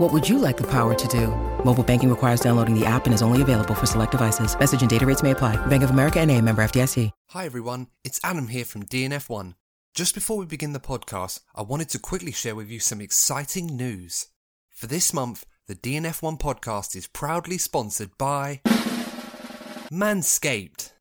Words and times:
What 0.00 0.14
would 0.14 0.26
you 0.26 0.38
like 0.38 0.56
the 0.56 0.66
power 0.66 0.94
to 0.94 1.08
do? 1.08 1.26
Mobile 1.62 1.84
banking 1.84 2.08
requires 2.08 2.40
downloading 2.40 2.74
the 2.74 2.86
app 2.86 3.04
and 3.04 3.12
is 3.12 3.20
only 3.20 3.42
available 3.42 3.74
for 3.74 3.84
select 3.84 4.12
devices. 4.12 4.58
Message 4.58 4.80
and 4.80 4.88
data 4.88 5.04
rates 5.04 5.22
may 5.22 5.32
apply. 5.32 5.56
Bank 5.66 5.82
of 5.82 5.90
America 5.90 6.18
and 6.20 6.30
a 6.30 6.40
member 6.40 6.62
FDIC. 6.62 7.10
Hi 7.28 7.44
everyone, 7.44 7.86
it's 8.02 8.18
Adam 8.24 8.48
here 8.48 8.64
from 8.64 8.84
DNF1. 8.84 9.56
Just 9.94 10.14
before 10.14 10.38
we 10.38 10.46
begin 10.46 10.72
the 10.72 10.80
podcast, 10.80 11.40
I 11.54 11.60
wanted 11.60 11.90
to 11.90 11.98
quickly 11.98 12.32
share 12.32 12.54
with 12.54 12.70
you 12.70 12.80
some 12.80 13.02
exciting 13.02 13.76
news. 13.76 14.28
For 14.70 14.86
this 14.86 15.12
month, 15.12 15.44
the 15.66 15.74
DNF1 15.74 16.40
podcast 16.40 16.96
is 16.96 17.06
proudly 17.06 17.58
sponsored 17.58 18.16
by 18.16 18.62
Manscaped. 19.92 20.92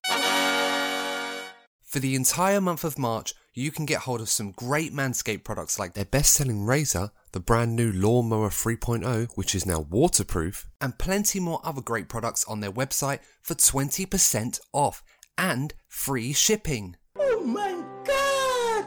For 1.86 2.00
the 2.00 2.16
entire 2.16 2.60
month 2.60 2.84
of 2.84 3.00
March, 3.00 3.34
you 3.60 3.72
can 3.72 3.86
get 3.86 4.02
hold 4.02 4.22
of 4.22 4.30
some 4.30 4.52
great 4.52 4.94
Manscaped 4.94 5.44
products 5.44 5.78
like 5.78 5.94
their 5.94 6.06
best 6.06 6.34
selling 6.34 6.66
razor, 6.66 7.12
the 7.34 7.40
brand 7.40 7.76
new 7.76 7.92
Lawnmower 7.92 8.50
3.0, 8.50 9.30
which 9.36 9.54
is 9.54 9.66
now 9.66 9.82
waterproof, 9.82 10.70
and 10.80 10.98
plenty 10.98 11.40
more 11.40 11.60
other 11.64 11.82
great 11.82 12.08
products 12.08 12.46
on 12.46 12.62
their 12.62 12.72
website 12.72 13.20
for 13.42 13.56
20% 13.56 14.60
off 14.72 15.04
and 15.38 15.74
free 15.90 16.32
shipping. 16.32 16.96
Oh 17.18 17.44
my 17.44 17.84
god! 18.06 18.86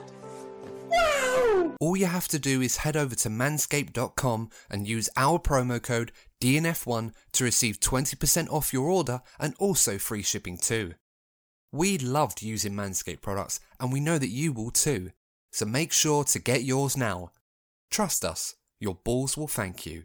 Wow! 0.88 1.76
All 1.78 1.96
you 1.96 2.06
have 2.06 2.28
to 2.28 2.38
do 2.38 2.62
is 2.62 2.78
head 2.78 2.96
over 2.96 3.14
to 3.16 3.28
manscaped.com 3.28 4.48
and 4.70 4.88
use 4.88 5.10
our 5.16 5.38
promo 5.38 5.82
code 5.82 6.12
DNF1 6.40 7.12
to 7.32 7.44
receive 7.44 7.78
20% 7.78 8.50
off 8.50 8.72
your 8.72 8.88
order 8.88 9.20
and 9.38 9.54
also 9.58 9.98
free 9.98 10.22
shipping 10.22 10.56
too. 10.56 10.94
We 11.72 11.96
loved 11.96 12.42
using 12.42 12.74
Manscaped 12.74 13.22
products 13.22 13.58
and 13.80 13.90
we 13.90 14.00
know 14.00 14.18
that 14.18 14.28
you 14.28 14.52
will 14.52 14.70
too. 14.70 15.10
So 15.50 15.64
make 15.64 15.92
sure 15.92 16.22
to 16.24 16.38
get 16.38 16.64
yours 16.64 16.96
now. 16.96 17.32
Trust 17.90 18.24
us, 18.24 18.56
your 18.78 18.94
balls 18.94 19.36
will 19.36 19.48
thank 19.48 19.86
you. 19.86 20.04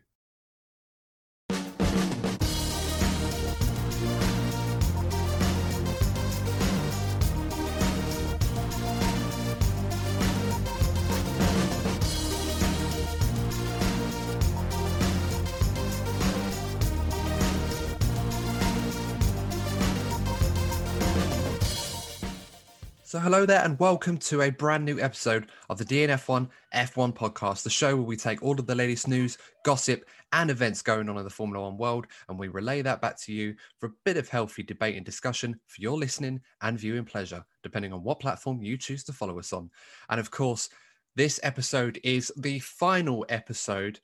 So, 23.07 23.19
hello 23.19 23.45
there, 23.45 23.63
and 23.63 23.79
welcome 23.79 24.18
to 24.18 24.41
a 24.41 24.50
brand 24.50 24.84
new 24.84 25.00
episode 25.00 25.47
of 25.69 25.78
the 25.78 25.85
DNF1 25.85 26.50
F1 26.75 27.16
podcast, 27.16 27.63
the 27.63 27.69
show 27.69 27.95
where 27.95 28.03
we 28.03 28.18
take 28.18 28.44
all 28.44 28.59
of 28.59 28.68
the 28.68 28.75
latest 28.75 29.07
news, 29.07 29.38
gossip, 29.63 30.03
and 30.34 30.51
events 30.51 30.81
going 30.81 31.07
on 31.07 31.17
in 31.17 31.23
the 31.23 31.29
Formula 31.29 31.63
One 31.63 31.78
world, 31.78 32.07
and 32.28 32.38
we 32.38 32.50
relay 32.50 32.81
that 32.81 33.00
back 33.00 33.17
to 33.22 33.31
you 33.31 33.56
for 33.79 33.85
a 33.85 33.94
bit 34.03 34.17
of 34.17 34.28
healthy 34.28 34.62
debate 34.62 34.97
and 34.97 35.06
discussion 35.06 35.57
for 35.67 35.81
your 35.81 35.97
listening 35.97 36.41
and 36.59 36.78
viewing 36.78 37.06
pleasure, 37.06 37.46
depending 37.63 37.94
on 37.94 38.03
what 38.03 38.19
platform 38.19 38.62
you 38.62 38.78
choose 38.78 39.06
to 39.06 39.13
follow 39.13 39.40
us 39.40 39.53
on. 39.53 39.72
And 40.09 40.19
of 40.19 40.29
course, 40.29 40.67
this 41.16 41.40
episode 41.44 42.01
is 42.03 42.29
the 42.35 42.59
final 42.59 43.25
episode 43.29 44.01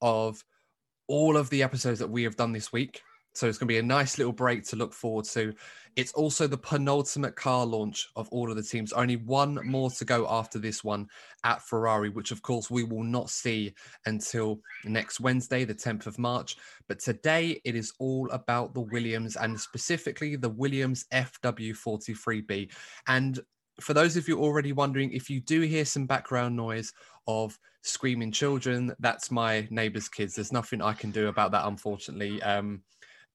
of 0.00 0.42
all 1.06 1.36
of 1.36 1.50
the 1.50 1.62
episodes 1.62 1.98
that 1.98 2.08
we 2.08 2.22
have 2.22 2.36
done 2.36 2.52
this 2.52 2.72
week. 2.72 3.02
So 3.34 3.46
it's 3.46 3.58
going 3.58 3.68
to 3.68 3.74
be 3.74 3.78
a 3.78 3.82
nice 3.82 4.18
little 4.18 4.32
break 4.32 4.64
to 4.64 4.76
look 4.76 4.92
forward 4.92 5.24
to. 5.26 5.54
It's 5.96 6.12
also 6.12 6.46
the 6.46 6.58
penultimate 6.58 7.36
car 7.36 7.66
launch 7.66 8.08
of 8.16 8.28
all 8.30 8.50
of 8.50 8.56
the 8.56 8.62
teams. 8.62 8.92
Only 8.92 9.16
one 9.16 9.58
more 9.64 9.90
to 9.90 10.04
go 10.04 10.26
after 10.28 10.58
this 10.58 10.82
one 10.82 11.08
at 11.44 11.62
Ferrari, 11.62 12.08
which 12.08 12.30
of 12.30 12.42
course 12.42 12.70
we 12.70 12.84
will 12.84 13.04
not 13.04 13.30
see 13.30 13.74
until 14.06 14.60
next 14.84 15.20
Wednesday, 15.20 15.64
the 15.64 15.74
10th 15.74 16.06
of 16.06 16.18
March. 16.18 16.56
But 16.88 17.00
today 17.00 17.60
it 17.64 17.74
is 17.74 17.92
all 17.98 18.30
about 18.30 18.74
the 18.74 18.80
Williams 18.80 19.36
and 19.36 19.58
specifically 19.58 20.36
the 20.36 20.50
Williams 20.50 21.04
FW43B. 21.12 22.72
And 23.06 23.40
for 23.80 23.94
those 23.94 24.16
of 24.16 24.28
you 24.28 24.40
already 24.40 24.72
wondering, 24.72 25.12
if 25.12 25.30
you 25.30 25.40
do 25.40 25.60
hear 25.60 25.84
some 25.84 26.06
background 26.06 26.56
noise 26.56 26.92
of 27.26 27.58
screaming 27.82 28.32
children, 28.32 28.94
that's 28.98 29.30
my 29.30 29.66
neighbor's 29.70 30.08
kids. 30.08 30.34
There's 30.34 30.52
nothing 30.52 30.82
I 30.82 30.92
can 30.92 31.10
do 31.10 31.28
about 31.28 31.52
that, 31.52 31.66
unfortunately. 31.66 32.42
Um, 32.42 32.82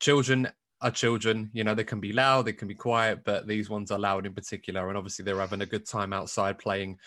children 0.04 0.50
are 0.82 0.92
children 0.92 1.50
you 1.54 1.64
know 1.64 1.74
they 1.74 1.84
can 1.86 2.02
be 2.02 2.12
loud 2.12 2.44
they 2.44 2.52
can 2.52 2.68
be 2.68 2.76
quiet 2.76 3.24
but 3.24 3.48
these 3.48 3.70
ones 3.70 3.90
are 3.90 3.98
loud 3.98 4.26
in 4.26 4.34
particular 4.34 4.90
and 4.90 4.98
obviously 4.98 5.24
they're 5.24 5.40
having 5.40 5.62
a 5.62 5.66
good 5.66 5.88
time 5.88 6.12
outside 6.12 6.60
playing 6.60 6.98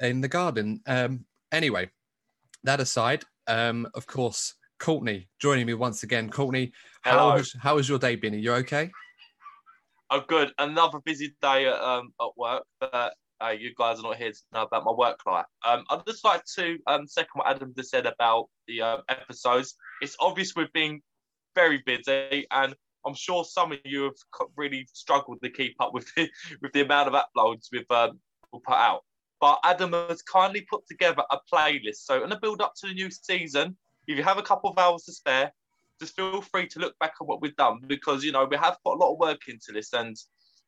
in 0.00 0.20
the 0.20 0.28
garden 0.28 0.78
um 0.86 1.24
anyway 1.52 1.88
that 2.64 2.80
aside 2.80 3.24
um 3.46 3.88
of 3.94 4.06
course 4.06 4.56
courtney 4.78 5.26
joining 5.40 5.64
me 5.64 5.72
once 5.72 6.02
again 6.02 6.28
courtney 6.28 6.70
how 7.00 7.34
has, 7.34 7.54
how 7.58 7.78
has 7.78 7.88
your 7.88 7.98
day 7.98 8.14
been 8.14 8.34
are 8.34 8.38
you 8.38 8.52
okay 8.52 8.90
I'm 10.10 10.22
good. 10.26 10.52
Another 10.58 11.00
busy 11.04 11.34
day 11.42 11.66
at, 11.66 11.78
um, 11.78 12.14
at 12.18 12.30
work, 12.34 12.64
but 12.80 13.14
uh, 13.42 13.50
you 13.50 13.74
guys 13.76 13.98
are 13.98 14.02
not 14.02 14.16
here 14.16 14.32
to 14.32 14.38
know 14.54 14.62
about 14.62 14.84
my 14.84 14.92
work 14.92 15.20
life. 15.26 15.44
Um, 15.66 15.84
I'd 15.90 16.06
just 16.06 16.24
like 16.24 16.42
to 16.56 16.78
um, 16.86 17.06
second 17.06 17.30
what 17.34 17.46
Adam 17.46 17.74
just 17.76 17.90
said 17.90 18.06
about 18.06 18.46
the 18.66 18.80
uh, 18.80 18.96
episodes. 19.10 19.76
It's 20.00 20.16
obvious 20.18 20.54
we've 20.56 20.72
been 20.72 21.02
very 21.58 21.82
busy, 21.84 22.46
and 22.52 22.72
I'm 23.04 23.14
sure 23.14 23.44
some 23.44 23.72
of 23.72 23.78
you 23.84 24.04
have 24.04 24.48
really 24.56 24.86
struggled 24.92 25.42
to 25.42 25.50
keep 25.50 25.74
up 25.80 25.92
with 25.92 26.06
the, 26.14 26.28
with 26.62 26.72
the 26.72 26.82
amount 26.82 27.12
of 27.12 27.14
uploads 27.14 27.66
we've 27.72 27.90
um, 27.90 28.20
put 28.52 28.74
out. 28.74 29.02
But 29.40 29.58
Adam 29.64 29.92
has 29.92 30.22
kindly 30.22 30.66
put 30.70 30.86
together 30.86 31.22
a 31.30 31.38
playlist. 31.52 32.02
So, 32.04 32.22
in 32.22 32.30
the 32.30 32.38
build 32.40 32.60
up 32.60 32.74
to 32.78 32.88
the 32.88 32.94
new 32.94 33.10
season, 33.10 33.76
if 34.06 34.16
you 34.16 34.22
have 34.22 34.38
a 34.38 34.42
couple 34.42 34.70
of 34.70 34.78
hours 34.78 35.02
to 35.04 35.12
spare, 35.12 35.52
just 36.00 36.14
feel 36.14 36.40
free 36.40 36.68
to 36.68 36.78
look 36.78 36.96
back 37.00 37.14
at 37.20 37.26
what 37.26 37.42
we've 37.42 37.56
done 37.56 37.80
because 37.88 38.22
you 38.22 38.30
know 38.30 38.46
we 38.48 38.56
have 38.56 38.76
put 38.84 38.94
a 38.94 39.00
lot 39.02 39.12
of 39.12 39.18
work 39.18 39.40
into 39.48 39.72
this 39.72 39.92
and 39.92 40.16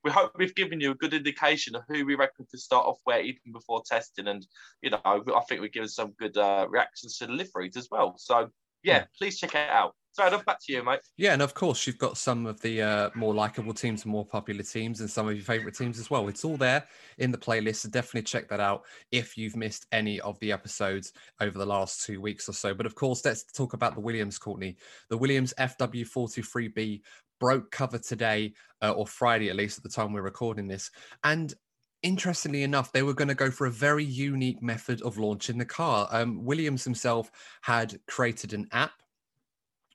we 0.03 0.11
hope 0.11 0.33
we've 0.37 0.57
given 0.57 0.81
you 0.81 0.91
a 0.91 0.95
good 0.97 1.15
indication 1.15 1.77
of 1.77 1.83
who 1.89 2.05
we 2.05 2.17
reckon 2.17 2.47
to 2.51 2.59
start 2.59 2.87
off 2.87 2.99
where 3.05 3.21
even 3.21 3.53
before 3.53 3.81
testing 3.87 4.27
and 4.27 4.45
you 4.83 4.91
know 4.91 5.01
I 5.05 5.41
think 5.49 5.61
we've 5.61 5.73
given 5.73 5.89
some 5.89 6.15
good 6.19 6.37
uh, 6.37 6.67
reactions 6.69 7.17
to 7.19 7.27
the 7.27 7.33
liveries 7.33 7.77
as 7.77 7.87
well 7.93 8.17
so 8.19 8.49
yeah 8.83 9.05
please 9.17 9.39
check 9.39 9.55
it 9.55 9.71
out 9.71 9.95
so 10.13 10.23
Adam 10.25 10.43
back 10.45 10.59
to 10.65 10.73
you 10.73 10.83
mate. 10.83 11.01
Yeah 11.17 11.33
and 11.33 11.43
of 11.43 11.55
course 11.55 11.87
you've 11.87 11.99
got 11.99 12.17
some 12.17 12.47
of 12.47 12.61
the 12.61 12.83
uh, 12.83 13.11
more 13.15 13.35
likable 13.35 13.75
teams 13.75 14.05
and 14.05 14.13
more 14.13 14.25
popular 14.27 14.63
teams 14.63 15.01
and 15.01 15.11
some 15.11 15.29
of 15.29 15.35
your 15.35 15.45
favorite 15.45 15.77
teams 15.77 15.99
as 15.99 16.11
well. 16.11 16.29
It's 16.29 16.45
all 16.45 16.57
there 16.57 16.87
in 17.19 17.31
the 17.31 17.39
playlist 17.39 17.77
so 17.77 17.89
definitely 17.89 18.23
check 18.23 18.49
that 18.49 18.61
out 18.61 18.85
if 19.13 19.37
you've 19.37 19.57
missed 19.57 19.87
any 19.93 20.21
of 20.21 20.39
the 20.41 20.53
episodes 20.53 21.13
over 21.41 21.59
the 21.59 21.67
last 21.67 22.05
two 22.05 22.21
weeks 22.21 22.49
or 22.49 22.53
so. 22.53 22.75
But 22.75 22.87
of 22.87 22.95
course 22.95 23.25
let's 23.25 23.45
talk 23.45 23.73
about 23.73 23.95
the 23.95 24.01
williams 24.01 24.39
courtney. 24.39 24.77
The 25.09 25.19
williams 25.19 25.55
fw43b 25.59 27.03
broke 27.39 27.71
cover 27.71 27.99
today 27.99 28.53
uh, 28.83 28.93
or 28.93 29.07
friday 29.07 29.49
at 29.49 29.57
least 29.57 29.79
at 29.79 29.83
the 29.83 29.89
time 29.89 30.13
we're 30.13 30.23
recording 30.23 30.69
this. 30.69 30.91
And 31.25 31.55
interestingly 32.03 32.63
enough, 32.63 32.93
they 32.93 33.03
were 33.03 33.15
going 33.15 33.29
to 33.29 33.35
go 33.35 33.51
for 33.51 33.67
a 33.67 33.71
very 33.71 34.05
unique 34.05 34.63
method 34.63 35.03
of 35.03 35.19
launching 35.19 35.59
the 35.59 35.65
car. 35.65 36.09
Um, 36.11 36.45
Williams 36.45 36.85
himself 36.85 37.31
had 37.63 37.99
created 38.07 38.53
an 38.53 38.69
app, 38.73 39.00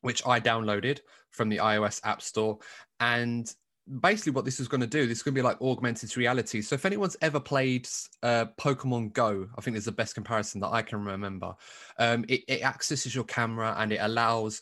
which 0.05 0.25
I 0.25 0.39
downloaded 0.39 0.99
from 1.31 1.49
the 1.49 1.57
iOS 1.57 1.99
App 2.03 2.21
Store. 2.21 2.59
And 2.99 3.51
basically, 3.99 4.33
what 4.33 4.45
this 4.45 4.59
is 4.59 4.67
going 4.67 4.81
to 4.81 4.87
do, 4.87 5.07
this 5.07 5.17
is 5.17 5.23
going 5.23 5.33
to 5.33 5.39
be 5.39 5.43
like 5.43 5.59
augmented 5.61 6.15
reality. 6.15 6.61
So, 6.61 6.75
if 6.75 6.85
anyone's 6.85 7.17
ever 7.21 7.39
played 7.39 7.87
uh, 8.21 8.45
Pokemon 8.59 9.13
Go, 9.13 9.47
I 9.57 9.61
think 9.61 9.75
is 9.75 9.85
the 9.85 9.91
best 9.91 10.13
comparison 10.13 10.61
that 10.61 10.71
I 10.71 10.83
can 10.83 11.03
remember. 11.03 11.55
Um, 11.97 12.23
it, 12.27 12.41
it 12.47 12.63
accesses 12.63 13.15
your 13.15 13.23
camera 13.23 13.75
and 13.79 13.91
it 13.91 13.99
allows 13.99 14.61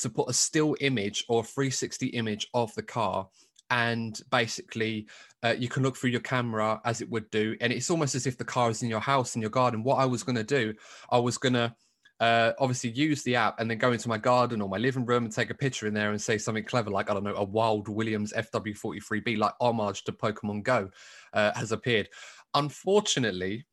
to 0.00 0.10
put 0.10 0.28
a 0.28 0.34
still 0.34 0.76
image 0.80 1.24
or 1.28 1.42
360 1.42 2.08
image 2.08 2.48
of 2.52 2.74
the 2.74 2.82
car 2.82 3.28
and 3.70 4.20
basically 4.30 5.06
uh, 5.42 5.54
you 5.58 5.68
can 5.68 5.82
look 5.82 5.96
through 5.96 6.10
your 6.10 6.20
camera 6.20 6.80
as 6.84 7.00
it 7.00 7.10
would 7.10 7.30
do 7.30 7.56
and 7.60 7.72
it's 7.72 7.90
almost 7.90 8.14
as 8.14 8.26
if 8.26 8.36
the 8.38 8.44
car 8.44 8.70
is 8.70 8.82
in 8.82 8.88
your 8.88 9.00
house 9.00 9.34
in 9.34 9.42
your 9.42 9.50
garden 9.50 9.82
what 9.82 9.96
i 9.96 10.04
was 10.04 10.22
going 10.22 10.36
to 10.36 10.44
do 10.44 10.74
i 11.10 11.18
was 11.18 11.36
going 11.38 11.52
to 11.52 11.74
uh, 12.22 12.52
obviously 12.60 12.90
use 12.90 13.24
the 13.24 13.34
app 13.34 13.58
and 13.58 13.68
then 13.68 13.78
go 13.78 13.90
into 13.90 14.08
my 14.08 14.16
garden 14.16 14.62
or 14.62 14.68
my 14.68 14.78
living 14.78 15.04
room 15.04 15.24
and 15.24 15.34
take 15.34 15.50
a 15.50 15.54
picture 15.54 15.88
in 15.88 15.92
there 15.92 16.12
and 16.12 16.22
say 16.22 16.38
something 16.38 16.62
clever 16.62 16.88
like 16.88 17.10
i 17.10 17.14
don't 17.14 17.24
know 17.24 17.34
a 17.34 17.42
wild 17.42 17.88
williams 17.88 18.32
fw43b 18.32 19.36
like 19.36 19.52
homage 19.60 20.04
to 20.04 20.12
pokemon 20.12 20.62
go 20.62 20.88
uh, 21.32 21.50
has 21.56 21.72
appeared. 21.72 22.08
Unfortunately 22.54 23.66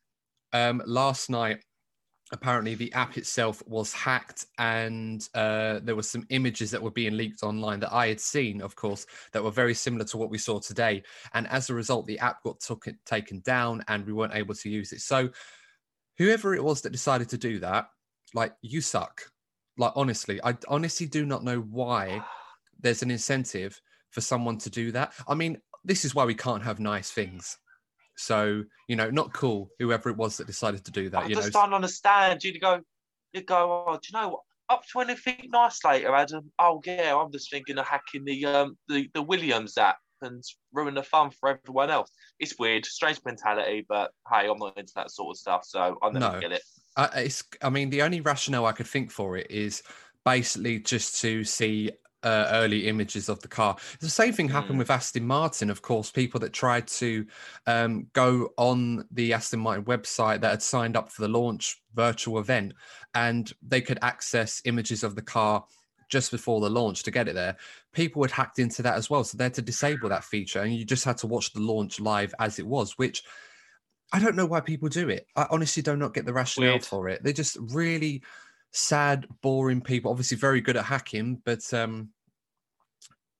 um, 0.52 0.82
last 0.88 1.30
night 1.30 1.64
apparently 2.32 2.74
the 2.74 2.92
app 2.94 3.18
itself 3.18 3.62
was 3.68 3.94
hacked 3.94 4.48
and 4.58 5.30
uh, 5.36 5.80
there 5.84 5.96
were 5.96 6.02
some 6.02 6.26
images 6.32 6.72
that 6.72 6.82
were 6.82 6.90
being 6.90 7.16
leaked 7.16 7.44
online 7.44 7.80
that 7.80 7.94
i 7.94 8.08
had 8.08 8.20
seen 8.20 8.62
of 8.62 8.76
course 8.76 9.06
that 9.32 9.44
were 9.44 9.52
very 9.52 9.76
similar 9.76 10.06
to 10.06 10.18
what 10.18 10.32
we 10.32 10.40
saw 10.40 10.60
today. 10.60 11.04
And 11.36 11.48
as 11.50 11.70
a 11.70 11.76
result 11.76 12.08
the 12.08 12.18
app 12.18 12.42
got 12.42 12.60
took, 12.62 12.88
taken 13.06 13.42
down 13.42 13.84
and 13.88 14.08
we 14.08 14.14
weren't 14.14 14.34
able 14.34 14.56
to 14.56 14.70
use 14.70 14.92
it. 14.92 15.02
So 15.02 15.30
whoever 16.18 16.56
it 16.56 16.64
was 16.64 16.82
that 16.82 16.92
decided 16.92 17.30
to 17.30 17.38
do 17.38 17.60
that 17.60 17.90
like 18.34 18.54
you 18.62 18.82
suck 18.82 19.22
like 19.78 19.94
honestly 19.96 20.40
i 20.44 20.56
honestly 20.68 21.06
do 21.06 21.26
not 21.26 21.44
know 21.44 21.60
why 21.60 22.22
there's 22.80 23.02
an 23.02 23.12
incentive 23.12 23.80
for 24.12 24.22
someone 24.22 24.58
to 24.58 24.70
do 24.70 24.92
that 24.92 25.14
i 25.28 25.36
mean 25.36 25.58
this 25.84 26.06
is 26.06 26.14
why 26.14 26.26
we 26.26 26.36
can't 26.36 26.64
have 26.64 26.80
nice 26.80 27.12
things 27.12 27.58
so 28.20 28.64
you 28.90 28.96
know, 28.96 29.10
not 29.10 29.34
cool. 29.34 29.70
Whoever 29.80 30.10
it 30.10 30.18
was 30.18 30.38
that 30.38 30.48
decided 30.48 30.84
to 30.86 30.92
do 30.92 31.10
that. 31.10 31.24
I 31.24 31.28
you 31.30 31.36
just 31.36 31.54
know, 31.54 31.62
don't 31.62 31.74
understand. 31.74 32.44
You'd 32.44 32.60
go, 32.60 32.82
you 33.32 33.42
go. 33.42 33.86
Oh, 33.88 33.94
do 33.94 34.00
you 34.12 34.20
know 34.20 34.30
what? 34.30 34.42
Up 34.68 34.84
to 34.92 35.00
anything 35.00 35.48
nice 35.52 35.84
later, 35.86 36.14
Adam? 36.14 36.52
Oh 36.60 36.82
yeah, 36.86 37.16
I'm 37.16 37.32
just 37.32 37.50
thinking 37.50 37.78
of 37.78 37.88
hacking 37.88 38.26
the 38.26 38.46
um 38.46 38.78
the, 38.88 39.10
the 39.14 39.22
Williams 39.22 39.78
app 39.78 40.00
and 40.22 40.44
ruin 40.74 40.96
the 40.96 41.04
fun 41.04 41.32
for 41.32 41.50
everyone 41.50 41.90
else. 41.90 42.12
It's 42.40 42.60
weird, 42.60 42.86
strange 42.86 43.20
mentality, 43.26 43.86
but 43.88 44.12
hey, 44.32 44.50
I'm 44.50 44.58
not 44.58 44.78
into 44.78 44.92
that 44.96 45.12
sort 45.12 45.36
of 45.36 45.38
stuff, 45.38 45.64
so 45.66 45.98
I 46.02 46.10
never 46.10 46.34
No. 46.34 46.40
get 46.40 46.52
it. 46.52 46.62
I, 46.96 47.06
it's. 47.22 47.44
I 47.62 47.70
mean, 47.70 47.90
the 47.90 48.02
only 48.02 48.22
rationale 48.22 48.66
I 48.66 48.72
could 48.74 48.88
think 48.88 49.12
for 49.12 49.38
it 49.38 49.50
is 49.50 49.84
basically 50.26 50.80
just 50.80 51.22
to 51.22 51.44
see 51.44 51.92
uh, 52.24 52.48
early 52.52 52.88
images 52.88 53.30
of 53.30 53.40
the 53.42 53.48
car. 53.48 53.78
The 54.02 54.10
same 54.10 54.34
thing 54.34 54.50
happened 54.50 54.76
Mm. 54.76 54.80
with 54.80 54.92
Aston 54.92 55.26
Martin, 55.26 55.70
of 55.70 55.82
course. 55.82 56.12
People 56.12 56.40
that 56.42 56.52
tried 56.52 56.88
to 56.88 57.26
um, 57.68 58.08
go 58.14 58.50
on 58.58 59.06
the 59.12 59.34
Aston 59.34 59.62
Martin 59.62 59.86
website 59.86 60.42
that 60.42 60.52
had 60.52 60.62
signed 60.62 60.98
up 60.98 61.10
for 61.12 61.22
the 61.22 61.30
launch 61.30 61.82
virtual 61.96 62.40
event, 62.40 62.74
and 63.14 63.54
they 63.62 63.82
could 63.82 64.00
access 64.02 64.62
images 64.66 65.04
of 65.04 65.16
the 65.16 65.22
car 65.22 65.64
just 66.10 66.32
before 66.32 66.60
the 66.60 66.70
launch 66.70 67.04
to 67.04 67.12
get 67.12 67.28
it 67.30 67.36
there. 67.36 67.56
People 67.94 68.24
had 68.24 68.32
hacked 68.32 68.60
into 68.60 68.82
that 68.82 68.96
as 68.96 69.10
well, 69.10 69.24
so 69.24 69.38
they 69.38 69.46
had 69.46 69.54
to 69.54 69.62
disable 69.62 70.10
that 70.10 70.24
feature, 70.26 70.60
and 70.62 70.74
you 70.76 70.84
just 70.84 71.06
had 71.06 71.18
to 71.20 71.28
watch 71.28 71.54
the 71.54 71.62
launch 71.62 72.00
live 72.00 72.34
as 72.40 72.60
it 72.60 72.68
was, 72.68 72.98
which. 72.98 73.24
I 74.12 74.20
don't 74.20 74.36
know 74.36 74.46
why 74.46 74.60
people 74.60 74.90
do 74.90 75.10
it. 75.10 75.28
I 75.36 75.48
honestly 75.52 75.84
do 75.84 75.96
not 75.96 76.14
get 76.14 76.26
the 76.26 76.34
rationale 76.34 76.72
Weird. 76.72 76.86
for 76.86 77.10
it. 77.10 77.24
They're 77.24 77.34
just 77.34 77.58
really 77.60 78.24
sad, 78.72 79.28
boring 79.42 79.82
people. 79.82 80.12
Obviously, 80.12 80.38
very 80.38 80.62
good 80.62 80.78
at 80.78 80.86
hacking, 80.86 81.42
but 81.46 81.72
um, 81.74 82.10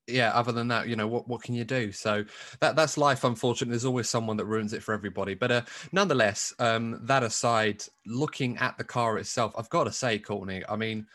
yeah. 0.08 0.32
Other 0.32 0.52
than 0.52 0.68
that, 0.68 0.88
you 0.88 0.96
know, 0.96 1.08
what 1.08 1.28
what 1.28 1.42
can 1.42 1.56
you 1.56 1.64
do? 1.64 1.92
So 1.92 2.24
that 2.60 2.76
that's 2.76 2.98
life. 2.98 3.24
Unfortunately, 3.24 3.72
there's 3.72 3.86
always 3.86 4.10
someone 4.10 4.38
that 4.38 4.46
ruins 4.46 4.74
it 4.74 4.84
for 4.84 4.94
everybody. 4.94 5.34
But 5.34 5.52
uh, 5.52 5.62
nonetheless, 5.92 6.54
um, 6.60 7.00
that 7.04 7.24
aside, 7.24 7.84
looking 8.06 8.58
at 8.58 8.78
the 8.78 8.84
car 8.84 9.18
itself, 9.18 9.54
I've 9.58 9.70
got 9.70 9.86
to 9.86 9.92
say, 9.92 10.20
Courtney. 10.20 10.64
I 10.70 10.76
mean, 10.76 11.08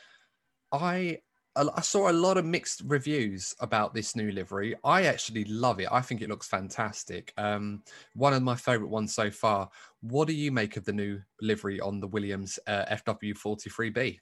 I 0.73 1.21
I 1.57 1.81
saw 1.83 2.11
a 2.11 2.13
lot 2.13 2.37
of 2.37 2.45
mixed 2.45 2.83
reviews 2.85 3.55
about 3.61 3.95
this 3.95 4.17
new 4.17 4.33
livery. 4.33 4.75
I 4.83 5.05
actually 5.05 5.45
love 5.45 5.79
it. 5.79 5.89
I 5.91 6.01
think 6.01 6.21
it 6.21 6.29
looks 6.29 6.49
fantastic. 6.49 7.33
Um, 7.37 7.83
one 8.15 8.33
of 8.33 8.43
my 8.43 8.57
favorite 8.57 8.89
ones 8.89 9.15
so 9.15 9.31
far. 9.31 9.71
What 10.01 10.27
do 10.27 10.35
you 10.35 10.51
make 10.51 10.77
of 10.77 10.85
the 10.85 10.93
new 10.93 11.21
livery 11.41 11.81
on 11.81 12.01
the 12.01 12.09
Williams 12.09 12.59
uh, 12.67 12.87
FW43B? 12.87 14.19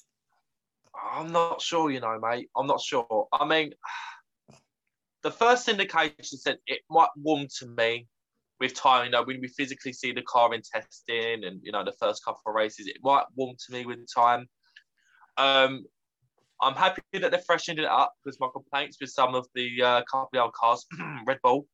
I'm 1.12 1.32
not 1.32 1.62
sure, 1.62 1.90
you 1.90 2.00
know, 2.00 2.19
mate. 2.20 2.50
I'm 2.55 2.67
not 2.67 2.82
sure. 2.82 3.29
I 3.32 3.46
mean, 3.46 3.73
the 5.23 5.31
first 5.31 5.69
indication 5.69 6.38
said 6.38 6.58
it 6.67 6.81
might 6.90 7.08
warm 7.17 7.46
to 7.61 7.67
me 7.67 8.08
with 8.61 8.75
time. 8.75 9.06
You 9.06 9.11
know, 9.11 9.25
when 9.25 9.40
we 9.40 9.49
physically 9.49 9.94
see 9.94 10.12
the 10.12 10.23
car 10.23 10.52
in 10.55 10.61
testing 10.62 11.44
and 11.44 11.61
you 11.62 11.73
know 11.73 11.85
the 11.85 11.94
first 12.00 12.25
couple 12.25 12.43
of 12.46 12.55
races, 12.55 12.88
it 12.88 12.99
might 13.02 13.25
warm 13.37 13.56
to 13.67 13.73
me 13.73 13.87
with 13.87 14.00
time. 14.14 14.49
Um, 15.38 15.85
I'm 16.62 16.75
happy 16.75 17.03
that 17.14 17.32
they're 17.32 17.41
freshening 17.41 17.85
it 17.85 17.91
up 17.91 18.14
because 18.25 18.38
my 18.38 18.49
complaints 18.53 18.99
with 19.00 19.11
some 19.11 19.35
of 19.35 19.47
the 19.55 19.82
uh, 19.82 20.03
old 20.14 20.53
cars, 20.53 20.87
Red 21.26 21.41
Bull, 21.43 21.67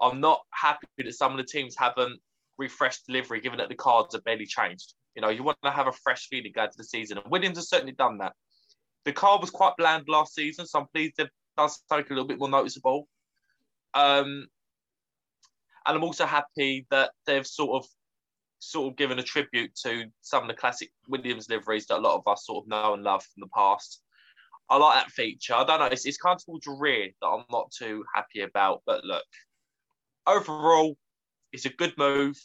I'm 0.00 0.20
not 0.20 0.42
happy 0.52 0.86
that 0.98 1.12
some 1.14 1.32
of 1.32 1.38
the 1.38 1.44
teams 1.44 1.74
haven't 1.76 2.20
refreshed 2.56 3.06
delivery, 3.06 3.40
given 3.40 3.58
that 3.58 3.68
the 3.68 3.74
cards 3.74 4.14
are 4.14 4.20
barely 4.20 4.46
changed. 4.46 4.94
You 5.16 5.22
know, 5.22 5.28
you 5.28 5.42
want 5.42 5.58
to 5.64 5.70
have 5.70 5.88
a 5.88 5.92
fresh 5.92 6.28
feeling 6.28 6.52
going 6.54 6.70
to 6.70 6.78
the 6.78 6.84
season, 6.84 7.18
and 7.18 7.26
Williams 7.30 7.58
has 7.58 7.68
certainly 7.68 7.92
done 7.92 8.18
that. 8.18 8.32
The 9.04 9.12
car 9.12 9.40
was 9.40 9.50
quite 9.50 9.74
bland 9.76 10.04
last 10.08 10.34
season, 10.34 10.66
so 10.66 10.80
I'm 10.80 10.86
pleased 10.94 11.14
they've 11.18 11.28
done 11.56 11.68
something 11.68 12.06
a 12.12 12.14
little 12.14 12.28
bit 12.28 12.38
more 12.38 12.48
noticeable. 12.48 13.08
Um, 13.94 14.46
and 15.84 15.96
I'm 15.96 16.04
also 16.04 16.26
happy 16.26 16.86
that 16.90 17.10
they've 17.26 17.46
sort 17.46 17.82
of 17.82 17.90
sort 18.60 18.92
of 18.92 18.96
given 18.96 19.18
a 19.18 19.22
tribute 19.22 19.74
to 19.74 20.04
some 20.20 20.42
of 20.44 20.48
the 20.48 20.54
classic 20.54 20.92
Williams 21.08 21.48
liveries 21.48 21.86
that 21.86 21.98
a 21.98 22.00
lot 22.00 22.14
of 22.14 22.22
us 22.28 22.46
sort 22.46 22.64
of 22.64 22.68
know 22.68 22.94
and 22.94 23.02
love 23.02 23.24
from 23.24 23.40
the 23.40 23.48
past. 23.48 24.00
I 24.72 24.78
like 24.78 25.04
that 25.04 25.10
feature. 25.10 25.54
I 25.54 25.64
don't 25.64 25.80
know, 25.80 25.86
it's, 25.86 26.06
it's 26.06 26.16
kind 26.16 26.34
of 26.34 26.42
towards 26.42 26.64
the 26.64 26.72
rear 26.72 27.10
that 27.20 27.26
I'm 27.26 27.44
not 27.50 27.70
too 27.70 28.04
happy 28.14 28.40
about. 28.40 28.80
But 28.86 29.04
look, 29.04 29.24
overall, 30.26 30.96
it's 31.52 31.66
a 31.66 31.68
good 31.68 31.92
move. 31.98 32.40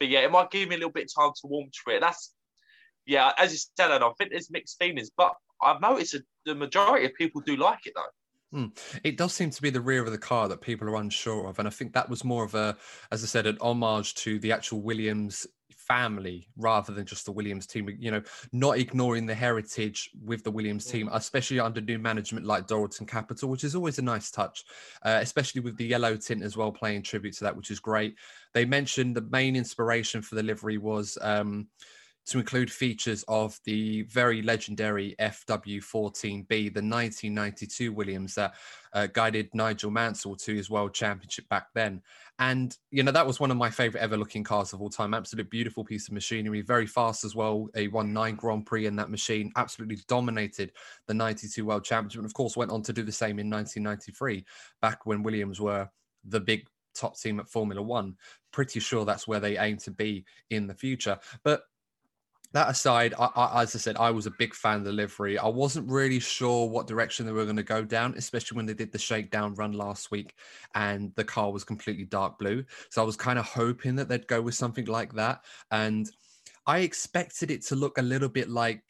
But 0.00 0.08
yeah, 0.08 0.20
it 0.20 0.32
might 0.32 0.50
give 0.50 0.68
me 0.68 0.74
a 0.74 0.78
little 0.78 0.90
bit 0.90 1.04
of 1.04 1.22
time 1.22 1.32
to 1.40 1.46
warm 1.46 1.68
to 1.84 1.94
it. 1.94 2.00
That's 2.00 2.34
yeah, 3.06 3.32
as 3.38 3.52
you 3.52 3.58
said, 3.76 3.90
I 3.90 4.10
think 4.18 4.30
there's 4.30 4.50
mixed 4.50 4.78
feelings, 4.78 5.10
but 5.16 5.34
I've 5.62 5.80
noticed 5.80 6.16
the 6.44 6.54
majority 6.56 7.06
of 7.06 7.14
people 7.14 7.40
do 7.40 7.56
like 7.56 7.86
it 7.86 7.94
though. 7.94 8.58
Hmm. 8.58 8.66
It 9.04 9.16
does 9.16 9.32
seem 9.32 9.50
to 9.50 9.62
be 9.62 9.70
the 9.70 9.80
rear 9.80 10.04
of 10.04 10.10
the 10.10 10.18
car 10.18 10.48
that 10.48 10.60
people 10.60 10.88
are 10.88 10.96
unsure 10.96 11.48
of, 11.48 11.60
and 11.60 11.68
I 11.68 11.70
think 11.70 11.92
that 11.92 12.10
was 12.10 12.24
more 12.24 12.44
of 12.44 12.56
a, 12.56 12.76
as 13.12 13.22
I 13.22 13.26
said, 13.26 13.46
an 13.46 13.58
homage 13.60 14.14
to 14.16 14.40
the 14.40 14.50
actual 14.50 14.82
Williams 14.82 15.46
family 15.92 16.48
rather 16.56 16.92
than 16.94 17.04
just 17.04 17.26
the 17.26 17.32
Williams 17.32 17.66
team. 17.66 17.94
You 17.98 18.10
know, 18.12 18.22
not 18.52 18.78
ignoring 18.78 19.26
the 19.26 19.34
heritage 19.34 20.10
with 20.24 20.42
the 20.42 20.50
Williams 20.50 20.86
team, 20.86 21.10
especially 21.12 21.60
under 21.60 21.82
new 21.82 21.98
management 21.98 22.46
like 22.46 22.66
Dorilton 22.66 23.06
Capital, 23.06 23.50
which 23.50 23.64
is 23.64 23.74
always 23.74 23.98
a 23.98 24.02
nice 24.02 24.30
touch, 24.30 24.64
uh, 25.02 25.18
especially 25.20 25.60
with 25.60 25.76
the 25.76 25.84
yellow 25.84 26.16
tint 26.16 26.42
as 26.42 26.56
well, 26.56 26.72
playing 26.72 27.02
tribute 27.02 27.34
to 27.34 27.44
that, 27.44 27.56
which 27.56 27.70
is 27.70 27.78
great. 27.78 28.16
They 28.54 28.64
mentioned 28.64 29.14
the 29.14 29.28
main 29.30 29.54
inspiration 29.54 30.22
for 30.22 30.34
the 30.34 30.42
livery 30.42 30.78
was. 30.78 31.18
Um, 31.20 31.68
to 32.24 32.38
include 32.38 32.70
features 32.70 33.24
of 33.26 33.58
the 33.64 34.02
very 34.02 34.42
legendary 34.42 35.16
FW14B, 35.18 36.48
the 36.48 36.80
1992 36.80 37.92
Williams 37.92 38.36
that 38.36 38.54
uh, 38.92 39.08
guided 39.08 39.50
Nigel 39.54 39.90
Mansell 39.90 40.36
to 40.36 40.54
his 40.54 40.70
world 40.70 40.94
championship 40.94 41.48
back 41.48 41.66
then. 41.74 42.00
And, 42.38 42.76
you 42.90 43.02
know, 43.02 43.12
that 43.12 43.26
was 43.26 43.40
one 43.40 43.50
of 43.50 43.56
my 43.56 43.70
favorite 43.70 44.02
ever 44.02 44.16
looking 44.16 44.44
cars 44.44 44.72
of 44.72 44.80
all 44.80 44.90
time. 44.90 45.14
Absolute 45.14 45.50
beautiful 45.50 45.84
piece 45.84 46.08
of 46.08 46.14
machinery, 46.14 46.60
very 46.60 46.86
fast 46.86 47.24
as 47.24 47.34
well. 47.34 47.68
A 47.74 47.88
won 47.88 48.12
nine 48.12 48.36
Grand 48.36 48.66
Prix 48.66 48.86
in 48.86 48.96
that 48.96 49.10
machine, 49.10 49.52
absolutely 49.56 49.98
dominated 50.06 50.72
the 51.08 51.14
92 51.14 51.64
world 51.64 51.84
championship. 51.84 52.18
And 52.18 52.26
of 52.26 52.34
course, 52.34 52.56
went 52.56 52.70
on 52.70 52.82
to 52.82 52.92
do 52.92 53.02
the 53.02 53.12
same 53.12 53.38
in 53.38 53.50
1993, 53.50 54.44
back 54.80 55.06
when 55.06 55.22
Williams 55.22 55.60
were 55.60 55.88
the 56.24 56.40
big 56.40 56.66
top 56.94 57.18
team 57.18 57.40
at 57.40 57.48
Formula 57.48 57.82
One. 57.82 58.16
Pretty 58.52 58.80
sure 58.80 59.04
that's 59.04 59.26
where 59.26 59.40
they 59.40 59.58
aim 59.58 59.78
to 59.78 59.90
be 59.90 60.24
in 60.50 60.66
the 60.66 60.74
future. 60.74 61.18
But 61.42 61.62
that 62.52 62.68
aside, 62.70 63.14
I, 63.18 63.26
I, 63.34 63.62
as 63.62 63.74
I 63.74 63.78
said, 63.78 63.96
I 63.96 64.10
was 64.10 64.26
a 64.26 64.30
big 64.38 64.54
fan 64.54 64.78
of 64.78 64.84
the 64.84 64.92
livery. 64.92 65.38
I 65.38 65.48
wasn't 65.48 65.90
really 65.90 66.20
sure 66.20 66.68
what 66.68 66.86
direction 66.86 67.24
they 67.26 67.32
were 67.32 67.44
going 67.44 67.56
to 67.56 67.62
go 67.62 67.82
down, 67.84 68.14
especially 68.16 68.56
when 68.56 68.66
they 68.66 68.74
did 68.74 68.92
the 68.92 68.98
shakedown 68.98 69.54
run 69.54 69.72
last 69.72 70.10
week 70.10 70.34
and 70.74 71.14
the 71.14 71.24
car 71.24 71.50
was 71.50 71.64
completely 71.64 72.04
dark 72.04 72.38
blue. 72.38 72.64
So 72.90 73.02
I 73.02 73.04
was 73.06 73.16
kind 73.16 73.38
of 73.38 73.46
hoping 73.46 73.96
that 73.96 74.08
they'd 74.08 74.26
go 74.26 74.42
with 74.42 74.54
something 74.54 74.84
like 74.84 75.14
that. 75.14 75.44
And 75.70 76.10
I 76.66 76.80
expected 76.80 77.50
it 77.50 77.62
to 77.66 77.76
look 77.76 77.98
a 77.98 78.02
little 78.02 78.28
bit 78.28 78.48
like 78.48 78.84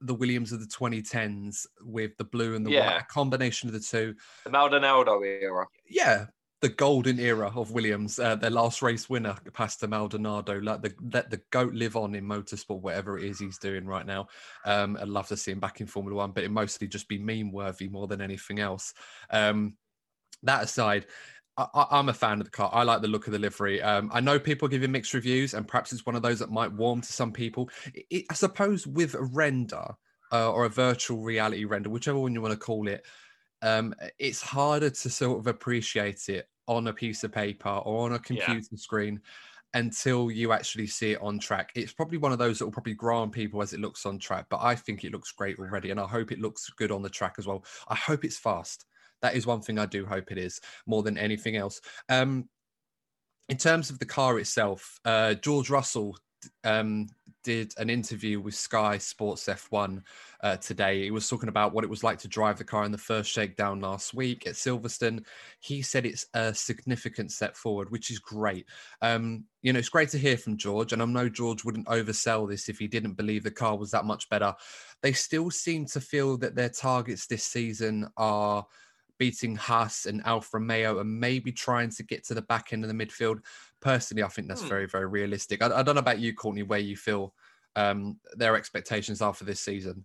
the 0.00 0.14
Williams 0.14 0.52
of 0.52 0.60
the 0.60 0.66
2010s 0.66 1.66
with 1.82 2.16
the 2.18 2.24
blue 2.24 2.54
and 2.54 2.64
the 2.64 2.70
Yeah. 2.70 2.92
white, 2.94 3.02
a 3.02 3.04
combination 3.06 3.68
of 3.68 3.72
the 3.72 3.80
two 3.80 4.14
The 4.44 4.50
Maldonado 4.50 5.20
era. 5.22 5.66
yeah 5.88 6.26
the 6.60 6.68
golden 6.68 7.20
era 7.20 7.52
of 7.54 7.70
Williams, 7.70 8.18
uh, 8.18 8.34
their 8.34 8.50
last 8.50 8.82
race 8.82 9.08
winner, 9.08 9.36
Pastor 9.52 9.86
Maldonado. 9.86 10.60
Let 10.60 10.82
the 10.82 10.92
let 11.12 11.30
the 11.30 11.40
goat 11.50 11.72
live 11.72 11.96
on 11.96 12.14
in 12.14 12.24
motorsport, 12.24 12.80
whatever 12.80 13.18
it 13.18 13.24
is 13.24 13.38
he's 13.38 13.58
doing 13.58 13.86
right 13.86 14.06
now. 14.06 14.28
Um, 14.64 14.98
I'd 15.00 15.08
love 15.08 15.28
to 15.28 15.36
see 15.36 15.52
him 15.52 15.60
back 15.60 15.80
in 15.80 15.86
Formula 15.86 16.16
One, 16.16 16.32
but 16.32 16.44
it 16.44 16.50
mostly 16.50 16.88
just 16.88 17.08
be 17.08 17.18
meme 17.18 17.52
worthy 17.52 17.88
more 17.88 18.08
than 18.08 18.20
anything 18.20 18.58
else. 18.58 18.92
Um, 19.30 19.76
that 20.42 20.64
aside, 20.64 21.06
I, 21.56 21.86
am 21.98 22.08
a 22.08 22.14
fan 22.14 22.40
of 22.40 22.44
the 22.44 22.50
car. 22.50 22.70
I 22.72 22.82
like 22.82 23.02
the 23.02 23.08
look 23.08 23.26
of 23.26 23.32
the 23.32 23.38
livery. 23.38 23.82
Um, 23.82 24.10
I 24.12 24.20
know 24.20 24.38
people 24.38 24.68
give 24.68 24.80
giving 24.80 24.92
mixed 24.92 25.14
reviews, 25.14 25.54
and 25.54 25.66
perhaps 25.66 25.92
it's 25.92 26.06
one 26.06 26.16
of 26.16 26.22
those 26.22 26.40
that 26.40 26.50
might 26.50 26.72
warm 26.72 27.00
to 27.00 27.12
some 27.12 27.32
people. 27.32 27.70
It, 27.94 28.06
it, 28.10 28.24
I 28.30 28.34
suppose 28.34 28.86
with 28.86 29.14
a 29.14 29.22
render 29.22 29.94
uh, 30.32 30.52
or 30.52 30.64
a 30.64 30.70
virtual 30.70 31.22
reality 31.22 31.64
render, 31.64 31.90
whichever 31.90 32.18
one 32.18 32.34
you 32.34 32.42
want 32.42 32.52
to 32.52 32.58
call 32.58 32.88
it, 32.88 33.04
um, 33.62 33.94
it's 34.18 34.42
harder 34.42 34.90
to 34.90 35.10
sort 35.10 35.38
of 35.38 35.46
appreciate 35.46 36.28
it 36.28 36.48
on 36.66 36.86
a 36.86 36.92
piece 36.92 37.24
of 37.24 37.32
paper 37.32 37.68
or 37.68 38.04
on 38.06 38.12
a 38.12 38.18
computer 38.18 38.68
yeah. 38.70 38.76
screen 38.76 39.20
until 39.74 40.30
you 40.30 40.52
actually 40.52 40.86
see 40.86 41.12
it 41.12 41.20
on 41.20 41.38
track. 41.38 41.70
It's 41.74 41.92
probably 41.92 42.18
one 42.18 42.32
of 42.32 42.38
those 42.38 42.58
that 42.58 42.64
will 42.64 42.72
probably 42.72 42.94
grow 42.94 43.20
on 43.20 43.30
people 43.30 43.60
as 43.62 43.72
it 43.72 43.80
looks 43.80 44.06
on 44.06 44.18
track, 44.18 44.46
but 44.48 44.60
I 44.62 44.74
think 44.74 45.04
it 45.04 45.12
looks 45.12 45.32
great 45.32 45.58
already, 45.58 45.90
and 45.90 46.00
I 46.00 46.06
hope 46.06 46.32
it 46.32 46.40
looks 46.40 46.70
good 46.70 46.90
on 46.90 47.02
the 47.02 47.10
track 47.10 47.34
as 47.38 47.46
well. 47.46 47.64
I 47.88 47.94
hope 47.94 48.24
it's 48.24 48.38
fast. 48.38 48.86
That 49.20 49.34
is 49.34 49.46
one 49.46 49.60
thing 49.60 49.78
I 49.78 49.86
do 49.86 50.06
hope 50.06 50.30
it 50.30 50.38
is 50.38 50.60
more 50.86 51.02
than 51.02 51.18
anything 51.18 51.56
else. 51.56 51.80
Um, 52.08 52.48
in 53.48 53.56
terms 53.56 53.90
of 53.90 53.98
the 53.98 54.06
car 54.06 54.38
itself, 54.38 55.00
uh, 55.04 55.34
George 55.34 55.70
Russell 55.70 56.16
um, 56.64 57.06
did 57.42 57.72
an 57.78 57.90
interview 57.90 58.40
with 58.40 58.54
Sky 58.54 58.98
Sports 58.98 59.46
F1 59.46 60.02
uh, 60.42 60.56
today. 60.56 61.04
He 61.04 61.10
was 61.10 61.28
talking 61.28 61.48
about 61.48 61.72
what 61.72 61.84
it 61.84 61.90
was 61.90 62.04
like 62.04 62.18
to 62.20 62.28
drive 62.28 62.58
the 62.58 62.64
car 62.64 62.84
in 62.84 62.92
the 62.92 62.98
first 62.98 63.30
shakedown 63.30 63.80
last 63.80 64.14
week 64.14 64.46
at 64.46 64.54
Silverstone. 64.54 65.24
He 65.60 65.82
said 65.82 66.06
it's 66.06 66.26
a 66.34 66.54
significant 66.54 67.32
step 67.32 67.56
forward, 67.56 67.90
which 67.90 68.10
is 68.10 68.18
great. 68.18 68.66
Um, 69.02 69.44
you 69.62 69.72
know, 69.72 69.78
it's 69.78 69.88
great 69.88 70.10
to 70.10 70.18
hear 70.18 70.36
from 70.36 70.56
George, 70.56 70.92
and 70.92 71.02
I 71.02 71.04
know 71.04 71.28
George 71.28 71.64
wouldn't 71.64 71.86
oversell 71.86 72.48
this 72.48 72.68
if 72.68 72.78
he 72.78 72.86
didn't 72.86 73.14
believe 73.14 73.44
the 73.44 73.50
car 73.50 73.76
was 73.76 73.90
that 73.92 74.04
much 74.04 74.28
better. 74.28 74.54
They 75.02 75.12
still 75.12 75.50
seem 75.50 75.86
to 75.86 76.00
feel 76.00 76.36
that 76.38 76.54
their 76.54 76.68
targets 76.68 77.26
this 77.26 77.44
season 77.44 78.08
are 78.16 78.66
beating 79.18 79.56
Haas 79.56 80.06
and 80.06 80.24
Alfa 80.24 80.58
Romeo 80.58 81.00
and 81.00 81.20
maybe 81.20 81.52
trying 81.52 81.90
to 81.90 82.02
get 82.02 82.24
to 82.26 82.34
the 82.34 82.42
back 82.42 82.72
end 82.72 82.84
of 82.84 82.88
the 82.88 83.06
midfield. 83.06 83.40
Personally, 83.80 84.22
I 84.22 84.28
think 84.28 84.48
that's 84.48 84.62
hmm. 84.62 84.68
very, 84.68 84.86
very 84.86 85.06
realistic. 85.06 85.62
I, 85.62 85.66
I, 85.66 85.82
don't 85.82 85.94
know 85.94 86.00
about 86.00 86.18
you, 86.18 86.34
Courtney, 86.34 86.64
where 86.64 86.78
you 86.78 86.96
feel 86.96 87.34
um, 87.76 88.18
their 88.34 88.56
expectations 88.56 89.22
are 89.22 89.34
for 89.34 89.44
this 89.44 89.60
season. 89.60 90.04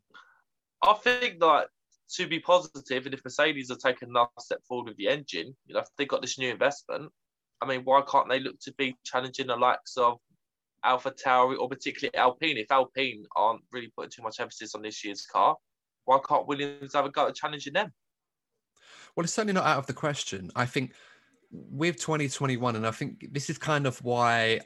I 0.83 0.93
think 0.93 1.39
that 1.39 1.67
to 2.15 2.27
be 2.27 2.39
positive, 2.39 3.05
and 3.05 3.13
if 3.13 3.23
Mercedes 3.23 3.71
are 3.71 3.77
taking 3.77 4.09
another 4.09 4.29
step 4.39 4.59
forward 4.67 4.89
with 4.89 4.97
the 4.97 5.07
engine, 5.07 5.55
you 5.65 5.73
know, 5.73 5.79
if 5.79 5.87
they 5.97 6.05
got 6.05 6.21
this 6.21 6.37
new 6.37 6.51
investment, 6.51 7.11
I 7.61 7.65
mean, 7.65 7.81
why 7.83 8.01
can't 8.01 8.29
they 8.29 8.39
look 8.39 8.59
to 8.61 8.73
be 8.73 8.95
challenging 9.03 9.47
the 9.47 9.55
likes 9.55 9.97
of 9.97 10.17
Alpha 10.83 11.11
Tauri 11.11 11.57
or 11.57 11.69
particularly 11.69 12.15
Alpine? 12.15 12.57
If 12.57 12.71
Alpine 12.71 13.23
aren't 13.35 13.61
really 13.71 13.91
putting 13.95 14.11
too 14.11 14.21
much 14.21 14.39
emphasis 14.39 14.75
on 14.75 14.81
this 14.81 15.03
year's 15.03 15.25
car, 15.25 15.55
why 16.05 16.19
can't 16.27 16.47
Williams 16.47 16.93
have 16.93 17.05
a 17.05 17.09
go 17.09 17.27
at 17.27 17.35
challenging 17.35 17.73
them? 17.73 17.91
Well, 19.15 19.23
it's 19.23 19.33
certainly 19.33 19.53
not 19.53 19.65
out 19.65 19.77
of 19.77 19.87
the 19.87 19.93
question. 19.93 20.51
I 20.55 20.65
think 20.65 20.93
with 21.53 21.99
2021, 21.99 22.75
and 22.75 22.87
I 22.87 22.91
think 22.91 23.31
this 23.31 23.49
is 23.49 23.57
kind 23.57 23.85
of 23.85 24.03
why 24.03 24.59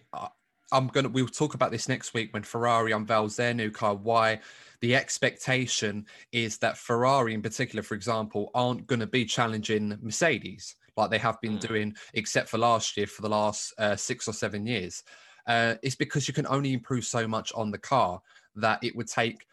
I'm 0.72 0.88
going 0.88 1.04
to, 1.04 1.10
we'll 1.10 1.28
talk 1.28 1.54
about 1.54 1.72
this 1.72 1.88
next 1.88 2.14
week 2.14 2.34
when 2.34 2.44
Ferrari 2.44 2.94
unveils 2.94 3.36
their 3.36 3.54
new 3.54 3.70
car, 3.70 3.94
why 3.96 4.40
the 4.82 4.96
expectation 4.96 6.06
is 6.32 6.58
that 6.60 6.78
Ferrari, 6.78 7.34
in 7.34 7.42
particular, 7.42 7.84
for 7.84 7.96
example, 7.96 8.52
aren't 8.54 8.88
going 8.88 9.00
to 9.00 9.08
be 9.08 9.26
challenging 9.26 9.98
Mercedes 10.02 10.76
like 10.96 11.12
they 11.12 11.18
have 11.18 11.40
been 11.42 11.58
mm. 11.58 11.68
doing, 11.68 11.96
except 12.14 12.50
for 12.50 12.58
last 12.58 12.98
year, 12.98 13.08
for 13.08 13.22
the 13.22 13.30
last 13.30 13.74
uh, 13.78 13.96
six 13.96 14.28
or 14.28 14.34
seven 14.34 14.66
years. 14.66 15.04
Uh, 15.46 15.76
it's 15.84 15.96
because 15.96 16.28
you 16.28 16.34
can 16.34 16.48
only 16.48 16.74
improve 16.74 17.06
so 17.06 17.28
much 17.28 17.54
on 17.54 17.72
the 17.72 17.78
car 17.78 18.20
that 18.56 18.84
it 18.84 18.96
would 18.96 19.08
take 19.08 19.46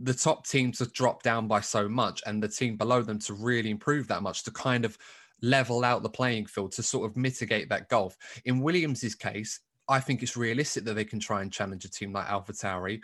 the 0.00 0.14
top 0.14 0.46
team 0.46 0.70
to 0.72 0.86
drop 0.86 1.22
down 1.22 1.48
by 1.48 1.60
so 1.60 1.88
much 1.88 2.22
and 2.26 2.42
the 2.42 2.48
team 2.48 2.76
below 2.76 3.02
them 3.02 3.18
to 3.18 3.34
really 3.34 3.70
improve 3.70 4.06
that 4.08 4.22
much 4.22 4.44
to 4.44 4.50
kind 4.50 4.84
of 4.84 4.98
level 5.42 5.84
out 5.84 6.02
the 6.02 6.08
playing 6.08 6.46
field 6.46 6.72
to 6.72 6.82
sort 6.82 7.08
of 7.08 7.16
mitigate 7.16 7.68
that 7.68 7.88
gulf. 7.88 8.16
In 8.44 8.60
Williams's 8.60 9.14
case, 9.14 9.60
I 9.88 10.00
think 10.00 10.22
it's 10.22 10.36
realistic 10.36 10.84
that 10.84 10.94
they 10.94 11.04
can 11.04 11.20
try 11.20 11.42
and 11.42 11.52
challenge 11.52 11.84
a 11.84 11.90
team 11.90 12.12
like 12.12 12.26
Tauri, 12.26 13.00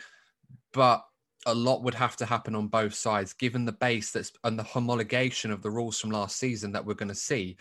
but 0.72 1.04
a 1.46 1.54
lot 1.54 1.82
would 1.82 1.94
have 1.94 2.16
to 2.16 2.26
happen 2.26 2.54
on 2.54 2.68
both 2.68 2.94
sides, 2.94 3.32
given 3.32 3.64
the 3.64 3.72
base 3.72 4.10
that's 4.10 4.32
and 4.44 4.58
the 4.58 4.64
homologation 4.64 5.50
of 5.50 5.62
the 5.62 5.70
rules 5.70 6.00
from 6.00 6.10
last 6.10 6.38
season 6.38 6.72
that 6.72 6.84
we're 6.84 6.94
going 6.94 7.08
to 7.08 7.14
see. 7.14 7.56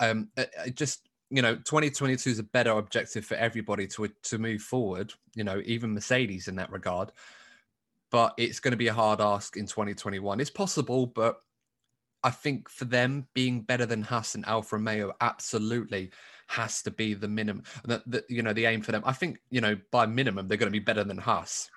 Um, 0.00 0.28
it, 0.36 0.50
it 0.66 0.76
just 0.76 1.08
you 1.30 1.42
know, 1.42 1.56
2022 1.56 2.30
is 2.30 2.38
a 2.38 2.44
better 2.44 2.72
objective 2.72 3.24
for 3.24 3.34
everybody 3.34 3.86
to 3.88 4.08
to 4.24 4.38
move 4.38 4.62
forward. 4.62 5.12
You 5.34 5.44
know, 5.44 5.62
even 5.64 5.94
Mercedes 5.94 6.48
in 6.48 6.56
that 6.56 6.70
regard 6.70 7.12
but 8.14 8.32
it's 8.36 8.60
going 8.60 8.70
to 8.70 8.76
be 8.76 8.86
a 8.86 8.94
hard 8.94 9.20
ask 9.20 9.56
in 9.56 9.66
2021. 9.66 10.38
It's 10.38 10.48
possible, 10.48 11.04
but 11.04 11.40
I 12.24 12.30
think 12.30 12.68
for 12.68 12.86
them 12.86 13.26
being 13.34 13.60
better 13.60 13.86
than 13.86 14.02
Haas 14.02 14.34
and 14.34 14.46
Alfa 14.46 14.76
Romeo 14.76 15.14
absolutely 15.20 16.10
has 16.48 16.82
to 16.82 16.90
be 16.90 17.14
the 17.14 17.28
minimum. 17.28 17.62
That 17.84 18.02
the, 18.10 18.24
you 18.28 18.42
know 18.42 18.54
the 18.54 18.64
aim 18.64 18.80
for 18.80 18.92
them. 18.92 19.02
I 19.04 19.12
think 19.12 19.38
you 19.50 19.60
know 19.60 19.76
by 19.92 20.06
minimum 20.06 20.48
they're 20.48 20.58
going 20.58 20.72
to 20.72 20.78
be 20.78 20.84
better 20.84 21.04
than 21.04 21.18
Haas. 21.18 21.70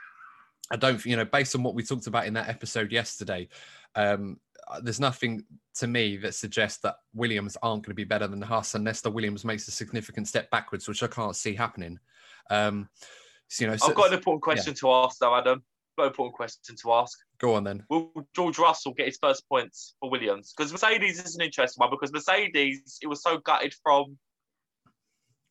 I 0.71 0.75
don't, 0.75 1.03
you 1.05 1.15
know, 1.15 1.25
based 1.25 1.55
on 1.55 1.63
what 1.63 1.75
we 1.75 1.83
talked 1.83 2.07
about 2.07 2.25
in 2.25 2.33
that 2.33 2.49
episode 2.49 2.91
yesterday, 2.91 3.47
um, 3.95 4.37
uh, 4.67 4.81
there's 4.81 4.99
nothing 4.99 5.45
to 5.75 5.87
me 5.87 6.17
that 6.17 6.35
suggests 6.35 6.79
that 6.79 6.95
Williams 7.13 7.55
aren't 7.61 7.83
going 7.83 7.91
to 7.91 7.95
be 7.95 8.03
better 8.03 8.27
than 8.27 8.41
Haas 8.41 8.75
unless 8.75 8.99
the 8.99 9.11
Williams 9.11 9.45
makes 9.45 9.67
a 9.69 9.71
significant 9.71 10.27
step 10.27 10.49
backwards, 10.51 10.87
which 10.87 11.03
I 11.03 11.07
can't 11.07 11.35
see 11.35 11.55
happening. 11.55 11.99
Um, 12.49 12.89
so, 13.47 13.63
you 13.63 13.71
know, 13.71 13.77
so, 13.77 13.87
I've 13.87 13.95
got 13.95 14.07
an 14.07 14.15
important 14.15 14.43
question 14.43 14.73
yeah. 14.73 14.79
to 14.79 14.91
ask, 14.91 15.19
though, 15.19 15.37
Adam 15.37 15.63
important 16.05 16.35
question 16.35 16.75
to 16.75 16.93
ask. 16.93 17.17
Go 17.39 17.55
on 17.55 17.63
then. 17.63 17.83
Will 17.89 18.11
George 18.35 18.59
Russell 18.59 18.93
get 18.93 19.07
his 19.07 19.17
first 19.21 19.47
points 19.49 19.95
for 19.99 20.09
Williams? 20.09 20.53
Because 20.55 20.71
Mercedes 20.71 21.23
is 21.23 21.35
an 21.35 21.41
interesting 21.41 21.81
one 21.81 21.89
because 21.89 22.13
Mercedes, 22.13 22.99
it 23.01 23.07
was 23.07 23.21
so 23.23 23.37
gutted 23.37 23.73
from 23.83 24.17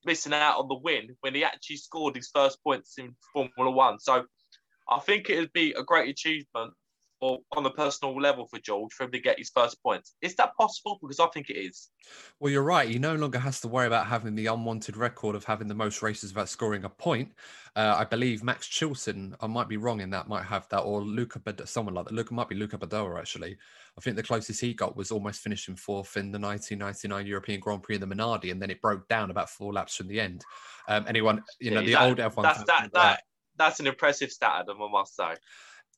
missing 0.04 0.32
out 0.32 0.58
on 0.58 0.68
the 0.68 0.76
win 0.76 1.16
when 1.20 1.34
he 1.34 1.44
actually 1.44 1.76
scored 1.76 2.14
his 2.14 2.30
first 2.32 2.62
points 2.62 2.94
in 2.98 3.14
Formula 3.32 3.70
One. 3.70 3.98
So 3.98 4.24
I 4.88 5.00
think 5.00 5.28
it 5.28 5.38
would 5.38 5.52
be 5.52 5.72
a 5.72 5.82
great 5.82 6.08
achievement 6.08 6.72
or 7.20 7.38
on 7.56 7.62
the 7.62 7.70
personal 7.70 8.20
level 8.20 8.46
for 8.46 8.58
George 8.58 8.92
for 8.92 9.04
him 9.04 9.12
to 9.12 9.18
get 9.18 9.38
his 9.38 9.50
first 9.50 9.82
points. 9.82 10.14
Is 10.20 10.34
that 10.36 10.54
possible? 10.56 10.98
Because 11.00 11.18
I 11.18 11.26
think 11.28 11.48
it 11.48 11.54
is. 11.54 11.88
Well, 12.40 12.52
you're 12.52 12.62
right. 12.62 12.88
He 12.88 12.98
no 12.98 13.14
longer 13.14 13.38
has 13.38 13.60
to 13.60 13.68
worry 13.68 13.86
about 13.86 14.06
having 14.06 14.34
the 14.34 14.46
unwanted 14.46 14.96
record 14.96 15.34
of 15.34 15.44
having 15.44 15.66
the 15.66 15.74
most 15.74 16.02
races 16.02 16.32
without 16.32 16.48
scoring 16.48 16.84
a 16.84 16.90
point. 16.90 17.32
Uh, 17.74 17.94
I 17.98 18.04
believe 18.04 18.42
Max 18.42 18.66
Chilton, 18.66 19.34
I 19.40 19.46
might 19.46 19.68
be 19.68 19.78
wrong 19.78 20.00
in 20.00 20.10
that, 20.10 20.28
might 20.28 20.44
have 20.44 20.68
that, 20.68 20.80
or 20.80 21.00
Luca, 21.00 21.38
Bad- 21.38 21.66
someone 21.68 21.94
like 21.94 22.06
that. 22.06 22.14
Luca 22.14 22.34
might 22.34 22.48
be 22.48 22.54
Luca 22.54 22.76
Badoer 22.76 23.18
actually. 23.18 23.56
I 23.96 24.00
think 24.02 24.16
the 24.16 24.22
closest 24.22 24.60
he 24.60 24.74
got 24.74 24.96
was 24.96 25.10
almost 25.10 25.40
finishing 25.40 25.76
fourth 25.76 26.16
in 26.18 26.32
the 26.32 26.38
1999 26.38 27.26
European 27.26 27.60
Grand 27.60 27.82
Prix 27.82 27.94
in 27.94 28.00
the 28.00 28.06
Minardi, 28.06 28.50
and 28.50 28.60
then 28.60 28.70
it 28.70 28.82
broke 28.82 29.08
down 29.08 29.30
about 29.30 29.48
four 29.48 29.72
laps 29.72 29.96
from 29.96 30.08
the 30.08 30.20
end. 30.20 30.44
Um, 30.88 31.06
anyone, 31.08 31.42
you 31.60 31.70
know, 31.70 31.80
yeah, 31.80 31.86
the 31.86 31.92
that, 31.92 32.26
old 32.26 32.34
F1. 32.34 32.42
That's 32.42 32.64
that, 32.64 32.90
that, 32.92 33.22
that's 33.56 33.80
an 33.80 33.86
impressive 33.86 34.30
stat, 34.30 34.52
Adam, 34.60 34.82
I 34.82 34.90
must 34.90 35.16
say 35.16 35.34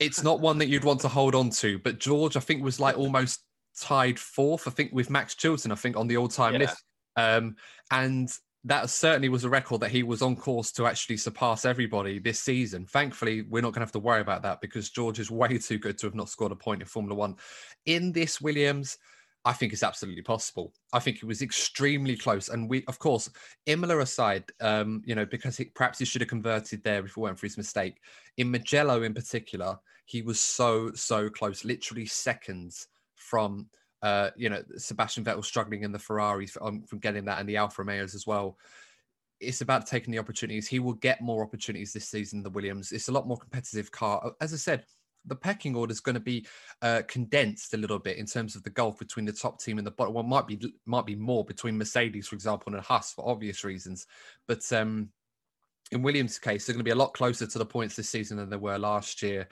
it's 0.00 0.22
not 0.22 0.40
one 0.40 0.58
that 0.58 0.68
you'd 0.68 0.84
want 0.84 1.00
to 1.00 1.08
hold 1.08 1.34
on 1.34 1.50
to. 1.50 1.78
But 1.78 1.98
George, 1.98 2.36
I 2.36 2.40
think, 2.40 2.62
was 2.62 2.80
like 2.80 2.96
almost 2.96 3.42
tied 3.80 4.18
fourth. 4.18 4.66
I 4.66 4.70
think 4.70 4.92
with 4.92 5.10
Max 5.10 5.34
Chilton, 5.34 5.72
I 5.72 5.76
think 5.76 5.96
on 5.96 6.06
the 6.06 6.16
all-time 6.16 6.54
yeah. 6.54 6.58
list, 6.60 6.82
um, 7.16 7.56
and 7.90 8.30
that 8.64 8.90
certainly 8.90 9.28
was 9.28 9.44
a 9.44 9.48
record 9.48 9.80
that 9.80 9.90
he 9.90 10.02
was 10.02 10.20
on 10.20 10.36
course 10.36 10.72
to 10.72 10.86
actually 10.86 11.16
surpass 11.16 11.64
everybody 11.64 12.18
this 12.18 12.40
season. 12.40 12.86
Thankfully, 12.86 13.42
we're 13.42 13.62
not 13.62 13.72
going 13.72 13.80
to 13.80 13.86
have 13.86 13.92
to 13.92 13.98
worry 13.98 14.20
about 14.20 14.42
that 14.42 14.60
because 14.60 14.90
George 14.90 15.18
is 15.18 15.30
way 15.32 15.58
too 15.58 15.78
good 15.78 15.98
to 15.98 16.06
have 16.06 16.14
not 16.14 16.28
scored 16.28 16.52
a 16.52 16.56
point 16.56 16.82
in 16.82 16.86
Formula 16.86 17.14
One. 17.14 17.36
In 17.86 18.12
this 18.12 18.40
Williams, 18.40 18.98
I 19.44 19.52
think 19.52 19.72
it's 19.72 19.82
absolutely 19.82 20.22
possible. 20.22 20.74
I 20.92 20.98
think 20.98 21.18
it 21.18 21.24
was 21.24 21.42
extremely 21.42 22.16
close. 22.16 22.48
And 22.48 22.68
we, 22.68 22.84
of 22.86 22.98
course, 22.98 23.30
Imola 23.66 24.00
aside, 24.00 24.44
um, 24.60 25.02
you 25.06 25.14
know, 25.14 25.24
because 25.24 25.56
he, 25.56 25.66
perhaps 25.66 25.98
he 25.98 26.04
should 26.04 26.20
have 26.20 26.28
converted 26.28 26.82
there 26.82 27.04
if 27.04 27.12
it 27.12 27.16
weren't 27.16 27.38
for 27.38 27.46
his 27.46 27.56
mistake. 27.56 28.00
In 28.36 28.50
Mugello 28.50 29.02
in 29.02 29.14
particular, 29.14 29.78
he 30.04 30.22
was 30.22 30.40
so, 30.40 30.90
so 30.92 31.30
close, 31.30 31.64
literally 31.64 32.04
seconds 32.06 32.88
from, 33.14 33.68
uh, 34.02 34.30
you 34.36 34.50
know, 34.50 34.62
Sebastian 34.76 35.24
Vettel 35.24 35.44
struggling 35.44 35.82
in 35.82 35.92
the 35.92 35.98
Ferraris 35.98 36.56
um, 36.60 36.82
from 36.82 36.98
getting 36.98 37.24
that 37.26 37.40
and 37.40 37.48
the 37.48 37.56
Alfa 37.56 37.82
Romeos 37.82 38.14
as 38.14 38.26
well. 38.26 38.58
It's 39.40 39.60
about 39.60 39.86
taking 39.86 40.12
the 40.12 40.18
opportunities. 40.18 40.66
He 40.66 40.80
will 40.80 40.94
get 40.94 41.20
more 41.20 41.44
opportunities 41.44 41.92
this 41.92 42.08
season, 42.08 42.42
the 42.42 42.50
Williams. 42.50 42.90
It's 42.90 43.08
a 43.08 43.12
lot 43.12 43.28
more 43.28 43.36
competitive 43.36 43.92
car. 43.92 44.32
As 44.40 44.52
I 44.52 44.56
said, 44.56 44.84
the 45.28 45.36
pecking 45.36 45.74
order 45.74 45.92
is 45.92 46.00
going 46.00 46.14
to 46.14 46.20
be 46.20 46.46
uh, 46.82 47.02
condensed 47.08 47.74
a 47.74 47.76
little 47.76 47.98
bit 47.98 48.16
in 48.16 48.26
terms 48.26 48.56
of 48.56 48.62
the 48.62 48.70
gulf 48.70 48.98
between 48.98 49.26
the 49.26 49.32
top 49.32 49.60
team 49.60 49.78
and 49.78 49.86
the 49.86 49.90
bottom. 49.90 50.14
Well, 50.14 50.24
might 50.24 50.46
be 50.46 50.60
might 50.86 51.06
be 51.06 51.14
more 51.14 51.44
between 51.44 51.78
Mercedes, 51.78 52.28
for 52.28 52.34
example, 52.34 52.74
and 52.74 52.82
Haas 52.82 53.12
for 53.12 53.28
obvious 53.28 53.64
reasons. 53.64 54.06
But 54.46 54.70
um, 54.72 55.10
in 55.92 56.02
Williams' 56.02 56.38
case, 56.38 56.66
they're 56.66 56.74
going 56.74 56.84
to 56.84 56.88
be 56.88 56.90
a 56.90 56.96
lot 56.96 57.14
closer 57.14 57.46
to 57.46 57.58
the 57.58 57.66
points 57.66 57.96
this 57.96 58.08
season 58.08 58.36
than 58.36 58.50
they 58.50 58.56
were 58.56 58.78
last 58.78 59.22
year. 59.22 59.48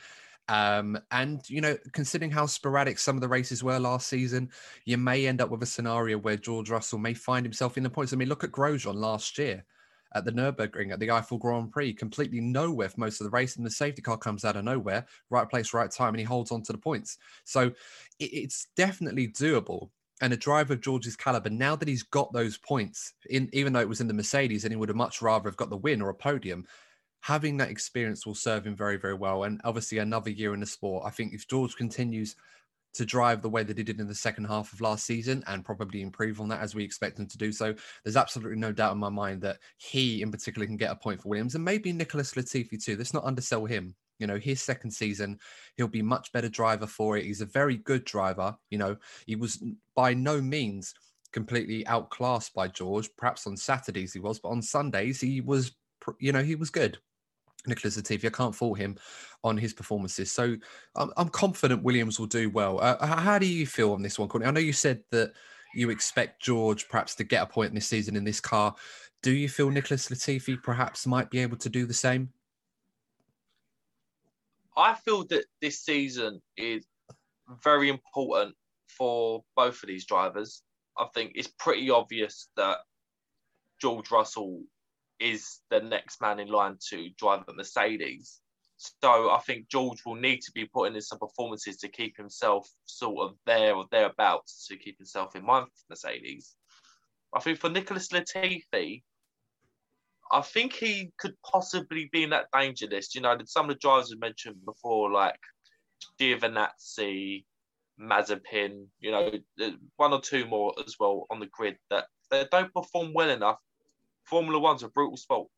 Um, 0.48 0.98
and 1.10 1.40
you 1.48 1.60
know, 1.60 1.76
considering 1.92 2.30
how 2.30 2.46
sporadic 2.46 2.98
some 2.98 3.16
of 3.16 3.20
the 3.20 3.28
races 3.28 3.64
were 3.64 3.78
last 3.78 4.08
season, 4.08 4.50
you 4.84 4.96
may 4.96 5.26
end 5.26 5.40
up 5.40 5.50
with 5.50 5.62
a 5.62 5.66
scenario 5.66 6.18
where 6.18 6.36
George 6.36 6.70
Russell 6.70 6.98
may 6.98 7.14
find 7.14 7.44
himself 7.44 7.76
in 7.76 7.82
the 7.82 7.90
points. 7.90 8.12
I 8.12 8.16
mean, 8.16 8.28
look 8.28 8.44
at 8.44 8.52
Grosjean 8.52 8.94
last 8.94 9.38
year 9.38 9.64
at 10.14 10.24
the 10.24 10.32
Nurburgring 10.32 10.92
at 10.92 11.00
the 11.00 11.08
Eifel 11.08 11.38
Grand 11.38 11.70
Prix, 11.72 11.92
completely 11.92 12.40
nowhere 12.40 12.88
for 12.88 13.00
most 13.00 13.20
of 13.20 13.24
the 13.24 13.30
race, 13.30 13.56
and 13.56 13.66
the 13.66 13.70
safety 13.70 14.02
car 14.02 14.16
comes 14.16 14.44
out 14.44 14.56
of 14.56 14.64
nowhere, 14.64 15.06
right 15.30 15.48
place, 15.48 15.74
right 15.74 15.90
time, 15.90 16.14
and 16.14 16.20
he 16.20 16.24
holds 16.24 16.52
on 16.52 16.62
to 16.62 16.72
the 16.72 16.78
points. 16.78 17.18
So 17.44 17.72
it's 18.18 18.68
definitely 18.76 19.28
doable. 19.28 19.90
And 20.22 20.32
a 20.32 20.36
driver 20.36 20.72
of 20.72 20.80
George's 20.80 21.14
caliber, 21.14 21.50
now 21.50 21.76
that 21.76 21.88
he's 21.88 22.02
got 22.02 22.32
those 22.32 22.56
points, 22.56 23.12
in 23.28 23.50
even 23.52 23.74
though 23.74 23.80
it 23.80 23.88
was 23.88 24.00
in 24.00 24.08
the 24.08 24.14
Mercedes, 24.14 24.64
and 24.64 24.72
he 24.72 24.76
would 24.76 24.88
have 24.88 24.96
much 24.96 25.20
rather 25.20 25.48
have 25.48 25.58
got 25.58 25.68
the 25.68 25.76
win 25.76 26.00
or 26.00 26.08
a 26.08 26.14
podium, 26.14 26.66
having 27.20 27.58
that 27.58 27.70
experience 27.70 28.24
will 28.24 28.34
serve 28.34 28.66
him 28.66 28.74
very, 28.74 28.96
very 28.96 29.12
well. 29.12 29.44
And 29.44 29.60
obviously, 29.64 29.98
another 29.98 30.30
year 30.30 30.54
in 30.54 30.60
the 30.60 30.66
sport. 30.66 31.04
I 31.06 31.10
think 31.10 31.34
if 31.34 31.46
George 31.46 31.76
continues 31.76 32.34
to 32.96 33.06
drive 33.06 33.42
the 33.42 33.48
way 33.48 33.62
that 33.62 33.78
he 33.78 33.84
did 33.84 34.00
in 34.00 34.08
the 34.08 34.14
second 34.14 34.44
half 34.44 34.72
of 34.72 34.80
last 34.80 35.06
season 35.06 35.42
and 35.46 35.64
probably 35.64 36.02
improve 36.02 36.40
on 36.40 36.48
that 36.48 36.60
as 36.60 36.74
we 36.74 36.84
expect 36.84 37.18
him 37.18 37.26
to 37.26 37.38
do 37.38 37.52
so. 37.52 37.74
There's 38.04 38.16
absolutely 38.16 38.58
no 38.58 38.72
doubt 38.72 38.92
in 38.92 38.98
my 38.98 39.08
mind 39.08 39.42
that 39.42 39.58
he, 39.78 40.22
in 40.22 40.30
particular, 40.30 40.66
can 40.66 40.76
get 40.76 40.90
a 40.90 40.96
point 40.96 41.22
for 41.22 41.28
Williams 41.28 41.54
and 41.54 41.64
maybe 41.64 41.92
Nicholas 41.92 42.32
Latifi 42.34 42.82
too. 42.82 42.96
Let's 42.96 43.14
not 43.14 43.24
undersell 43.24 43.64
him. 43.64 43.94
You 44.18 44.26
know, 44.26 44.38
his 44.38 44.62
second 44.62 44.90
season, 44.90 45.38
he'll 45.76 45.88
be 45.88 46.02
much 46.02 46.32
better 46.32 46.48
driver 46.48 46.86
for 46.86 47.16
it. 47.16 47.24
He's 47.24 47.42
a 47.42 47.46
very 47.46 47.76
good 47.76 48.04
driver. 48.04 48.56
You 48.70 48.78
know, 48.78 48.96
he 49.26 49.36
was 49.36 49.62
by 49.94 50.14
no 50.14 50.40
means 50.40 50.94
completely 51.32 51.86
outclassed 51.86 52.54
by 52.54 52.68
George. 52.68 53.10
Perhaps 53.18 53.46
on 53.46 53.56
Saturdays 53.58 54.14
he 54.14 54.20
was, 54.20 54.38
but 54.38 54.48
on 54.48 54.62
Sundays 54.62 55.20
he 55.20 55.42
was, 55.42 55.72
you 56.18 56.32
know, 56.32 56.42
he 56.42 56.54
was 56.54 56.70
good. 56.70 56.98
Nicholas 57.66 57.96
Latifi. 57.96 58.26
I 58.26 58.30
can't 58.30 58.54
fault 58.54 58.78
him 58.78 58.96
on 59.44 59.56
his 59.56 59.72
performances. 59.72 60.30
So 60.32 60.56
I'm, 60.94 61.12
I'm 61.16 61.28
confident 61.28 61.82
Williams 61.82 62.18
will 62.18 62.26
do 62.26 62.50
well. 62.50 62.80
Uh, 62.80 63.04
how 63.06 63.38
do 63.38 63.46
you 63.46 63.66
feel 63.66 63.92
on 63.92 64.02
this 64.02 64.18
one, 64.18 64.28
Courtney? 64.28 64.48
I 64.48 64.50
know 64.50 64.60
you 64.60 64.72
said 64.72 65.02
that 65.10 65.32
you 65.74 65.90
expect 65.90 66.42
George 66.42 66.88
perhaps 66.88 67.14
to 67.16 67.24
get 67.24 67.42
a 67.42 67.46
point 67.46 67.74
this 67.74 67.86
season 67.86 68.16
in 68.16 68.24
this 68.24 68.40
car. 68.40 68.74
Do 69.22 69.32
you 69.32 69.48
feel 69.48 69.70
Nicholas 69.70 70.08
Latifi 70.08 70.62
perhaps 70.62 71.06
might 71.06 71.30
be 71.30 71.40
able 71.40 71.56
to 71.58 71.68
do 71.68 71.86
the 71.86 71.94
same? 71.94 72.30
I 74.76 74.94
feel 74.94 75.24
that 75.26 75.46
this 75.62 75.80
season 75.80 76.40
is 76.56 76.84
very 77.62 77.88
important 77.88 78.54
for 78.88 79.42
both 79.56 79.82
of 79.82 79.88
these 79.88 80.04
drivers. 80.04 80.62
I 80.98 81.06
think 81.14 81.32
it's 81.34 81.48
pretty 81.58 81.90
obvious 81.90 82.48
that 82.56 82.78
George 83.80 84.10
Russell 84.10 84.62
is 85.20 85.60
the 85.70 85.80
next 85.80 86.20
man 86.20 86.38
in 86.38 86.48
line 86.48 86.76
to 86.90 87.10
drive 87.18 87.44
at 87.48 87.56
Mercedes. 87.56 88.40
So 88.78 89.30
I 89.30 89.40
think 89.46 89.68
George 89.68 90.02
will 90.04 90.16
need 90.16 90.42
to 90.42 90.52
be 90.52 90.66
putting 90.66 90.94
in 90.94 91.00
some 91.00 91.18
performances 91.18 91.78
to 91.78 91.88
keep 91.88 92.16
himself 92.16 92.68
sort 92.84 93.30
of 93.30 93.36
there 93.46 93.74
or 93.74 93.86
thereabouts 93.90 94.66
to 94.68 94.76
keep 94.76 94.98
himself 94.98 95.34
in 95.34 95.44
mind 95.44 95.66
for 95.66 95.84
Mercedes. 95.90 96.54
I 97.34 97.40
think 97.40 97.58
for 97.58 97.70
Nicholas 97.70 98.08
Latifi, 98.08 99.02
I 100.30 100.40
think 100.42 100.74
he 100.74 101.12
could 101.18 101.34
possibly 101.42 102.10
be 102.12 102.24
in 102.24 102.30
that 102.30 102.46
danger 102.52 102.86
list. 102.86 103.14
You 103.14 103.22
know, 103.22 103.36
some 103.46 103.66
of 103.66 103.76
the 103.76 103.80
drivers 103.80 104.10
we 104.10 104.18
mentioned 104.18 104.56
before, 104.64 105.10
like 105.10 105.40
Giovinazzi, 106.20 107.44
Mazepin, 108.00 108.86
you 109.00 109.10
know, 109.10 109.32
one 109.96 110.12
or 110.12 110.20
two 110.20 110.46
more 110.46 110.74
as 110.84 110.96
well 110.98 111.26
on 111.30 111.40
the 111.40 111.46
grid 111.46 111.76
that 111.90 112.06
they 112.30 112.46
don't 112.50 112.74
perform 112.74 113.12
well 113.14 113.30
enough 113.30 113.58
Formula 114.26 114.58
One's 114.58 114.82
a 114.82 114.88
brutal 114.88 115.16
sport. 115.16 115.48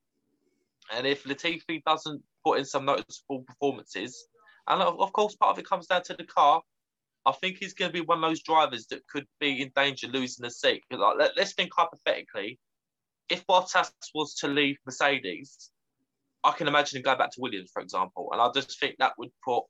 And 0.92 1.06
if 1.06 1.24
Latifi 1.24 1.82
doesn't 1.84 2.22
put 2.44 2.58
in 2.58 2.64
some 2.64 2.84
noticeable 2.84 3.42
performances, 3.46 4.26
and 4.66 4.82
of 4.82 5.12
course, 5.12 5.34
part 5.36 5.52
of 5.52 5.58
it 5.58 5.68
comes 5.68 5.86
down 5.86 6.02
to 6.04 6.14
the 6.14 6.24
car, 6.24 6.62
I 7.26 7.32
think 7.32 7.58
he's 7.58 7.74
going 7.74 7.90
to 7.90 7.92
be 7.92 8.04
one 8.04 8.22
of 8.22 8.30
those 8.30 8.42
drivers 8.42 8.86
that 8.86 9.06
could 9.06 9.26
be 9.40 9.62
in 9.62 9.70
danger 9.74 10.06
losing 10.06 10.44
the 10.44 10.50
seat. 10.50 10.82
Like, 10.90 11.16
let, 11.18 11.38
us 11.38 11.54
think 11.54 11.70
hypothetically, 11.76 12.58
if 13.28 13.46
Bottas 13.46 13.90
was 14.14 14.34
to 14.36 14.48
leave 14.48 14.76
Mercedes, 14.86 15.70
I 16.44 16.52
can 16.52 16.68
imagine 16.68 16.98
him 16.98 17.02
going 17.02 17.18
back 17.18 17.32
to 17.32 17.40
Williams, 17.40 17.70
for 17.72 17.82
example, 17.82 18.30
and 18.32 18.40
I 18.40 18.50
just 18.54 18.78
think 18.80 18.96
that 18.98 19.12
would 19.18 19.30
put 19.44 19.64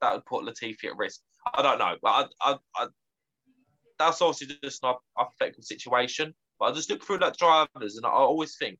that 0.00 0.14
would 0.14 0.26
put 0.26 0.44
Latifi 0.44 0.84
at 0.86 0.96
risk. 0.96 1.20
I 1.54 1.62
don't 1.62 1.78
know, 1.78 1.96
but 2.02 2.30
I, 2.40 2.52
I, 2.52 2.56
I, 2.76 2.86
that's 3.98 4.20
obviously 4.20 4.58
just 4.62 4.82
an 4.82 4.94
hypothetical 5.16 5.62
situation. 5.62 6.34
But 6.60 6.66
I 6.66 6.72
just 6.74 6.90
look 6.90 7.02
through 7.02 7.18
that 7.18 7.38
drivers 7.38 7.96
and 7.96 8.04
I 8.04 8.10
always 8.10 8.56
think, 8.56 8.78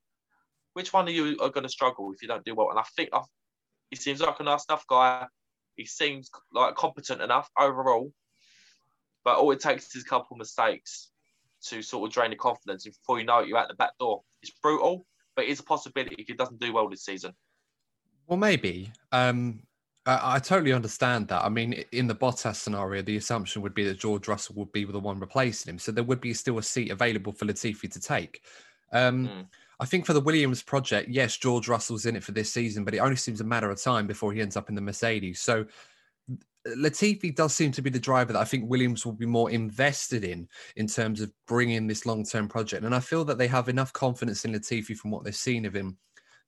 which 0.74 0.92
one 0.92 1.08
of 1.08 1.14
you 1.14 1.38
are 1.40 1.48
going 1.48 1.64
to 1.64 1.68
struggle 1.68 2.12
if 2.12 2.20
you 2.20 2.28
don't 2.28 2.44
do 2.44 2.54
well? 2.54 2.70
And 2.70 2.78
I 2.78 2.84
think 2.94 3.08
I, 3.12 3.22
he 3.88 3.96
seems 3.96 4.20
like 4.20 4.38
a 4.38 4.44
nice 4.44 4.66
enough 4.68 4.86
guy. 4.86 5.26
He 5.76 5.86
seems 5.86 6.30
like 6.52 6.74
competent 6.74 7.22
enough 7.22 7.48
overall. 7.58 8.12
But 9.24 9.38
all 9.38 9.50
it 9.50 9.60
takes 9.60 9.96
is 9.96 10.04
a 10.04 10.08
couple 10.08 10.34
of 10.34 10.38
mistakes 10.38 11.10
to 11.68 11.82
sort 11.82 12.08
of 12.08 12.14
drain 12.14 12.30
the 12.30 12.36
confidence. 12.36 12.84
And 12.84 12.94
before 12.94 13.18
you 13.18 13.24
know 13.24 13.40
it, 13.40 13.48
you're 13.48 13.58
at 13.58 13.68
the 13.68 13.74
back 13.74 13.96
door. 13.98 14.22
It's 14.42 14.52
brutal, 14.62 15.06
but 15.34 15.46
it's 15.46 15.60
a 15.60 15.64
possibility 15.64 16.16
if 16.18 16.28
he 16.28 16.34
doesn't 16.34 16.60
do 16.60 16.72
well 16.72 16.88
this 16.88 17.04
season. 17.04 17.32
Well, 18.26 18.38
maybe. 18.38 18.92
Um, 19.10 19.62
I, 20.06 20.36
I, 20.36 20.38
totally 20.38 20.72
understand 20.72 21.28
that. 21.28 21.44
I 21.44 21.48
mean, 21.48 21.84
in 21.92 22.06
the 22.06 22.14
Bottas 22.14 22.56
scenario, 22.56 23.02
the 23.02 23.16
assumption 23.16 23.62
would 23.62 23.74
be 23.74 23.84
that 23.84 23.98
George 23.98 24.28
Russell 24.28 24.54
would 24.56 24.72
be 24.72 24.84
the 24.84 24.98
one 24.98 25.20
replacing 25.20 25.70
him, 25.70 25.78
so 25.78 25.92
there 25.92 26.04
would 26.04 26.20
be 26.20 26.32
still 26.34 26.58
a 26.58 26.62
seat 26.62 26.90
available 26.90 27.32
for 27.32 27.44
Latifi 27.44 27.90
to 27.90 28.00
take. 28.00 28.42
Um, 28.92 29.28
mm. 29.28 29.46
I 29.78 29.86
think 29.86 30.06
for 30.06 30.12
the 30.12 30.20
Williams 30.20 30.62
project, 30.62 31.08
yes, 31.08 31.36
George 31.36 31.68
Russell's 31.68 32.06
in 32.06 32.16
it 32.16 32.24
for 32.24 32.32
this 32.32 32.52
season, 32.52 32.84
but 32.84 32.94
it 32.94 32.98
only 32.98 33.16
seems 33.16 33.40
a 33.40 33.44
matter 33.44 33.70
of 33.70 33.80
time 33.80 34.06
before 34.06 34.32
he 34.32 34.40
ends 34.40 34.56
up 34.56 34.68
in 34.68 34.74
the 34.74 34.80
Mercedes. 34.80 35.40
So 35.40 35.64
Latifi 36.66 37.34
does 37.34 37.54
seem 37.54 37.72
to 37.72 37.82
be 37.82 37.88
the 37.88 37.98
driver 37.98 38.32
that 38.32 38.40
I 38.40 38.44
think 38.44 38.68
Williams 38.68 39.06
will 39.06 39.14
be 39.14 39.26
more 39.26 39.50
invested 39.50 40.24
in 40.24 40.48
in 40.76 40.86
terms 40.86 41.20
of 41.20 41.32
bringing 41.46 41.86
this 41.86 42.04
long-term 42.04 42.48
project, 42.48 42.84
and 42.84 42.94
I 42.94 43.00
feel 43.00 43.24
that 43.24 43.38
they 43.38 43.46
have 43.48 43.68
enough 43.68 43.92
confidence 43.92 44.44
in 44.44 44.52
Latifi 44.52 44.96
from 44.96 45.10
what 45.10 45.24
they've 45.24 45.34
seen 45.34 45.64
of 45.64 45.74
him 45.74 45.96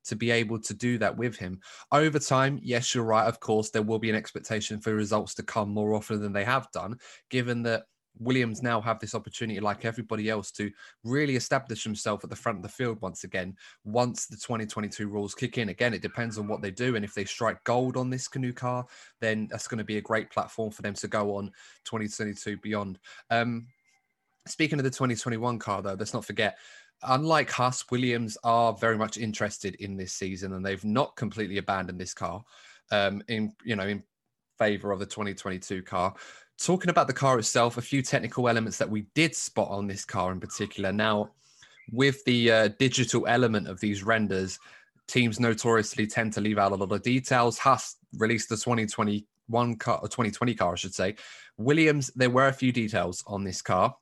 to 0.05 0.17
be 0.17 0.31
able 0.31 0.59
to 0.61 0.75
do 0.75 0.99
that 0.99 1.17
with 1.17 1.37
him. 1.37 1.61
Over 1.91 2.19
time, 2.19 2.61
yes, 2.63 2.95
you're 2.95 3.05
right. 3.05 3.27
Of 3.27 3.41
course, 3.41 3.71
there 3.71 3.83
will 3.83 3.99
be 3.99 4.11
an 4.11 4.17
expectation 4.17 4.81
for 4.81 4.95
results 4.95 5.35
to 5.35 5.43
come 5.43 5.71
more 5.71 5.95
often 5.95 6.21
than 6.21 6.33
they 6.33 6.45
have 6.45 6.71
done, 6.73 6.99
given 7.31 7.63
that 7.65 7.85
Williams 8.19 8.63
now 8.63 8.81
have 8.81 8.99
this 8.99 9.15
opportunity, 9.15 9.59
like 9.61 9.85
everybody 9.85 10.29
else, 10.29 10.51
to 10.53 10.71
really 11.05 11.37
establish 11.37 11.83
himself 11.83 12.23
at 12.25 12.31
the 12.31 12.37
front 12.37 12.59
of 12.59 12.63
the 12.63 12.69
field 12.69 13.01
once 13.01 13.25
again. 13.25 13.57
Once 13.85 14.27
the 14.27 14.37
2022 14.37 15.09
rules 15.09 15.35
kick 15.35 15.59
in, 15.59 15.71
again, 15.71 15.95
it 15.95 16.03
depends 16.03 16.39
on 16.39 16.47
what 16.47 16.63
they 16.63 16.71
do, 16.71 16.97
and 16.97 17.05
if 17.05 17.15
they 17.15 17.25
strike 17.25 17.63
gold 17.65 17.97
on 17.97 18.11
this 18.11 18.29
canoe 18.29 18.53
car, 18.53 18.87
then 19.21 19.49
that's 19.51 19.69
going 19.69 19.79
to 19.79 19.85
be 19.85 19.97
a 19.97 20.03
great 20.03 20.31
platform 20.31 20.71
for 20.71 20.83
them 20.83 20.95
to 20.95 21.09
go 21.09 21.37
on 21.37 21.47
2022 21.85 22.59
beyond. 22.59 22.99
Um, 23.31 23.67
speaking 24.47 24.79
of 24.79 24.85
the 24.85 24.91
2021 24.91 25.59
car, 25.59 25.83
though, 25.83 25.97
let's 25.99 26.15
not 26.15 26.25
forget 26.25 26.59
unlike 27.05 27.51
Haas, 27.51 27.85
Williams 27.91 28.37
are 28.45 28.73
very 28.75 28.97
much 28.97 29.19
interested 29.19 29.75
in 29.77 29.97
this 29.97 30.13
season, 30.13 30.53
and 30.55 30.65
they've 30.65 30.85
not 30.85 31.17
completely 31.17 31.59
abandoned 31.59 32.01
this 32.01 32.15
car. 32.15 32.43
Um, 32.91 33.23
in 33.29 33.55
you 33.65 33.75
know, 33.75 33.87
in 33.87 34.03
favor 34.59 34.93
of 34.93 34.99
the 34.99 35.07
2022 35.07 35.83
car. 35.83 36.15
Talking 36.59 36.91
about 36.91 37.07
the 37.09 37.13
car 37.13 37.39
itself, 37.39 37.79
a 37.79 37.83
few 37.83 38.03
technical 38.03 38.49
elements 38.49 38.79
that 38.79 38.89
we 38.89 39.07
did 39.15 39.35
spot 39.35 39.69
on 39.69 39.87
this 39.87 40.05
car 40.05 40.31
in 40.31 40.39
particular. 40.39 40.93
Now, 40.93 41.31
with 41.91 42.25
the 42.25 42.51
uh, 42.51 42.69
digital 42.79 43.27
element 43.27 43.67
of 43.67 43.81
these 43.81 44.05
renders, 44.05 44.61
teams 45.09 45.41
notoriously 45.41 46.07
tend 46.07 46.33
to 46.35 46.41
leave 46.41 46.59
out 46.59 46.73
a 46.73 46.77
lot 46.77 46.93
of 46.93 47.03
details. 47.03 47.59
Haas 47.59 47.97
released 48.19 48.49
the 48.49 48.57
2021 48.57 49.77
car, 49.77 49.99
or 50.01 50.09
2020 50.09 50.55
car, 50.55 50.73
I 50.73 50.77
should 50.77 50.95
say. 50.95 51.17
Williams, 51.57 52.13
there 52.15 52.31
were 52.31 52.49
a 52.49 52.53
few 52.53 52.71
details 52.71 53.25
on 53.27 53.43
this 53.43 53.63
car 53.63 53.97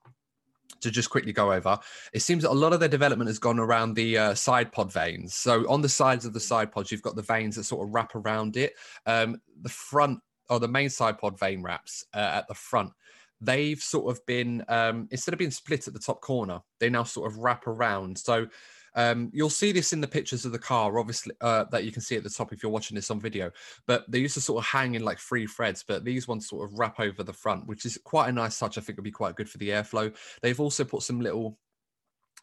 to 0.81 0.91
just 0.91 1.11
quickly 1.11 1.33
go 1.33 1.53
over, 1.53 1.79
it 2.13 2.21
seems 2.21 2.43
that 2.43 2.51
a 2.51 2.53
lot 2.53 2.73
of 2.73 2.81
their 2.81 2.89
development 2.89 3.29
has 3.29 3.39
gone 3.39 3.59
around 3.59 3.95
the 3.95 4.19
uh, 4.19 4.35
side 4.35 4.73
pod 4.73 4.93
vanes. 4.93 5.35
So 5.35 5.69
on 5.69 5.83
the 5.83 5.89
sides 5.89 6.25
of 6.25 6.33
the 6.33 6.41
side 6.41 6.73
pods, 6.73 6.91
you've 6.91 7.03
got 7.03 7.17
the 7.17 7.23
vanes 7.23 7.57
that 7.57 7.65
sort 7.65 7.87
of 7.87 7.95
wrap 7.95 8.15
around 8.15 8.57
it. 8.57 8.75
Um, 9.07 9.41
the 9.63 9.69
front 9.69 10.21
or 10.49 10.59
the 10.59 10.69
main 10.69 10.91
side 10.91 11.19
pod 11.19 11.39
vane 11.39 11.63
wraps 11.63 12.05
uh, 12.15 12.19
at 12.19 12.49
the 12.49 12.55
front. 12.55 12.93
They've 13.41 13.81
sort 13.81 14.15
of 14.15 14.25
been 14.27 14.65
um, 14.69 15.09
instead 15.11 15.33
of 15.33 15.39
being 15.39 15.51
split 15.51 15.89
at 15.89 15.95
the 15.95 16.01
top 16.01 16.21
corner, 16.21 16.61
they 16.79 16.91
now 16.91 17.05
sort 17.05 17.31
of 17.31 17.39
wrap 17.39 17.67
around. 17.67 18.19
So 18.19 18.47
um, 18.95 19.31
you'll 19.33 19.51
see 19.51 19.73
this 19.73 19.93
in 19.93 20.01
the 20.01 20.09
pictures 20.09 20.45
of 20.45 20.53
the 20.53 20.59
car, 20.59 20.99
obviously, 20.99 21.35
uh, 21.41 21.65
that 21.71 21.85
you 21.85 21.93
can 21.93 22.03
see 22.03 22.17
at 22.17 22.23
the 22.23 22.31
top 22.31 22.53
if 22.53 22.63
you're 22.63 22.73
watching 22.73 22.95
this 22.95 23.11
on 23.11 23.21
video. 23.21 23.51
But 23.87 24.11
they 24.11 24.19
used 24.19 24.35
to 24.35 24.41
sort 24.41 24.63
of 24.63 24.69
hang 24.69 24.95
in 24.95 25.05
like 25.05 25.19
three 25.19 25.47
threads, 25.47 25.85
but 25.87 26.05
these 26.05 26.29
ones 26.29 26.49
sort 26.49 26.71
of 26.71 26.79
wrap 26.79 27.01
over 27.01 27.23
the 27.23 27.33
front, 27.33 27.67
which 27.67 27.85
is 27.85 27.99
quite 28.05 28.29
a 28.29 28.33
nice 28.33 28.59
touch. 28.59 28.79
I 28.79 28.81
think 28.81 28.99
would 28.99 29.05
be 29.05 29.11
quite 29.11 29.37
good 29.37 29.49
for 29.49 29.59
the 29.59 29.71
airflow. 29.71 30.15
They've 30.43 30.61
also 30.61 30.85
put 30.85 31.03
some 31.03 31.21
little 31.21 31.59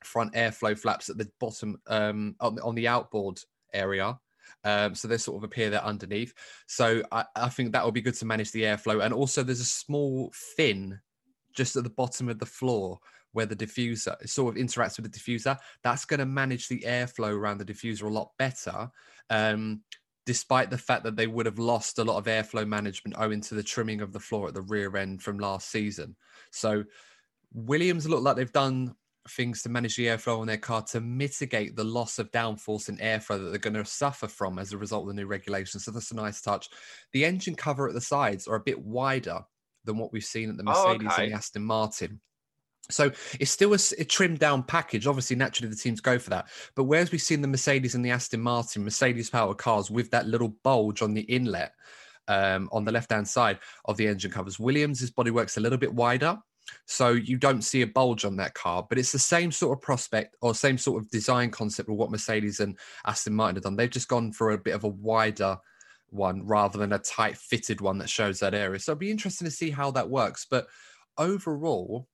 front 0.03 0.33
airflow 0.33 0.77
flaps 0.77 1.09
at 1.09 1.17
the 1.17 1.29
bottom 1.39 1.77
um, 1.87 2.35
on, 2.39 2.55
the, 2.55 2.63
on 2.63 2.75
the 2.75 2.87
outboard 2.87 3.39
area. 3.73 4.17
Um, 4.63 4.95
so 4.95 5.07
they 5.07 5.17
sort 5.17 5.37
of 5.37 5.43
appear 5.43 5.69
there 5.69 5.83
underneath. 5.83 6.33
So 6.67 7.03
I, 7.11 7.25
I 7.35 7.49
think 7.49 7.71
that 7.71 7.83
will 7.83 7.91
be 7.91 8.01
good 8.01 8.15
to 8.15 8.25
manage 8.25 8.51
the 8.51 8.63
airflow. 8.63 9.03
And 9.03 9.13
also, 9.13 9.43
there's 9.43 9.59
a 9.59 9.65
small 9.65 10.31
fin 10.55 10.99
just 11.53 11.75
at 11.75 11.83
the 11.83 11.89
bottom 11.89 12.29
of 12.29 12.39
the 12.39 12.45
floor 12.45 12.99
where 13.33 13.45
the 13.45 13.55
diffuser 13.55 14.15
sort 14.27 14.55
of 14.55 14.63
interacts 14.63 14.99
with 14.99 15.11
the 15.11 15.19
diffuser. 15.19 15.57
That's 15.83 16.05
going 16.05 16.19
to 16.19 16.25
manage 16.25 16.67
the 16.67 16.83
airflow 16.85 17.33
around 17.33 17.59
the 17.59 17.65
diffuser 17.65 18.03
a 18.03 18.09
lot 18.09 18.31
better. 18.37 18.89
Um, 19.29 19.81
despite 20.25 20.69
the 20.69 20.77
fact 20.77 21.05
that 21.05 21.15
they 21.15 21.25
would 21.25 21.45
have 21.45 21.57
lost 21.57 21.99
a 21.99 22.03
lot 22.03 22.17
of 22.17 22.25
airflow 22.25 22.67
management 22.67 23.15
owing 23.17 23.39
to 23.39 23.55
the 23.55 23.63
trimming 23.63 24.01
of 24.01 24.11
the 24.11 24.19
floor 24.19 24.49
at 24.49 24.53
the 24.53 24.61
rear 24.61 24.97
end 24.97 25.23
from 25.23 25.39
last 25.39 25.71
season. 25.71 26.17
So 26.51 26.83
Williams 27.53 28.09
look 28.09 28.21
like 28.21 28.35
they've 28.35 28.51
done 28.51 28.93
things 29.29 29.61
to 29.61 29.69
manage 29.69 29.95
the 29.95 30.07
airflow 30.07 30.39
on 30.39 30.47
their 30.47 30.57
car 30.57 30.81
to 30.81 30.99
mitigate 30.99 31.75
the 31.75 31.83
loss 31.83 32.19
of 32.19 32.31
downforce 32.31 32.89
and 32.89 32.99
airflow 32.99 33.41
that 33.41 33.49
they're 33.49 33.57
going 33.57 33.73
to 33.73 33.85
suffer 33.85 34.27
from 34.27 34.59
as 34.59 34.73
a 34.73 34.77
result 34.77 35.03
of 35.03 35.07
the 35.07 35.21
new 35.21 35.27
regulations. 35.27 35.85
So 35.85 35.91
that's 35.91 36.11
a 36.11 36.15
nice 36.15 36.41
touch. 36.41 36.69
The 37.13 37.25
engine 37.25 37.55
cover 37.55 37.87
at 37.87 37.93
the 37.93 38.01
sides 38.01 38.47
are 38.47 38.55
a 38.55 38.61
bit 38.61 38.79
wider 38.79 39.39
than 39.85 39.97
what 39.97 40.11
we've 40.11 40.23
seen 40.23 40.49
at 40.49 40.57
the 40.57 40.63
Mercedes 40.63 41.07
oh, 41.09 41.13
okay. 41.13 41.23
and 41.23 41.31
the 41.31 41.37
Aston 41.37 41.63
Martin. 41.63 42.19
So 42.89 43.11
it's 43.39 43.51
still 43.51 43.73
a, 43.73 43.79
a, 43.99 44.05
trimmed 44.05 44.39
down 44.39 44.63
package. 44.63 45.07
Obviously, 45.07 45.35
naturally, 45.35 45.69
the 45.69 45.75
teams 45.75 45.99
go 45.99 46.17
for 46.17 46.29
that. 46.29 46.47
But 46.75 46.85
whereas 46.85 47.11
we've 47.11 47.21
seen 47.21 47.41
the 47.41 47.47
Mercedes 47.47 47.95
and 47.95 48.05
the 48.05 48.11
Aston 48.11 48.41
Martin, 48.41 48.83
Mercedes 48.83 49.29
powered 49.29 49.57
cars 49.57 49.91
with 49.91 50.09
that 50.11 50.27
little 50.27 50.49
bulge 50.63 51.01
on 51.01 51.13
the 51.13 51.21
inlet 51.21 51.73
um, 52.27 52.69
on 52.71 52.85
the 52.85 52.91
left 52.91 53.11
hand 53.11 53.27
side 53.27 53.59
of 53.85 53.97
the 53.97 54.07
engine 54.07 54.31
covers, 54.31 54.59
Williams' 54.59 55.11
bodywork's 55.11 55.57
a 55.57 55.61
little 55.61 55.77
bit 55.77 55.93
wider. 55.93 56.37
So 56.85 57.11
you 57.11 57.37
don't 57.37 57.61
see 57.61 57.81
a 57.81 57.87
bulge 57.87 58.25
on 58.25 58.35
that 58.37 58.53
car, 58.53 58.85
but 58.87 58.97
it's 58.97 59.13
the 59.13 59.19
same 59.19 59.51
sort 59.51 59.77
of 59.77 59.81
prospect 59.81 60.35
or 60.41 60.53
same 60.53 60.77
sort 60.77 61.01
of 61.01 61.09
design 61.09 61.49
concept 61.49 61.87
with 61.87 61.97
what 61.97 62.11
Mercedes 62.11 62.59
and 62.59 62.77
Aston 63.05 63.33
Martin 63.33 63.55
have 63.55 63.63
done. 63.63 63.77
They've 63.77 63.89
just 63.89 64.09
gone 64.09 64.33
for 64.33 64.51
a 64.51 64.57
bit 64.57 64.75
of 64.75 64.83
a 64.83 64.89
wider 64.89 65.57
one 66.09 66.45
rather 66.45 66.77
than 66.77 66.93
a 66.93 66.99
tight 66.99 67.37
fitted 67.37 67.81
one 67.81 67.97
that 67.99 68.09
shows 68.09 68.39
that 68.39 68.53
area. 68.53 68.79
So 68.79 68.91
it'll 68.91 68.99
be 68.99 69.11
interesting 69.11 69.45
to 69.45 69.51
see 69.51 69.69
how 69.69 69.91
that 69.91 70.09
works. 70.09 70.45
But 70.49 70.67
overall, 71.17 72.07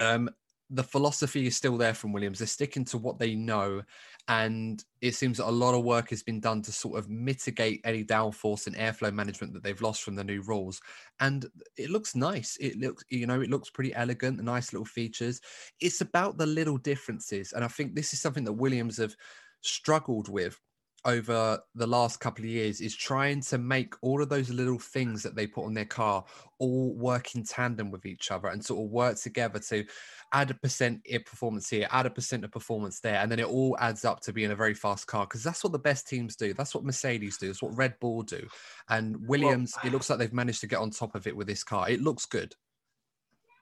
um, 0.00 0.30
the 0.70 0.84
philosophy 0.84 1.46
is 1.46 1.56
still 1.56 1.76
there 1.76 1.94
from 1.94 2.12
Williams. 2.12 2.38
They're 2.38 2.46
sticking 2.46 2.84
to 2.86 2.98
what 2.98 3.18
they 3.18 3.34
know. 3.34 3.82
And 4.28 4.82
it 5.00 5.16
seems 5.16 5.38
that 5.38 5.48
a 5.48 5.50
lot 5.50 5.74
of 5.74 5.82
work 5.84 6.10
has 6.10 6.22
been 6.22 6.38
done 6.38 6.62
to 6.62 6.72
sort 6.72 6.98
of 6.98 7.10
mitigate 7.10 7.80
any 7.84 8.04
downforce 8.04 8.68
and 8.68 8.76
airflow 8.76 9.12
management 9.12 9.52
that 9.54 9.64
they've 9.64 9.82
lost 9.82 10.02
from 10.04 10.14
the 10.14 10.22
new 10.22 10.42
rules. 10.42 10.80
And 11.18 11.46
it 11.76 11.90
looks 11.90 12.14
nice. 12.14 12.56
It 12.60 12.78
looks, 12.78 13.04
you 13.08 13.26
know, 13.26 13.40
it 13.40 13.50
looks 13.50 13.68
pretty 13.68 13.92
elegant, 13.94 14.36
the 14.36 14.44
nice 14.44 14.72
little 14.72 14.86
features. 14.86 15.40
It's 15.80 16.00
about 16.00 16.38
the 16.38 16.46
little 16.46 16.78
differences. 16.78 17.52
And 17.52 17.64
I 17.64 17.68
think 17.68 17.94
this 17.94 18.12
is 18.12 18.20
something 18.20 18.44
that 18.44 18.52
Williams 18.52 18.98
have 18.98 19.16
struggled 19.62 20.28
with 20.28 20.60
over 21.04 21.58
the 21.74 21.86
last 21.86 22.20
couple 22.20 22.44
of 22.44 22.50
years 22.50 22.80
is 22.80 22.94
trying 22.94 23.40
to 23.40 23.58
make 23.58 23.94
all 24.02 24.22
of 24.22 24.28
those 24.28 24.50
little 24.50 24.78
things 24.78 25.22
that 25.22 25.34
they 25.34 25.46
put 25.46 25.64
on 25.64 25.74
their 25.74 25.84
car 25.84 26.24
all 26.58 26.94
work 26.94 27.34
in 27.34 27.42
tandem 27.42 27.90
with 27.90 28.04
each 28.04 28.30
other 28.30 28.48
and 28.48 28.62
sort 28.64 28.84
of 28.84 28.90
work 28.90 29.16
together 29.16 29.58
to 29.58 29.84
add 30.32 30.50
a 30.50 30.54
percent 30.54 31.00
of 31.12 31.24
performance 31.24 31.70
here, 31.70 31.88
add 31.90 32.06
a 32.06 32.10
percent 32.10 32.44
of 32.44 32.52
performance 32.52 33.00
there, 33.00 33.16
and 33.16 33.32
then 33.32 33.38
it 33.38 33.46
all 33.46 33.76
adds 33.80 34.04
up 34.04 34.20
to 34.20 34.32
being 34.32 34.50
a 34.50 34.56
very 34.56 34.74
fast 34.74 35.06
car 35.06 35.26
because 35.26 35.42
that's 35.42 35.64
what 35.64 35.72
the 35.72 35.78
best 35.78 36.06
teams 36.06 36.36
do. 36.36 36.52
That's 36.52 36.74
what 36.74 36.84
Mercedes 36.84 37.38
do. 37.38 37.46
That's 37.46 37.62
what 37.62 37.76
Red 37.76 37.94
Bull 38.00 38.22
do. 38.22 38.46
And 38.88 39.16
Williams, 39.26 39.74
well, 39.76 39.86
it 39.86 39.92
looks 39.92 40.10
like 40.10 40.18
they've 40.18 40.32
managed 40.32 40.60
to 40.60 40.66
get 40.66 40.80
on 40.80 40.90
top 40.90 41.14
of 41.14 41.26
it 41.26 41.36
with 41.36 41.46
this 41.46 41.64
car. 41.64 41.88
It 41.88 42.00
looks 42.00 42.26
good. 42.26 42.54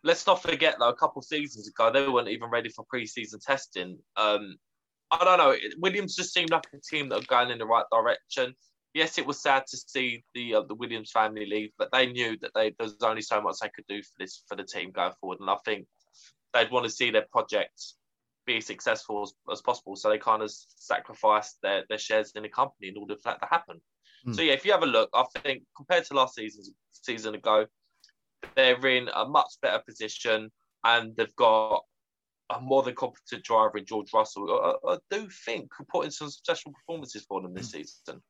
Let's 0.05 0.27
not 0.27 0.42
forget, 0.42 0.77
though, 0.79 0.88
a 0.88 0.96
couple 0.96 1.22
seasons 1.22 1.68
ago, 1.68 1.90
they 1.90 2.09
weren't 2.09 2.29
even 2.29 2.51
ready 2.51 2.68
for 2.68 2.85
pre-season 2.88 3.40
testing. 3.40 3.98
Um, 4.16 4.57
I 5.11 5.25
don't 5.25 5.38
know. 5.38 5.57
Williams 5.79 6.14
just 6.14 6.35
seemed 6.35 6.51
like 6.51 6.66
a 6.75 6.79
team 6.79 7.09
that 7.09 7.23
are 7.23 7.27
going 7.27 7.51
in 7.51 7.59
the 7.59 7.66
right 7.66 7.87
direction. 7.90 8.55
Yes, 8.94 9.18
it 9.18 9.27
was 9.27 9.40
sad 9.40 9.64
to 9.68 9.77
see 9.77 10.25
the 10.35 10.57
uh, 10.57 10.62
the 10.62 10.75
Williams 10.75 11.11
family 11.11 11.47
leave, 11.47 11.71
but 11.79 11.90
they 11.92 12.07
knew 12.07 12.37
that 12.40 12.51
they 12.55 12.75
there's 12.79 12.97
only 13.03 13.23
so 13.23 13.40
much 13.40 13.57
they 13.61 13.71
could 13.75 13.87
do 13.88 14.03
for 14.03 14.12
this 14.18 14.42
for 14.49 14.57
the 14.57 14.64
team 14.64 14.90
going 14.90 15.12
forward, 15.21 15.40
and 15.40 15.51
I 15.51 15.57
think 15.64 15.87
they'd 16.55 16.71
want 16.71 16.85
to 16.85 16.90
see 16.90 17.11
their 17.11 17.27
projects 17.31 17.97
be 18.47 18.57
as 18.57 18.66
successful 18.66 19.23
as, 19.23 19.33
as 19.53 19.61
possible. 19.61 19.94
So 19.94 20.09
they 20.09 20.18
kind 20.18 20.42
of 20.42 20.51
sacrificed 20.51 21.59
their, 21.62 21.85
their 21.88 21.99
shares 21.99 22.33
in 22.35 22.42
the 22.42 22.49
company 22.49 22.88
in 22.88 22.97
order 22.97 23.14
for 23.16 23.23
that 23.25 23.40
to 23.40 23.47
happen. 23.49 23.81
Mm. 24.27 24.35
So 24.35 24.42
yeah, 24.42 24.55
if 24.55 24.64
you 24.64 24.73
have 24.73 24.83
a 24.83 24.87
look, 24.87 25.11
I 25.14 25.25
think 25.40 25.62
compared 25.77 26.05
to 26.07 26.14
last 26.14 26.35
season 26.35 26.64
season 26.90 27.35
ago, 27.35 27.66
they're 28.57 28.87
in 28.87 29.09
a 29.14 29.27
much 29.27 29.51
better 29.62 29.83
position 29.87 30.51
and 30.85 31.14
they've 31.16 31.37
got 31.37 31.85
a 32.50 32.61
more 32.61 32.82
than 32.82 32.94
competent 32.94 33.44
driver 33.44 33.78
in 33.78 33.84
George 33.84 34.12
Russell. 34.12 34.78
I, 34.87 34.92
I 34.92 34.98
do 35.11 35.28
think 35.44 35.70
could 35.70 35.88
put 35.88 36.04
in 36.06 36.11
some 36.11 36.30
special 36.30 36.72
performances 36.72 37.24
for 37.28 37.40
them 37.42 37.54
this 37.54 37.70
season. 37.70 38.22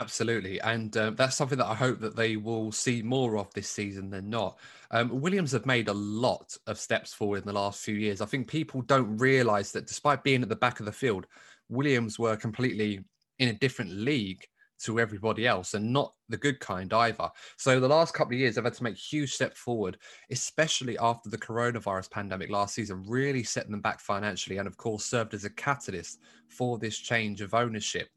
Absolutely, 0.00 0.60
and 0.60 0.96
um, 0.96 1.16
that's 1.16 1.34
something 1.34 1.58
that 1.58 1.66
I 1.66 1.74
hope 1.74 1.98
that 2.00 2.14
they 2.14 2.36
will 2.36 2.70
see 2.70 3.02
more 3.02 3.36
of 3.36 3.52
this 3.54 3.68
season 3.68 4.10
than 4.10 4.30
not. 4.30 4.58
Um, 4.92 5.20
Williams 5.20 5.50
have 5.52 5.66
made 5.66 5.88
a 5.88 5.92
lot 5.92 6.56
of 6.68 6.78
steps 6.78 7.12
forward 7.12 7.40
in 7.40 7.46
the 7.46 7.52
last 7.52 7.80
few 7.80 7.96
years. 7.96 8.20
I 8.20 8.26
think 8.26 8.46
people 8.46 8.80
don't 8.82 9.18
realise 9.18 9.72
that 9.72 9.88
despite 9.88 10.22
being 10.22 10.42
at 10.42 10.48
the 10.48 10.56
back 10.56 10.78
of 10.78 10.86
the 10.86 10.92
field, 10.92 11.26
Williams 11.68 12.16
were 12.16 12.36
completely 12.36 13.00
in 13.40 13.48
a 13.48 13.54
different 13.54 13.90
league 13.90 14.46
to 14.80 15.00
everybody 15.00 15.46
else 15.46 15.74
and 15.74 15.92
not 15.92 16.14
the 16.28 16.36
good 16.36 16.60
kind 16.60 16.92
either. 16.92 17.28
So 17.56 17.80
the 17.80 17.88
last 17.88 18.14
couple 18.14 18.34
of 18.34 18.40
years, 18.40 18.54
they've 18.54 18.64
had 18.64 18.74
to 18.74 18.82
make 18.82 18.96
huge 18.96 19.32
step 19.32 19.56
forward, 19.56 19.98
especially 20.30 20.98
after 20.98 21.28
the 21.28 21.38
coronavirus 21.38 22.10
pandemic 22.10 22.50
last 22.50 22.74
season, 22.74 23.04
really 23.06 23.42
setting 23.42 23.72
them 23.72 23.80
back 23.80 24.00
financially, 24.00 24.58
and 24.58 24.66
of 24.66 24.76
course 24.76 25.04
served 25.04 25.34
as 25.34 25.44
a 25.44 25.50
catalyst 25.50 26.20
for 26.48 26.78
this 26.78 26.98
change 26.98 27.40
of 27.40 27.54
ownership 27.54 28.08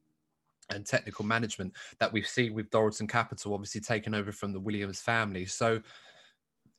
and 0.69 0.85
technical 0.85 1.25
management 1.25 1.73
that 1.99 2.11
we've 2.13 2.27
seen 2.27 2.53
with 2.53 2.69
Dorilton 2.69 3.09
Capital, 3.09 3.53
obviously 3.53 3.81
taken 3.81 4.13
over 4.13 4.31
from 4.31 4.53
the 4.53 4.59
Williams 4.59 5.01
family. 5.01 5.45
So 5.45 5.81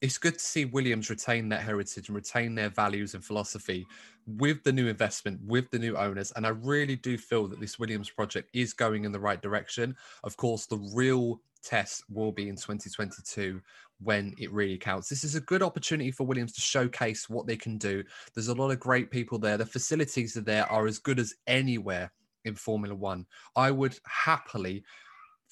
it's 0.03 0.19
good 0.19 0.35
to 0.35 0.45
see 0.45 0.65
Williams 0.65 1.09
retain 1.11 1.49
that 1.49 1.63
heritage 1.63 2.09
and 2.09 2.17
retain 2.17 2.57
their 2.57 2.69
values 2.69 3.15
and 3.15 3.25
philosophy 3.25 3.87
with 4.27 4.63
the 4.65 4.73
new 4.73 4.89
investment, 4.89 5.41
with 5.47 5.71
the 5.71 5.79
new 5.79 5.97
owners. 5.97 6.33
And 6.35 6.45
I 6.45 6.51
really 6.51 6.97
do 6.97 7.17
feel 7.17 7.47
that 7.47 7.61
this 7.61 7.79
Williams 7.79 8.11
project 8.11 8.51
is 8.53 8.73
going 8.73 9.05
in 9.05 9.13
the 9.13 9.21
right 9.21 9.41
direction. 9.41 9.97
Of 10.25 10.37
course, 10.37 10.67
the 10.67 10.79
real 10.93 11.41
test 11.63 12.03
will 12.11 12.33
be 12.33 12.49
in 12.49 12.57
2022 12.57 13.63
when 14.01 14.35
it 14.39 14.53
really 14.53 14.77
counts. 14.77 15.09
This 15.09 15.23
is 15.23 15.37
a 15.37 15.41
good 15.41 15.63
opportunity 15.63 16.11
for 16.11 16.25
Williams 16.25 16.53
to 16.55 16.61
showcase 16.61 17.31
what 17.31 17.47
they 17.47 17.57
can 17.57 17.79
do. 17.79 18.03
There's 18.35 18.49
a 18.49 18.55
lot 18.55 18.73
of 18.73 18.81
great 18.81 19.09
people 19.09 19.39
there. 19.39 19.57
The 19.57 19.65
facilities 19.65 20.35
there 20.35 20.71
are 20.71 20.89
as 20.89 20.99
good 20.99 21.21
as 21.21 21.33
anywhere 21.47 22.11
in 22.45 22.57
Formula 22.57 22.97
One. 22.97 23.25
I 23.55 23.71
would 23.71 23.97
happily, 24.05 24.83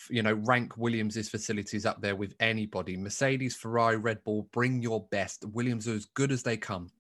you 0.09 0.23
know, 0.23 0.35
rank 0.35 0.77
Williams's 0.77 1.29
facilities 1.29 1.85
up 1.85 2.01
there 2.01 2.17
with 2.17 2.35
anybody. 2.41 2.97
Mercedes, 2.97 3.57
Ferrari, 3.57 3.97
Red 3.97 4.25
Bull, 4.25 4.49
bring 4.53 4.83
your 4.83 5.07
best. 5.11 5.45
Williams 5.45 5.87
are 5.89 5.95
as 5.95 6.07
good 6.07 6.33
as 6.33 6.43
they 6.43 6.57
come. 6.57 6.91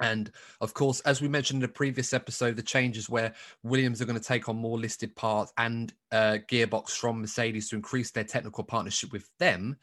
And 0.00 0.30
of 0.60 0.74
course, 0.74 1.00
as 1.00 1.22
we 1.22 1.28
mentioned 1.28 1.62
in 1.62 1.68
the 1.68 1.72
previous 1.72 2.12
episode, 2.12 2.56
the 2.56 2.62
changes 2.62 3.08
where 3.08 3.32
Williams 3.62 4.02
are 4.02 4.06
going 4.06 4.18
to 4.18 4.24
take 4.24 4.48
on 4.48 4.56
more 4.56 4.78
listed 4.78 5.14
parts 5.14 5.52
and 5.56 5.92
uh, 6.10 6.38
gearbox 6.50 6.90
from 6.90 7.20
Mercedes 7.20 7.68
to 7.68 7.76
increase 7.76 8.10
their 8.10 8.24
technical 8.24 8.64
partnership 8.64 9.12
with 9.12 9.30
them 9.38 9.76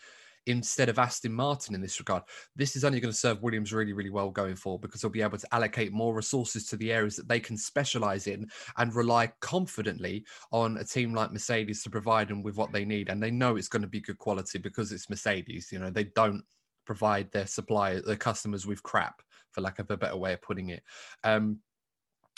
instead 0.48 0.90
of 0.90 1.00
Aston 1.00 1.34
Martin 1.34 1.76
in 1.76 1.82
this 1.82 2.00
regard. 2.00 2.24
This 2.56 2.76
is 2.76 2.84
only 2.84 3.00
going 3.00 3.12
to 3.12 3.18
serve 3.18 3.44
Williams 3.44 3.74
really, 3.74 3.94
really 3.94 4.10
well 4.10 4.32
going 4.32 4.56
forward 4.56 4.82
because 4.82 5.02
they'll 5.02 5.12
be 5.12 5.22
able 5.22 5.38
to 5.38 5.54
allocate 5.56 5.92
more 5.92 6.16
resources 6.16 6.66
to 6.68 6.78
the 6.78 6.92
areas 6.92 7.16
that 7.16 7.28
they 7.28 7.40
can 7.40 7.58
specialize 7.58 8.28
in 8.28 8.48
and 8.78 8.96
rely 8.96 9.32
confidently 9.40 10.26
on 10.52 10.78
a 10.78 10.84
team 10.84 11.14
like 11.14 11.32
Mercedes 11.32 11.84
to 11.84 11.90
provide 11.90 12.28
them 12.28 12.44
with 12.44 12.58
what 12.58 12.72
they 12.72 12.86
need. 12.86 13.10
And 13.10 13.22
they 13.22 13.32
know 13.32 13.56
it's 13.56 13.68
going 13.68 13.84
to 13.84 13.88
be 13.88 14.02
good 14.02 14.18
quality 14.18 14.58
because 14.58 14.92
it's 14.92 15.10
Mercedes. 15.10 15.70
You 15.72 15.80
know, 15.80 15.90
they 15.90 16.06
don't 16.16 16.44
provide 16.86 17.32
their 17.32 17.48
suppliers, 17.48 18.04
their 18.04 18.16
customers 18.16 18.66
with 18.66 18.84
crap, 18.84 19.22
for 19.52 19.62
lack 19.62 19.80
of 19.80 19.92
a 19.92 19.98
better 19.98 20.18
way 20.18 20.34
of 20.34 20.42
putting 20.42 20.70
it. 20.70 20.84
Um, 21.24 21.60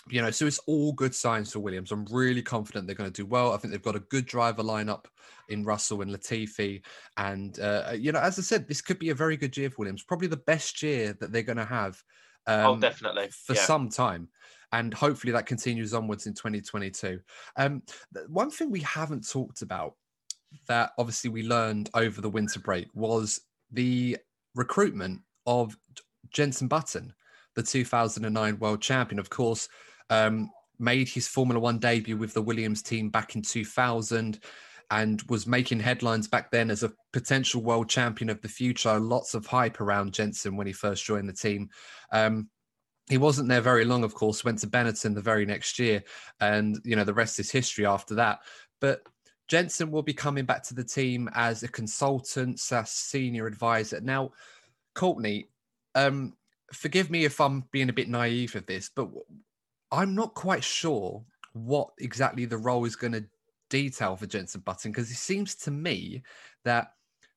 you 0.09 0.21
know, 0.21 0.31
so 0.31 0.45
it's 0.45 0.59
all 0.67 0.91
good 0.93 1.15
signs 1.15 1.53
for 1.53 1.59
Williams. 1.59 1.91
I'm 1.91 2.05
really 2.11 2.41
confident 2.41 2.87
they're 2.87 2.95
going 2.95 3.11
to 3.11 3.21
do 3.21 3.25
well. 3.25 3.53
I 3.53 3.57
think 3.57 3.71
they've 3.71 3.81
got 3.81 3.95
a 3.95 4.01
good 4.01 4.25
driver 4.25 4.63
lineup 4.63 5.05
in 5.49 5.63
Russell 5.63 6.01
and 6.01 6.11
Latifi. 6.11 6.81
And, 7.17 7.57
uh, 7.59 7.91
you 7.97 8.11
know, 8.11 8.19
as 8.19 8.37
I 8.37 8.41
said, 8.41 8.67
this 8.67 8.81
could 8.81 8.99
be 8.99 9.09
a 9.09 9.15
very 9.15 9.37
good 9.37 9.55
year 9.55 9.69
for 9.69 9.77
Williams, 9.79 10.03
probably 10.03 10.27
the 10.27 10.37
best 10.37 10.81
year 10.83 11.15
that 11.19 11.31
they're 11.31 11.41
going 11.41 11.57
to 11.57 11.65
have. 11.65 12.01
Oh, 12.47 12.71
um, 12.71 12.77
oh, 12.77 12.79
definitely. 12.79 13.29
For 13.29 13.53
yeah. 13.53 13.61
some 13.61 13.89
time. 13.89 14.27
And 14.73 14.93
hopefully 14.93 15.31
that 15.33 15.45
continues 15.45 15.93
onwards 15.93 16.25
in 16.25 16.33
2022. 16.33 17.19
Um, 17.55 17.83
one 18.27 18.49
thing 18.49 18.71
we 18.71 18.81
haven't 18.81 19.29
talked 19.29 19.61
about 19.61 19.93
that 20.67 20.91
obviously 20.97 21.29
we 21.29 21.43
learned 21.43 21.89
over 21.93 22.21
the 22.21 22.29
winter 22.29 22.59
break 22.59 22.87
was 22.93 23.41
the 23.71 24.17
recruitment 24.55 25.21
of 25.45 25.77
Jenson 26.29 26.67
Button, 26.67 27.13
the 27.55 27.63
2009 27.63 28.59
world 28.59 28.81
champion. 28.81 29.19
Of 29.19 29.29
course, 29.29 29.69
um, 30.09 30.49
made 30.79 31.07
his 31.07 31.27
Formula 31.27 31.59
One 31.59 31.79
debut 31.79 32.17
with 32.17 32.33
the 32.33 32.41
Williams 32.41 32.81
team 32.81 33.09
back 33.09 33.35
in 33.35 33.41
2000 33.41 34.39
and 34.91 35.21
was 35.23 35.47
making 35.47 35.79
headlines 35.79 36.27
back 36.27 36.51
then 36.51 36.69
as 36.69 36.83
a 36.83 36.93
potential 37.13 37.63
world 37.63 37.89
champion 37.89 38.29
of 38.29 38.41
the 38.41 38.47
future. 38.47 38.99
Lots 38.99 39.33
of 39.33 39.45
hype 39.45 39.81
around 39.81 40.13
Jenson 40.13 40.55
when 40.55 40.67
he 40.67 40.73
first 40.73 41.05
joined 41.05 41.27
the 41.27 41.33
team. 41.33 41.69
Um, 42.11 42.49
he 43.09 43.17
wasn't 43.17 43.49
there 43.49 43.61
very 43.61 43.85
long, 43.85 44.03
of 44.03 44.13
course, 44.13 44.45
went 44.45 44.59
to 44.59 44.67
Benetton 44.67 45.13
the 45.13 45.21
very 45.21 45.45
next 45.45 45.79
year. 45.79 46.03
And, 46.39 46.79
you 46.83 46.95
know, 46.95 47.03
the 47.03 47.13
rest 47.13 47.39
is 47.39 47.51
history 47.51 47.85
after 47.85 48.15
that. 48.15 48.39
But 48.79 49.01
Jenson 49.47 49.91
will 49.91 50.03
be 50.03 50.13
coming 50.13 50.45
back 50.45 50.63
to 50.63 50.73
the 50.73 50.83
team 50.83 51.29
as 51.33 51.63
a 51.63 51.67
consultant, 51.67 52.59
slash 52.59 52.89
senior 52.89 53.45
advisor. 53.45 53.99
Now, 53.99 54.31
Courtney, 54.95 55.49
um, 55.95 56.33
forgive 56.71 57.09
me 57.09 57.25
if 57.25 57.41
I'm 57.41 57.65
being 57.71 57.89
a 57.89 57.93
bit 57.93 58.09
naive 58.09 58.53
with 58.53 58.67
this, 58.67 58.89
but 58.95 59.09
I'm 59.93 60.15
not 60.15 60.33
quite 60.33 60.63
sure 60.63 61.23
what 61.53 61.89
exactly 61.99 62.45
the 62.45 62.57
role 62.57 62.83
is 62.85 62.95
going 62.95 63.13
to 63.13 63.25
detail 63.69 64.15
for 64.15 64.25
Jenson 64.25 64.61
Button 64.61 64.91
because 64.91 65.11
it 65.11 65.15
seems 65.15 65.53
to 65.55 65.71
me 65.71 66.23
that 66.65 66.93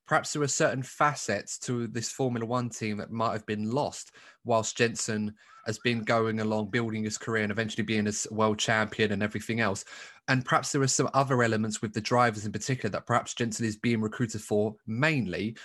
perhaps 0.07 0.33
there 0.33 0.43
are 0.43 0.49
certain 0.49 0.83
facets 0.83 1.59
to 1.59 1.87
this 1.89 2.11
Formula 2.11 2.47
One 2.47 2.71
team 2.71 2.97
that 2.97 3.11
might 3.11 3.33
have 3.33 3.45
been 3.45 3.71
lost 3.71 4.13
whilst 4.45 4.77
Jenson 4.77 5.35
has 5.67 5.79
been 5.81 6.03
going 6.03 6.41
along, 6.41 6.71
building 6.71 7.05
his 7.05 7.19
career 7.19 7.43
and 7.43 7.53
eventually 7.53 7.83
being 7.83 8.09
a 8.09 8.13
world 8.35 8.59
champion 8.59 9.13
and 9.13 9.23
everything 9.23 9.61
else. 9.61 9.85
And 10.29 10.45
perhaps 10.45 10.73
there 10.73 10.81
are 10.81 10.89
some 10.89 11.11
other 11.13 11.43
elements 11.43 11.83
with 11.83 11.93
the 11.93 12.01
drivers 12.01 12.47
in 12.47 12.53
particular 12.53 12.91
that 12.91 13.07
perhaps 13.07 13.35
Jenson 13.35 13.67
is 13.67 13.77
being 13.77 14.01
recruited 14.01 14.41
for 14.41 14.77
mainly. 14.87 15.57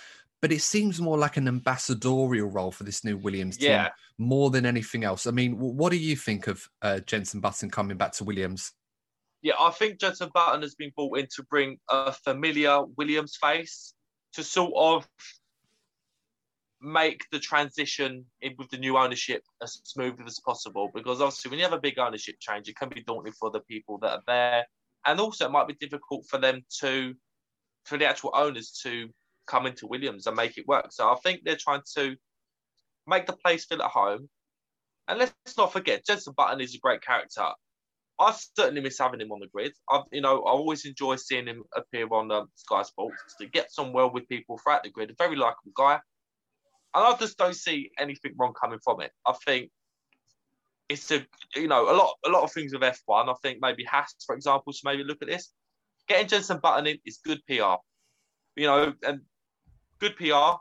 But 0.42 0.52
it 0.52 0.60
seems 0.60 1.00
more 1.00 1.16
like 1.16 1.36
an 1.36 1.46
ambassadorial 1.48 2.48
role 2.48 2.72
for 2.72 2.82
this 2.82 3.04
new 3.04 3.16
Williams 3.16 3.56
team 3.56 3.70
Yeah. 3.70 3.90
more 4.18 4.50
than 4.50 4.66
anything 4.66 5.04
else. 5.04 5.26
I 5.26 5.30
mean, 5.30 5.56
what 5.56 5.90
do 5.90 5.96
you 5.96 6.16
think 6.16 6.48
of 6.48 6.68
uh, 6.82 6.98
Jenson 7.00 7.40
Button 7.40 7.70
coming 7.70 7.96
back 7.96 8.12
to 8.14 8.24
Williams? 8.24 8.72
Yeah, 9.40 9.54
I 9.58 9.70
think 9.70 10.00
Jenson 10.00 10.30
Button 10.34 10.62
has 10.62 10.74
been 10.74 10.90
brought 10.96 11.18
in 11.18 11.28
to 11.36 11.44
bring 11.44 11.78
a 11.88 12.12
familiar 12.12 12.82
Williams 12.96 13.36
face 13.40 13.94
to 14.34 14.42
sort 14.42 14.72
of 14.76 15.08
make 16.80 17.24
the 17.30 17.38
transition 17.38 18.24
in 18.40 18.54
with 18.58 18.68
the 18.70 18.78
new 18.78 18.96
ownership 18.98 19.42
as 19.62 19.80
smooth 19.84 20.14
as 20.26 20.40
possible. 20.40 20.90
Because 20.92 21.20
obviously, 21.20 21.50
when 21.50 21.58
you 21.58 21.64
have 21.64 21.72
a 21.72 21.80
big 21.80 21.98
ownership 21.98 22.36
change, 22.40 22.68
it 22.68 22.76
can 22.76 22.88
be 22.88 23.02
daunting 23.04 23.32
for 23.32 23.50
the 23.50 23.60
people 23.60 23.98
that 23.98 24.10
are 24.10 24.22
there, 24.26 24.66
and 25.06 25.20
also 25.20 25.46
it 25.46 25.52
might 25.52 25.68
be 25.68 25.74
difficult 25.74 26.26
for 26.28 26.38
them 26.38 26.62
to, 26.80 27.14
for 27.84 27.96
the 27.96 28.06
actual 28.06 28.32
owners 28.34 28.80
to 28.82 29.08
come 29.46 29.66
into 29.66 29.86
Williams 29.86 30.26
and 30.26 30.36
make 30.36 30.58
it 30.58 30.68
work. 30.68 30.86
So 30.90 31.08
I 31.10 31.16
think 31.16 31.42
they're 31.44 31.56
trying 31.56 31.82
to 31.96 32.16
make 33.06 33.26
the 33.26 33.32
place 33.32 33.64
feel 33.64 33.82
at 33.82 33.90
home. 33.90 34.28
And 35.08 35.18
let's 35.18 35.56
not 35.56 35.72
forget, 35.72 36.06
Jenson 36.06 36.34
Button 36.36 36.60
is 36.60 36.74
a 36.74 36.78
great 36.78 37.02
character. 37.02 37.46
I 38.20 38.36
certainly 38.56 38.80
miss 38.80 38.98
having 38.98 39.20
him 39.20 39.32
on 39.32 39.40
the 39.40 39.48
grid. 39.48 39.72
I've, 39.90 40.02
you 40.12 40.20
know, 40.20 40.42
I 40.42 40.50
always 40.50 40.84
enjoy 40.84 41.16
seeing 41.16 41.46
him 41.46 41.64
appear 41.74 42.06
on 42.12 42.30
um, 42.30 42.48
Sky 42.54 42.82
Sports 42.82 43.34
to 43.40 43.46
get 43.46 43.68
on 43.78 43.92
well 43.92 44.12
with 44.12 44.28
people 44.28 44.58
throughout 44.58 44.84
the 44.84 44.90
grid. 44.90 45.10
A 45.10 45.14
very 45.18 45.34
likable 45.34 45.72
guy, 45.76 45.94
and 46.94 47.04
I 47.04 47.16
just 47.16 47.36
don't 47.36 47.56
see 47.56 47.90
anything 47.98 48.34
wrong 48.38 48.52
coming 48.60 48.78
from 48.84 49.00
it. 49.00 49.10
I 49.26 49.34
think 49.44 49.70
it's 50.88 51.10
a, 51.10 51.26
you 51.56 51.68
know, 51.68 51.90
a 51.90 51.96
lot, 51.96 52.14
a 52.24 52.28
lot 52.28 52.42
of 52.42 52.52
things 52.52 52.72
with 52.72 52.82
F1. 52.82 53.28
I 53.28 53.34
think 53.42 53.58
maybe 53.60 53.84
Haas, 53.84 54.14
for 54.24 54.36
example, 54.36 54.72
should 54.72 54.84
maybe 54.84 55.04
look 55.04 55.22
at 55.22 55.28
this. 55.28 55.50
Getting 56.06 56.28
Jenson 56.28 56.60
Button 56.62 56.86
in 56.86 56.98
is 57.04 57.18
good 57.24 57.40
PR, 57.48 57.76
you 58.56 58.66
know, 58.66 58.92
and 59.02 59.20
good 60.02 60.16
PR 60.16 60.56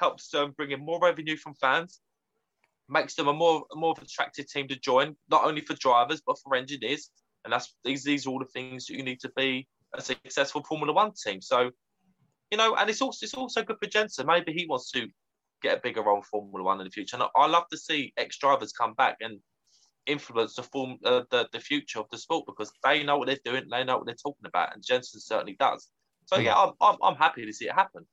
helps 0.00 0.28
them 0.28 0.54
bring 0.56 0.70
in 0.72 0.80
more 0.80 1.00
revenue 1.00 1.36
from 1.36 1.54
fans 1.54 2.00
makes 2.88 3.14
them 3.14 3.28
a 3.28 3.32
more 3.32 3.64
more 3.74 3.94
attractive 4.00 4.48
team 4.48 4.68
to 4.68 4.76
join, 4.76 5.16
not 5.30 5.44
only 5.44 5.60
for 5.60 5.74
drivers 5.74 6.22
but 6.26 6.38
for 6.42 6.54
engineers. 6.54 7.10
And 7.44 7.52
that's 7.52 7.74
these 7.84 8.04
these 8.04 8.26
are 8.26 8.30
all 8.30 8.38
the 8.38 8.46
things 8.46 8.86
that 8.86 8.94
you 8.94 9.02
need 9.02 9.20
to 9.20 9.30
be 9.36 9.68
a 9.94 10.00
successful 10.00 10.62
Formula 10.64 10.92
One 10.92 11.12
team. 11.12 11.40
So, 11.40 11.70
you 12.50 12.58
know, 12.58 12.74
and 12.76 12.88
it's 12.90 13.02
also 13.02 13.24
it's 13.24 13.34
also 13.34 13.62
good 13.62 13.76
for 13.82 13.88
Jenson. 13.88 14.26
Maybe 14.26 14.52
he 14.52 14.66
wants 14.66 14.90
to 14.92 15.06
get 15.62 15.78
a 15.78 15.80
bigger 15.80 16.02
role 16.02 16.18
in 16.18 16.22
Formula 16.22 16.64
One 16.64 16.80
in 16.80 16.86
the 16.86 16.90
future. 16.90 17.16
And 17.16 17.24
I, 17.24 17.28
I 17.36 17.46
love 17.46 17.64
to 17.70 17.78
see 17.78 18.12
ex 18.16 18.38
drivers 18.38 18.72
come 18.72 18.94
back 18.94 19.16
and 19.20 19.38
influence 20.06 20.54
the 20.54 20.62
form 20.62 20.98
uh, 21.04 21.22
the 21.30 21.48
the 21.52 21.60
future 21.60 22.00
of 22.00 22.06
the 22.10 22.18
sport 22.18 22.46
because 22.46 22.72
they 22.84 23.02
know 23.02 23.18
what 23.18 23.26
they're 23.26 23.38
doing, 23.44 23.64
they 23.70 23.84
know 23.84 23.98
what 23.98 24.06
they're 24.06 24.14
talking 24.14 24.46
about, 24.46 24.74
and 24.74 24.84
Jenson 24.84 25.20
certainly 25.20 25.56
does. 25.58 25.88
So 26.26 26.38
yeah, 26.38 26.54
I'm, 26.56 26.72
I'm, 26.80 26.96
I'm 27.02 27.14
happy 27.14 27.46
to 27.46 27.52
see 27.52 27.66
it 27.66 27.72
happen. 27.72 28.04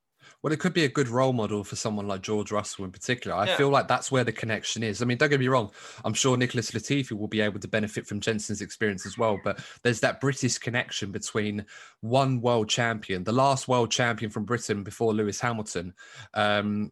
Well, 0.42 0.54
it 0.54 0.60
could 0.60 0.74
be 0.74 0.86
a 0.86 0.90
good 0.90 1.08
role 1.08 1.34
model 1.34 1.64
for 1.64 1.76
someone 1.76 2.08
like 2.08 2.22
George 2.22 2.52
Russell 2.52 2.86
in 2.86 2.92
particular. 2.92 3.36
I 3.36 3.48
Yeah. 3.48 3.58
feel 3.58 3.70
like 3.70 3.88
that's 3.88 4.12
where 4.12 4.24
the 4.24 4.32
connection 4.32 4.84
is. 4.84 5.02
I 5.02 5.06
mean, 5.06 5.18
don't 5.18 5.30
get 5.30 5.40
me 5.40 5.48
wrong. 5.48 5.72
I'm 6.06 6.14
sure 6.14 6.38
Nicholas 6.38 6.72
Latifi 6.72 7.12
will 7.12 7.28
be 7.28 7.42
able 7.42 7.60
to 7.60 7.68
benefit 7.68 8.08
from 8.08 8.20
Jenson's 8.20 8.62
experience 8.62 9.06
as 9.06 9.18
well. 9.18 9.40
But 9.44 9.60
there's 9.84 10.00
that 10.02 10.22
British 10.22 10.58
connection 10.58 11.12
between 11.12 11.66
one 12.02 12.42
world 12.42 12.70
champion, 12.70 13.24
the 13.24 13.32
last 13.32 13.68
world 13.68 13.92
champion 13.92 14.32
from 14.32 14.46
Britain 14.46 14.84
before 14.84 15.14
Lewis 15.14 15.40
Hamilton, 15.40 15.94
um, 16.34 16.92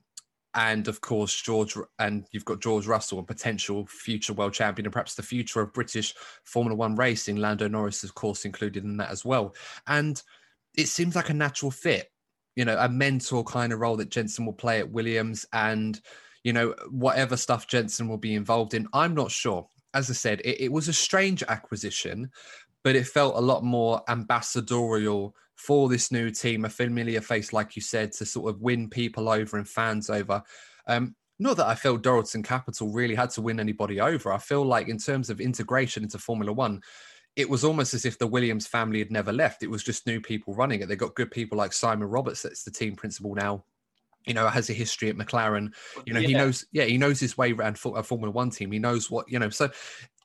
and 0.53 0.89
of 0.89 0.99
course 0.99 1.41
George, 1.41 1.77
and 1.99 2.25
you've 2.31 2.43
got 2.43 2.59
George 2.61 2.85
Russell, 2.85 3.19
a 3.19 3.23
potential 3.23 3.85
future 3.87 4.33
world 4.33 4.53
champion, 4.53 4.85
and 4.85 4.91
perhaps 4.91 5.15
the 5.15 5.23
future 5.23 5.61
of 5.61 5.71
British 5.71 6.13
Formula 6.43 6.75
One 6.75 6.95
racing. 6.95 7.37
Lando 7.37 7.69
Norris, 7.69 8.03
of 8.03 8.15
course, 8.15 8.43
included 8.43 8.83
in 8.83 8.97
that 8.97 9.11
as 9.11 9.23
well. 9.23 9.55
And 9.87 10.21
it 10.75 10.87
seems 10.87 11.15
like 11.15 11.29
a 11.29 11.33
natural 11.33 11.71
fit 11.71 12.11
you 12.55 12.65
know, 12.65 12.77
a 12.79 12.89
mentor 12.89 13.43
kind 13.43 13.71
of 13.73 13.79
role 13.79 13.97
that 13.97 14.09
Jenson 14.09 14.45
will 14.45 14.53
play 14.53 14.79
at 14.79 14.91
Williams 14.91 15.45
and, 15.53 15.99
you 16.43 16.53
know, 16.53 16.75
whatever 16.89 17.37
stuff 17.37 17.67
Jenson 17.67 18.07
will 18.07 18.17
be 18.17 18.35
involved 18.35 18.73
in. 18.73 18.87
I'm 18.93 19.13
not 19.13 19.31
sure. 19.31 19.67
As 19.93 20.09
I 20.09 20.13
said, 20.13 20.41
it, 20.41 20.61
it 20.61 20.71
was 20.71 20.87
a 20.87 20.93
strange 20.93 21.43
acquisition, 21.43 22.31
but 22.83 22.95
it 22.95 23.07
felt 23.07 23.35
a 23.35 23.41
lot 23.41 23.63
more 23.63 24.01
ambassadorial 24.09 25.35
for 25.55 25.89
this 25.89 26.11
new 26.11 26.31
team, 26.31 26.65
a 26.65 26.69
familiar 26.69 27.21
face, 27.21 27.53
like 27.53 27.75
you 27.75 27.81
said, 27.81 28.11
to 28.13 28.25
sort 28.25 28.49
of 28.49 28.61
win 28.61 28.89
people 28.89 29.29
over 29.29 29.57
and 29.57 29.67
fans 29.67 30.09
over. 30.09 30.41
Um, 30.87 31.15
not 31.39 31.57
that 31.57 31.67
I 31.67 31.75
feel 31.75 31.99
Dorilton 31.99 32.43
Capital 32.43 32.91
really 32.91 33.15
had 33.15 33.29
to 33.31 33.41
win 33.41 33.59
anybody 33.59 33.99
over. 33.99 34.31
I 34.31 34.37
feel 34.37 34.63
like 34.63 34.87
in 34.87 34.97
terms 34.97 35.29
of 35.29 35.39
integration 35.39 36.03
into 36.03 36.17
Formula 36.17 36.51
One, 36.51 36.81
it 37.35 37.49
was 37.49 37.63
almost 37.63 37.93
as 37.93 38.05
if 38.05 38.19
the 38.19 38.27
Williams 38.27 38.67
family 38.67 38.99
had 38.99 39.11
never 39.11 39.31
left. 39.31 39.63
It 39.63 39.69
was 39.69 39.83
just 39.83 40.05
new 40.05 40.19
people 40.19 40.53
running 40.53 40.81
it. 40.81 40.89
They 40.89 40.95
got 40.95 41.15
good 41.15 41.31
people 41.31 41.57
like 41.57 41.73
Simon 41.73 42.07
Roberts, 42.07 42.41
that's 42.41 42.63
the 42.63 42.71
team 42.71 42.95
principal 42.95 43.33
now. 43.35 43.63
You 44.25 44.35
know, 44.35 44.47
has 44.47 44.69
a 44.69 44.73
history 44.73 45.09
at 45.09 45.15
McLaren. 45.15 45.73
You 46.05 46.13
know, 46.13 46.19
he 46.19 46.35
knows, 46.35 46.65
yeah, 46.71 46.83
he 46.83 46.99
knows 46.99 47.19
his 47.19 47.37
way 47.39 47.53
around 47.53 47.79
for 47.79 47.97
a 47.97 48.03
Formula 48.03 48.31
One 48.31 48.51
team. 48.51 48.71
He 48.71 48.77
knows 48.77 49.09
what, 49.09 49.25
you 49.27 49.39
know, 49.39 49.49
so 49.49 49.71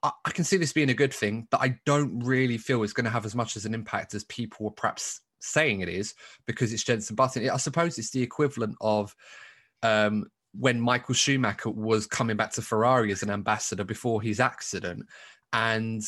I, 0.02 0.10
I 0.26 0.30
can 0.32 0.44
see 0.44 0.58
this 0.58 0.74
being 0.74 0.90
a 0.90 0.94
good 0.94 1.14
thing, 1.14 1.48
but 1.50 1.62
I 1.62 1.78
don't 1.86 2.20
really 2.20 2.58
feel 2.58 2.82
it's 2.82 2.92
going 2.92 3.06
to 3.06 3.10
have 3.10 3.24
as 3.24 3.34
much 3.34 3.56
as 3.56 3.64
an 3.64 3.72
impact 3.72 4.12
as 4.12 4.24
people 4.24 4.66
were 4.66 4.72
perhaps 4.72 5.22
saying 5.40 5.80
it 5.80 5.88
is 5.88 6.14
because 6.46 6.74
it's 6.74 6.84
Jenson 6.84 7.16
Button. 7.16 7.48
I 7.48 7.56
suppose 7.56 7.98
it's 7.98 8.10
the 8.10 8.22
equivalent 8.22 8.76
of 8.82 9.14
um, 9.82 10.26
when 10.52 10.80
Michael 10.80 11.14
Schumacher 11.14 11.70
was 11.70 12.06
coming 12.06 12.36
back 12.36 12.52
to 12.52 12.62
Ferrari 12.62 13.12
as 13.12 13.22
an 13.22 13.30
ambassador 13.30 13.84
before 13.84 14.20
his 14.20 14.40
accident. 14.40 15.06
And 15.52 16.02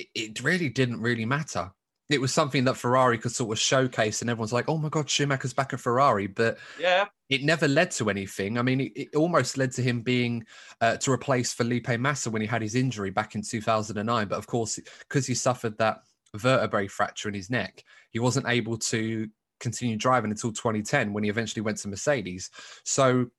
it, 0.00 0.08
it 0.14 0.42
really 0.42 0.68
didn't 0.68 1.00
really 1.00 1.24
matter. 1.24 1.72
It 2.08 2.20
was 2.20 2.32
something 2.32 2.64
that 2.64 2.76
Ferrari 2.76 3.18
could 3.18 3.32
sort 3.32 3.52
of 3.52 3.60
showcase, 3.60 4.20
and 4.20 4.30
everyone's 4.30 4.52
like, 4.52 4.68
oh 4.68 4.78
my 4.78 4.88
God, 4.88 5.08
Schumacher's 5.08 5.52
back 5.52 5.72
at 5.72 5.80
Ferrari. 5.80 6.26
But 6.26 6.58
Yeah, 6.78 7.06
it 7.28 7.44
never 7.44 7.68
led 7.68 7.92
to 7.92 8.10
anything. 8.10 8.58
I 8.58 8.62
mean, 8.62 8.80
it, 8.80 8.92
it 8.96 9.14
almost 9.14 9.56
led 9.56 9.70
to 9.72 9.82
him 9.82 10.02
being 10.02 10.44
uh, 10.80 10.96
to 10.98 11.12
replace 11.12 11.52
Felipe 11.52 11.88
Massa 12.00 12.30
when 12.30 12.42
he 12.42 12.48
had 12.48 12.62
his 12.62 12.74
injury 12.74 13.10
back 13.10 13.36
in 13.36 13.42
2009. 13.42 14.28
But 14.28 14.38
of 14.38 14.48
course, 14.48 14.80
because 14.98 15.26
he 15.26 15.34
suffered 15.34 15.78
that 15.78 16.02
vertebrae 16.34 16.88
fracture 16.88 17.28
in 17.28 17.34
his 17.34 17.48
neck, 17.48 17.84
he 18.10 18.18
wasn't 18.18 18.48
able 18.48 18.76
to 18.78 19.28
continue 19.60 19.96
driving 19.96 20.32
until 20.32 20.50
2010 20.50 21.12
when 21.12 21.22
he 21.22 21.30
eventually 21.30 21.62
went 21.62 21.78
to 21.78 21.88
Mercedes. 21.88 22.50
So, 22.84 23.30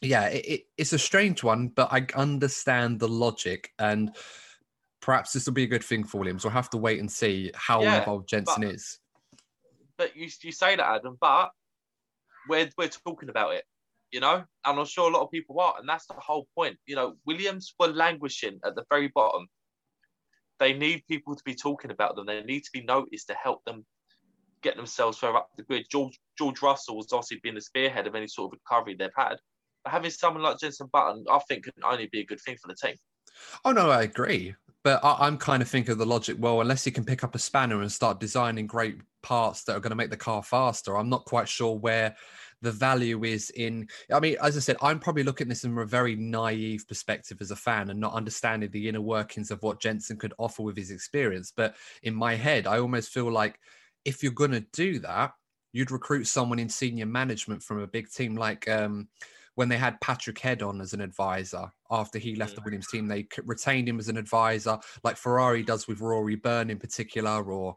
yeah, 0.00 0.26
it, 0.26 0.44
it, 0.46 0.60
it's 0.76 0.92
a 0.92 0.98
strange 0.98 1.42
one, 1.42 1.68
but 1.68 1.92
I 1.92 2.06
understand 2.14 3.00
the 3.00 3.08
logic. 3.08 3.72
And 3.80 4.14
perhaps 5.00 5.32
this 5.32 5.46
will 5.46 5.52
be 5.54 5.64
a 5.64 5.68
good 5.68 5.84
thing 5.84 6.04
for 6.04 6.18
Williams. 6.18 6.44
We'll 6.44 6.52
have 6.52 6.70
to 6.70 6.76
wait 6.78 7.00
and 7.00 7.10
see 7.10 7.50
how 7.54 7.82
Yeah, 7.82 7.98
involved 7.98 8.28
Jenson 8.28 8.62
but- 8.62 8.74
is. 8.74 8.98
but 9.96 10.16
you 10.16 10.28
you 10.42 10.52
say 10.52 10.76
that, 10.76 10.86
Adam, 10.86 11.16
but 11.20 11.50
we're 12.48 12.70
we're 12.78 12.88
talking 12.88 13.28
about 13.28 13.54
it, 13.54 13.64
you 14.10 14.20
know, 14.20 14.44
and 14.64 14.78
I'm 14.80 14.84
sure 14.86 15.10
a 15.10 15.12
lot 15.12 15.22
of 15.22 15.30
people 15.30 15.60
are, 15.60 15.76
and 15.78 15.88
that's 15.88 16.06
the 16.06 16.14
whole 16.14 16.46
point. 16.54 16.76
You 16.86 16.96
know, 16.96 17.16
Williams 17.26 17.74
were 17.78 17.88
languishing 17.88 18.58
at 18.64 18.74
the 18.74 18.84
very 18.90 19.08
bottom. 19.08 19.46
They 20.58 20.72
need 20.72 21.04
people 21.08 21.36
to 21.36 21.44
be 21.44 21.54
talking 21.54 21.90
about 21.92 22.16
them. 22.16 22.26
They 22.26 22.42
need 22.42 22.64
to 22.64 22.70
be 22.72 22.82
noticed 22.82 23.28
to 23.28 23.34
help 23.34 23.64
them 23.64 23.86
get 24.62 24.76
themselves 24.76 25.18
further 25.18 25.36
up 25.36 25.50
the 25.56 25.62
grid. 25.62 25.86
George 25.90 26.18
George 26.36 26.60
Russell 26.62 26.96
has 26.96 27.12
obviously 27.12 27.38
been 27.42 27.54
the 27.54 27.60
spearhead 27.60 28.06
of 28.08 28.14
any 28.16 28.26
sort 28.26 28.52
of 28.52 28.58
recovery 28.60 28.96
they've 28.98 29.10
had. 29.16 29.36
But 29.84 29.92
having 29.92 30.10
someone 30.10 30.42
like 30.42 30.58
Jenson 30.58 30.88
Button, 30.92 31.24
I 31.30 31.38
think, 31.48 31.64
can 31.64 31.72
only 31.84 32.08
be 32.10 32.20
a 32.20 32.26
good 32.26 32.40
thing 32.40 32.56
for 32.60 32.66
the 32.66 32.74
team. 32.74 32.96
Oh 33.64 33.70
no, 33.70 33.90
I 33.90 34.02
agree. 34.02 34.54
But 34.84 35.04
I, 35.04 35.26
I'm 35.26 35.38
kind 35.38 35.62
of 35.62 35.68
thinking 35.68 35.92
of 35.92 35.98
the 35.98 36.06
logic. 36.06 36.36
Well, 36.38 36.60
unless 36.60 36.84
he 36.84 36.90
can 36.90 37.04
pick 37.04 37.24
up 37.24 37.34
a 37.34 37.38
spanner 37.38 37.82
and 37.82 37.90
start 37.90 38.20
designing 38.20 38.66
great 38.66 38.98
parts 39.22 39.64
that 39.64 39.76
are 39.76 39.80
going 39.80 39.90
to 39.90 39.96
make 39.96 40.10
the 40.10 40.16
car 40.16 40.42
faster, 40.42 40.96
I'm 40.96 41.08
not 41.08 41.24
quite 41.24 41.48
sure 41.48 41.76
where 41.76 42.16
the 42.62 42.72
value 42.72 43.24
is 43.24 43.50
in. 43.50 43.88
I 44.12 44.20
mean, 44.20 44.36
as 44.42 44.56
I 44.56 44.60
said, 44.60 44.76
I'm 44.82 44.98
probably 44.98 45.22
looking 45.22 45.46
at 45.46 45.50
this 45.50 45.60
from 45.60 45.78
a 45.78 45.86
very 45.86 46.16
naive 46.16 46.86
perspective 46.88 47.38
as 47.40 47.50
a 47.50 47.56
fan 47.56 47.90
and 47.90 48.00
not 48.00 48.14
understanding 48.14 48.70
the 48.70 48.88
inner 48.88 49.00
workings 49.00 49.50
of 49.50 49.62
what 49.62 49.80
Jenson 49.80 50.16
could 50.16 50.34
offer 50.38 50.62
with 50.62 50.76
his 50.76 50.90
experience. 50.90 51.52
But 51.54 51.76
in 52.02 52.14
my 52.14 52.34
head, 52.34 52.66
I 52.66 52.78
almost 52.78 53.10
feel 53.10 53.30
like 53.30 53.58
if 54.04 54.22
you're 54.22 54.32
going 54.32 54.52
to 54.52 54.66
do 54.72 54.98
that, 55.00 55.32
you'd 55.72 55.90
recruit 55.90 56.24
someone 56.24 56.58
in 56.58 56.68
senior 56.68 57.06
management 57.06 57.62
from 57.62 57.80
a 57.80 57.86
big 57.86 58.10
team 58.10 58.36
like 58.36 58.68
um, 58.68 59.08
when 59.58 59.68
they 59.68 59.76
had 59.76 60.00
Patrick 60.00 60.38
Head 60.38 60.62
on 60.62 60.80
as 60.80 60.92
an 60.92 61.00
advisor 61.00 61.72
after 61.90 62.16
he 62.20 62.36
left 62.36 62.54
the 62.54 62.60
Mm. 62.60 62.64
Williams 62.64 62.86
team, 62.86 63.08
they 63.08 63.26
retained 63.44 63.88
him 63.88 63.98
as 63.98 64.08
an 64.08 64.16
advisor, 64.16 64.78
like 65.02 65.16
Ferrari 65.16 65.64
does 65.64 65.88
with 65.88 66.00
Rory 66.00 66.36
Byrne 66.36 66.70
in 66.70 66.78
particular, 66.78 67.42
or 67.42 67.76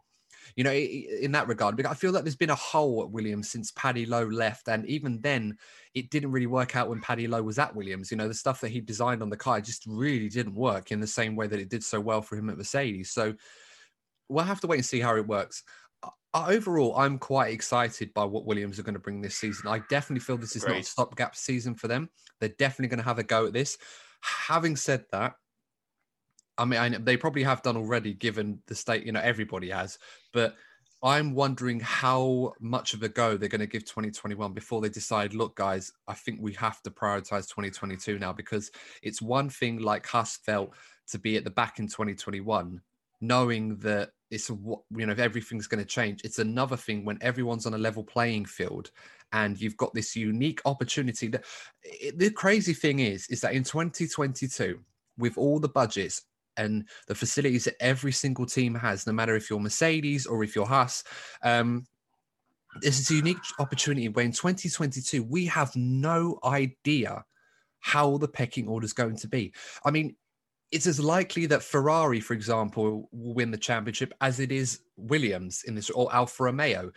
you 0.56 0.64
know, 0.64 0.72
in 0.72 1.32
that 1.32 1.48
regard. 1.48 1.76
Because 1.76 1.92
I 1.92 1.96
feel 1.96 2.12
like 2.12 2.24
there's 2.24 2.36
been 2.36 2.52
a 2.52 2.56
hole 2.56 3.02
at 3.02 3.10
Williams 3.10 3.50
since 3.50 3.72
Paddy 3.72 4.06
Lowe 4.06 4.28
left, 4.28 4.68
and 4.68 4.86
even 4.86 5.22
then, 5.22 5.58
it 5.96 6.12
didn't 6.12 6.32
really 6.32 6.46
work 6.46 6.76
out 6.76 6.88
when 6.88 7.02
Paddy 7.02 7.26
Lowe 7.26 7.42
was 7.42 7.58
at 7.58 7.76
Williams. 7.76 8.12
You 8.12 8.18
know, 8.18 8.28
the 8.28 8.36
stuff 8.36 8.62
that 8.62 8.70
he 8.70 8.80
designed 8.80 9.24
on 9.24 9.32
the 9.32 9.36
car 9.36 9.60
just 9.60 9.84
really 9.88 10.30
didn't 10.30 10.54
work 10.54 10.92
in 10.92 11.00
the 11.00 11.08
same 11.08 11.36
way 11.36 11.48
that 11.48 11.60
it 11.60 11.70
did 11.70 11.84
so 11.84 12.00
well 12.00 12.22
for 12.22 12.36
him 12.36 12.52
at 12.52 12.60
Mercedes. 12.60 13.10
So 13.10 13.34
we'll 14.30 14.46
have 14.46 14.62
to 14.62 14.68
wait 14.68 14.78
and 14.78 14.86
see 14.86 15.00
how 15.00 15.16
it 15.16 15.26
works. 15.26 15.64
Overall, 16.34 16.96
I'm 16.96 17.18
quite 17.18 17.54
excited 17.54 18.14
by 18.14 18.24
what 18.24 18.46
Williams 18.46 18.80
are 18.80 18.84
going 18.84 18.94
to 18.94 19.00
bring 19.00 19.22
this 19.22 19.36
season. 19.36 19.68
I 19.68 19.82
definitely 19.90 20.22
feel 20.22 20.38
this 20.38 20.56
is 20.56 20.66
not 20.66 20.78
a 20.78 20.84
stopgap 20.84 21.36
season 21.36 21.76
for 21.76 21.90
them. 21.90 22.10
They're 22.40 22.50
definitely 22.58 22.88
going 22.88 23.00
to 23.00 23.06
have 23.06 23.20
a 23.20 23.24
go 23.24 23.46
at 23.46 23.54
this. 23.54 23.78
Having 24.22 24.78
said 24.78 25.06
that, 25.12 25.34
I 26.58 26.66
mean, 26.66 26.80
I, 26.80 26.90
they 26.90 27.18
probably 27.18 27.44
have 27.44 27.64
done 27.64 27.76
already, 27.76 28.14
given 28.14 28.60
the 28.68 28.76
state. 28.76 29.06
You 29.06 29.12
know, 29.12 29.20
everybody 29.20 29.70
has, 29.72 30.00
but 30.32 30.56
I'm 31.04 31.34
wondering 31.34 31.80
how 31.80 32.54
much 32.60 32.94
of 32.94 33.02
a 33.02 33.10
go 33.10 33.36
they're 33.36 33.50
going 33.50 33.60
to 33.62 33.68
give 33.68 33.86
2021 33.86 34.54
before 34.54 34.82
they 34.82 34.90
decide, 34.90 35.34
look, 35.34 35.56
guys, 35.56 35.92
I 36.08 36.14
think 36.14 36.40
we 36.42 36.54
have 36.54 36.82
to 36.84 36.92
prioritize 36.92 37.50
2022 37.50 38.20
now 38.20 38.32
because 38.32 38.72
it's 39.02 39.22
one 39.22 39.50
thing 39.50 39.80
like 39.80 40.06
Haas 40.06 40.38
felt 40.38 40.74
to 41.10 41.18
be 41.18 41.38
at 41.38 41.44
the 41.44 41.50
back 41.50 41.80
in 41.80 41.88
2021, 41.88 42.80
knowing 43.20 43.78
that 43.78 44.12
it's 44.32 44.50
what 44.50 44.82
you 44.96 45.06
know, 45.06 45.16
everything's 45.18 45.68
going 45.68 45.84
to 45.84 45.88
change. 45.88 46.22
It's 46.24 46.40
another 46.40 46.78
thing 46.78 47.06
when 47.06 47.18
everyone's 47.22 47.66
on 47.66 47.74
a 47.74 47.78
level 47.78 48.04
playing 48.04 48.46
field 48.46 48.92
and 49.34 49.60
you've 49.60 49.78
got 49.78 49.94
this 49.94 50.16
unique 50.16 50.62
opportunity. 50.66 51.32
The 52.16 52.32
crazy 52.32 52.74
thing 52.74 53.00
is, 53.00 53.28
is 53.28 53.42
that 53.42 53.54
in 53.54 53.64
2022, 53.64 54.80
with 55.18 55.38
all 55.38 55.60
the 55.60 55.70
budgets, 55.70 56.24
and 56.58 56.86
the 57.08 57.16
facilities 57.16 57.64
that 57.66 57.82
every 57.82 58.12
single 58.12 58.46
team 58.46 58.76
has, 58.76 59.08
no 59.08 59.14
matter 59.14 59.36
if 59.36 59.50
you're 59.50 59.60
Mercedes 59.60 60.26
or 60.26 60.44
if 60.44 60.56
you're 60.56 60.66
Haas. 60.66 61.04
Um, 61.44 61.86
this 62.82 63.00
is 63.00 63.10
a 63.10 63.16
unique 63.16 63.38
opportunity 63.60 64.10
where 64.10 64.26
in 64.26 64.32
2022 64.32 65.24
we 65.24 65.46
have 65.46 65.76
no 65.76 66.40
idea 66.44 67.24
how 67.80 68.18
the 68.18 68.28
pecking 68.28 68.68
order 68.68 68.86
is 68.86 68.94
going 68.94 69.18
to 69.18 69.28
be. 69.28 69.54
I 69.84 69.92
mean, 69.92 70.16
it's 70.72 70.88
as 70.88 71.00
likely 71.00 71.46
that 71.48 71.64
Ferrari, 71.64 72.20
for 72.20 72.34
example, 72.34 73.10
will 73.12 73.34
win 73.34 73.52
the 73.52 73.58
championship 73.58 74.14
as 74.22 74.40
it 74.40 74.52
is 74.52 74.80
Williams 74.96 75.64
in 75.68 75.76
this 75.76 75.90
or 75.90 76.14
Alfa 76.14 76.44
Romeo. 76.44 76.92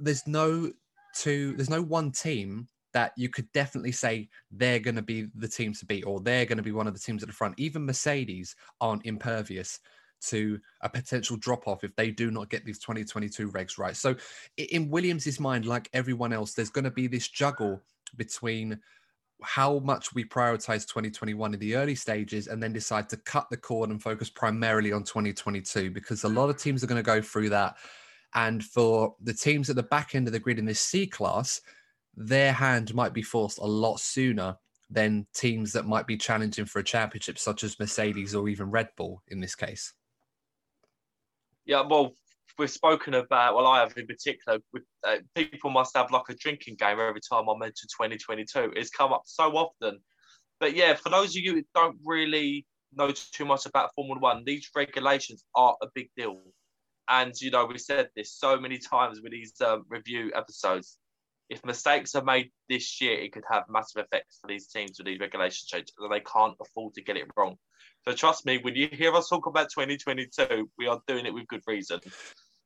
There's 0.00 0.26
no 0.26 0.72
two, 1.14 1.54
there's 1.56 1.70
no 1.70 1.82
one 1.82 2.10
team 2.10 2.68
that 2.94 3.12
you 3.16 3.28
could 3.28 3.50
definitely 3.52 3.92
say 3.92 4.28
they're 4.50 4.78
going 4.78 4.96
to 4.96 5.02
be 5.02 5.26
the 5.34 5.48
team 5.48 5.72
to 5.74 5.86
beat 5.86 6.04
or 6.04 6.20
they're 6.20 6.46
going 6.46 6.58
to 6.58 6.62
be 6.62 6.72
one 6.72 6.86
of 6.86 6.94
the 6.94 7.00
teams 7.00 7.22
at 7.22 7.28
the 7.28 7.34
front. 7.34 7.54
Even 7.58 7.86
Mercedes 7.86 8.54
aren't 8.80 9.06
impervious 9.06 9.80
to 10.28 10.58
a 10.82 10.88
potential 10.88 11.36
drop 11.36 11.66
off 11.66 11.84
if 11.84 11.94
they 11.96 12.10
do 12.10 12.30
not 12.30 12.48
get 12.48 12.64
these 12.64 12.78
2022 12.78 13.50
regs 13.50 13.78
right. 13.78 13.96
So, 13.96 14.14
in 14.56 14.88
Williams's 14.88 15.40
mind, 15.40 15.64
like 15.64 15.88
everyone 15.92 16.32
else, 16.32 16.54
there's 16.54 16.70
going 16.70 16.84
to 16.84 16.90
be 16.90 17.08
this 17.08 17.28
juggle 17.28 17.80
between 18.16 18.78
how 19.44 19.78
much 19.80 20.14
we 20.14 20.24
prioritize 20.24 20.86
2021 20.86 21.54
in 21.54 21.60
the 21.60 21.74
early 21.76 21.94
stages 21.94 22.46
and 22.46 22.62
then 22.62 22.72
decide 22.72 23.08
to 23.08 23.16
cut 23.16 23.48
the 23.50 23.56
cord 23.56 23.90
and 23.90 24.02
focus 24.02 24.30
primarily 24.30 24.92
on 24.92 25.04
2022 25.04 25.90
because 25.90 26.24
a 26.24 26.28
lot 26.28 26.50
of 26.50 26.56
teams 26.56 26.82
are 26.82 26.86
going 26.86 27.02
to 27.02 27.02
go 27.02 27.20
through 27.20 27.50
that. 27.50 27.76
And 28.34 28.64
for 28.64 29.14
the 29.20 29.34
teams 29.34 29.68
at 29.68 29.76
the 29.76 29.82
back 29.82 30.14
end 30.14 30.26
of 30.26 30.32
the 30.32 30.38
grid 30.38 30.58
in 30.58 30.64
this 30.64 30.80
C 30.80 31.06
class, 31.06 31.60
their 32.16 32.52
hand 32.52 32.94
might 32.94 33.12
be 33.12 33.22
forced 33.22 33.58
a 33.58 33.64
lot 33.64 34.00
sooner 34.00 34.56
than 34.90 35.26
teams 35.34 35.72
that 35.72 35.86
might 35.86 36.06
be 36.06 36.16
challenging 36.16 36.66
for 36.66 36.78
a 36.78 36.84
championship, 36.84 37.38
such 37.38 37.64
as 37.64 37.78
Mercedes 37.78 38.34
or 38.34 38.48
even 38.48 38.70
Red 38.70 38.90
Bull 38.96 39.22
in 39.28 39.40
this 39.40 39.54
case. 39.54 39.94
Yeah, 41.64 41.82
well, 41.82 42.16
we've 42.58 42.70
spoken 42.70 43.14
about, 43.14 43.54
well, 43.54 43.66
I 43.66 43.80
have 43.80 43.96
in 43.96 44.06
particular, 44.06 44.58
with, 44.72 44.84
uh, 45.06 45.16
people 45.34 45.70
must 45.70 45.96
have 45.96 46.10
like 46.10 46.28
a 46.28 46.34
drinking 46.34 46.76
game 46.78 46.98
every 47.00 47.20
time 47.20 47.48
I 47.48 47.56
mention 47.58 47.88
2022. 48.00 48.72
It's 48.76 48.90
come 48.90 49.12
up 49.12 49.22
so 49.24 49.52
often. 49.52 49.98
But 50.60 50.76
yeah, 50.76 50.94
for 50.94 51.10
those 51.10 51.30
of 51.30 51.42
you 51.42 51.54
who 51.54 51.62
don't 51.74 51.96
really 52.04 52.66
know 52.94 53.10
too 53.10 53.44
much 53.44 53.66
about 53.66 53.90
Formula 53.94 54.20
One, 54.20 54.44
these 54.44 54.68
regulations 54.74 55.44
are 55.54 55.76
a 55.82 55.86
big 55.94 56.10
deal. 56.16 56.40
And, 57.08 57.32
you 57.40 57.50
know, 57.50 57.66
we 57.66 57.78
said 57.78 58.08
this 58.14 58.32
so 58.32 58.58
many 58.60 58.78
times 58.78 59.20
with 59.22 59.32
these 59.32 59.54
um, 59.60 59.84
review 59.88 60.30
episodes 60.34 60.98
if 61.52 61.64
mistakes 61.66 62.14
are 62.14 62.24
made 62.24 62.50
this 62.70 63.00
year, 63.00 63.18
it 63.18 63.32
could 63.32 63.44
have 63.50 63.64
massive 63.68 64.04
effects 64.04 64.38
for 64.40 64.48
these 64.48 64.68
teams 64.68 64.98
with 64.98 65.06
these 65.06 65.20
regulation 65.20 65.66
changes, 65.66 65.92
and 65.98 66.10
they 66.10 66.20
can't 66.20 66.56
afford 66.60 66.94
to 66.94 67.02
get 67.02 67.18
it 67.18 67.28
wrong. 67.36 67.56
So 68.06 68.14
trust 68.14 68.46
me, 68.46 68.58
when 68.58 68.74
you 68.74 68.88
hear 68.90 69.14
us 69.14 69.28
talk 69.28 69.46
about 69.46 69.70
2022, 69.70 70.68
we 70.76 70.86
are 70.86 71.00
doing 71.06 71.26
it 71.26 71.32
with 71.32 71.46
good 71.46 71.62
reason. 71.66 72.00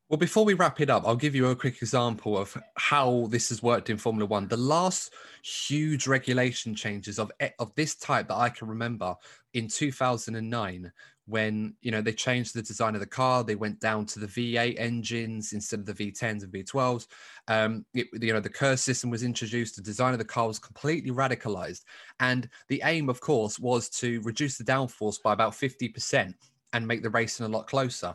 Well, 0.08 0.18
before 0.18 0.44
we 0.44 0.54
wrap 0.54 0.80
it 0.80 0.88
up, 0.88 1.02
I'll 1.04 1.16
give 1.16 1.34
you 1.34 1.48
a 1.48 1.56
quick 1.56 1.82
example 1.82 2.38
of 2.38 2.56
how 2.76 3.26
this 3.28 3.48
has 3.48 3.60
worked 3.60 3.90
in 3.90 3.98
Formula 3.98 4.24
One. 4.24 4.46
The 4.46 4.56
last 4.56 5.12
huge 5.42 6.06
regulation 6.06 6.76
changes 6.76 7.18
of 7.18 7.32
of 7.58 7.74
this 7.74 7.96
type 7.96 8.28
that 8.28 8.36
I 8.36 8.48
can 8.48 8.68
remember 8.68 9.16
in 9.52 9.66
2009 9.66 10.92
when 11.26 11.74
you 11.82 11.90
know 11.90 12.00
they 12.00 12.12
changed 12.12 12.54
the 12.54 12.62
design 12.62 12.94
of 12.94 13.00
the 13.00 13.06
car 13.06 13.42
they 13.42 13.54
went 13.54 13.80
down 13.80 14.06
to 14.06 14.18
the 14.20 14.26
v8 14.26 14.78
engines 14.78 15.52
instead 15.52 15.80
of 15.80 15.86
the 15.86 15.92
v10s 15.92 16.42
and 16.42 16.52
v12s 16.52 17.06
um 17.48 17.84
it, 17.94 18.06
you 18.20 18.32
know 18.32 18.40
the 18.40 18.48
KERS 18.48 18.80
system 18.80 19.10
was 19.10 19.22
introduced 19.22 19.76
the 19.76 19.82
design 19.82 20.12
of 20.12 20.18
the 20.18 20.24
car 20.24 20.46
was 20.46 20.58
completely 20.58 21.10
radicalized 21.10 21.82
and 22.20 22.48
the 22.68 22.80
aim 22.84 23.08
of 23.08 23.20
course 23.20 23.58
was 23.58 23.88
to 23.88 24.20
reduce 24.22 24.56
the 24.56 24.64
downforce 24.64 25.20
by 25.22 25.32
about 25.32 25.52
50% 25.52 26.32
and 26.72 26.86
make 26.86 27.02
the 27.02 27.10
racing 27.10 27.46
a 27.46 27.48
lot 27.48 27.66
closer. 27.66 28.14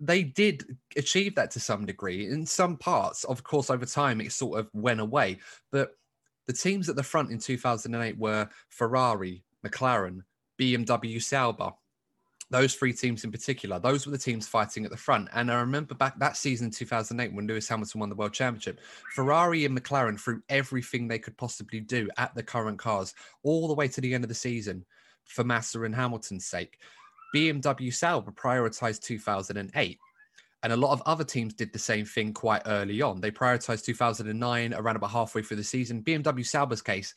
They 0.00 0.24
did 0.24 0.76
achieve 0.96 1.36
that 1.36 1.52
to 1.52 1.60
some 1.60 1.86
degree. 1.86 2.26
In 2.26 2.44
some 2.44 2.76
parts 2.76 3.24
of 3.24 3.44
course 3.44 3.70
over 3.70 3.86
time 3.86 4.20
it 4.20 4.32
sort 4.32 4.58
of 4.58 4.68
went 4.72 5.00
away 5.00 5.38
but 5.70 5.96
the 6.46 6.52
teams 6.52 6.88
at 6.88 6.96
the 6.96 7.02
front 7.02 7.30
in 7.30 7.38
2008 7.38 8.18
were 8.18 8.48
ferrari 8.68 9.44
mclaren 9.64 10.20
bmw 10.60 11.22
sauber 11.22 11.72
those 12.52 12.74
three 12.74 12.92
teams 12.92 13.24
in 13.24 13.32
particular, 13.32 13.78
those 13.78 14.06
were 14.06 14.12
the 14.12 14.18
teams 14.18 14.46
fighting 14.46 14.84
at 14.84 14.90
the 14.90 14.96
front. 14.96 15.28
And 15.32 15.50
I 15.50 15.58
remember 15.60 15.94
back 15.94 16.18
that 16.18 16.36
season, 16.36 16.66
in 16.66 16.70
2008, 16.70 17.32
when 17.34 17.46
Lewis 17.46 17.68
Hamilton 17.68 17.98
won 17.98 18.10
the 18.10 18.14
world 18.14 18.34
championship, 18.34 18.78
Ferrari 19.14 19.64
and 19.64 19.76
McLaren 19.76 20.20
threw 20.20 20.42
everything 20.50 21.08
they 21.08 21.18
could 21.18 21.36
possibly 21.36 21.80
do 21.80 22.08
at 22.18 22.34
the 22.34 22.42
current 22.42 22.78
cars 22.78 23.14
all 23.42 23.66
the 23.66 23.74
way 23.74 23.88
to 23.88 24.00
the 24.02 24.14
end 24.14 24.22
of 24.22 24.28
the 24.28 24.34
season 24.34 24.84
for 25.24 25.44
Massa 25.44 25.82
and 25.82 25.94
Hamilton's 25.94 26.44
sake. 26.44 26.78
BMW 27.34 27.92
Sauber 27.92 28.30
prioritized 28.30 29.00
2008. 29.00 29.98
And 30.64 30.72
a 30.72 30.76
lot 30.76 30.92
of 30.92 31.02
other 31.06 31.24
teams 31.24 31.54
did 31.54 31.72
the 31.72 31.78
same 31.78 32.04
thing 32.04 32.32
quite 32.32 32.62
early 32.66 33.02
on. 33.02 33.20
They 33.20 33.32
prioritized 33.32 33.84
2009 33.84 34.74
around 34.74 34.96
about 34.96 35.10
halfway 35.10 35.42
through 35.42 35.56
the 35.56 35.64
season. 35.64 36.02
BMW 36.02 36.46
Sauber's 36.46 36.82
case, 36.82 37.14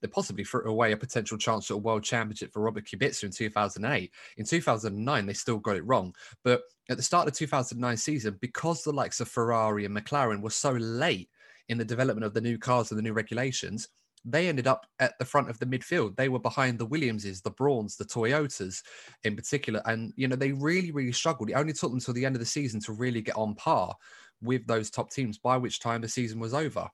they 0.00 0.08
possibly 0.08 0.44
threw 0.44 0.64
away 0.64 0.92
a 0.92 0.96
potential 0.96 1.38
chance 1.38 1.70
at 1.70 1.74
a 1.74 1.78
world 1.78 2.02
championship 2.02 2.52
for 2.52 2.62
Robert 2.62 2.86
Kubica 2.86 3.24
in 3.24 3.30
2008. 3.30 4.12
In 4.36 4.44
2009, 4.44 5.26
they 5.26 5.32
still 5.32 5.58
got 5.58 5.76
it 5.76 5.86
wrong. 5.86 6.14
But 6.42 6.62
at 6.88 6.96
the 6.96 7.02
start 7.02 7.26
of 7.28 7.34
the 7.34 7.38
2009 7.38 7.96
season, 7.96 8.38
because 8.40 8.82
the 8.82 8.92
likes 8.92 9.20
of 9.20 9.28
Ferrari 9.28 9.84
and 9.84 9.96
McLaren 9.96 10.42
were 10.42 10.50
so 10.50 10.72
late 10.72 11.28
in 11.68 11.78
the 11.78 11.84
development 11.84 12.24
of 12.24 12.34
the 12.34 12.40
new 12.40 12.58
cars 12.58 12.90
and 12.90 12.98
the 12.98 13.02
new 13.02 13.12
regulations, 13.12 13.88
they 14.24 14.48
ended 14.48 14.66
up 14.66 14.86
at 14.98 15.18
the 15.18 15.24
front 15.24 15.48
of 15.48 15.58
the 15.58 15.66
midfield. 15.66 16.16
They 16.16 16.28
were 16.28 16.38
behind 16.38 16.78
the 16.78 16.86
Williamses, 16.86 17.40
the 17.40 17.50
Brauns, 17.50 17.96
the 17.96 18.04
Toyotas 18.04 18.82
in 19.24 19.34
particular. 19.34 19.80
And, 19.86 20.12
you 20.16 20.28
know, 20.28 20.36
they 20.36 20.52
really, 20.52 20.90
really 20.90 21.12
struggled. 21.12 21.50
It 21.50 21.54
only 21.54 21.72
took 21.72 21.90
them 21.90 21.98
until 21.98 22.14
the 22.14 22.26
end 22.26 22.36
of 22.36 22.40
the 22.40 22.46
season 22.46 22.80
to 22.80 22.92
really 22.92 23.22
get 23.22 23.36
on 23.36 23.54
par 23.54 23.94
with 24.42 24.66
those 24.66 24.90
top 24.90 25.10
teams, 25.10 25.38
by 25.38 25.56
which 25.56 25.80
time 25.80 26.00
the 26.00 26.08
season 26.08 26.38
was 26.38 26.54
over. 26.54 26.88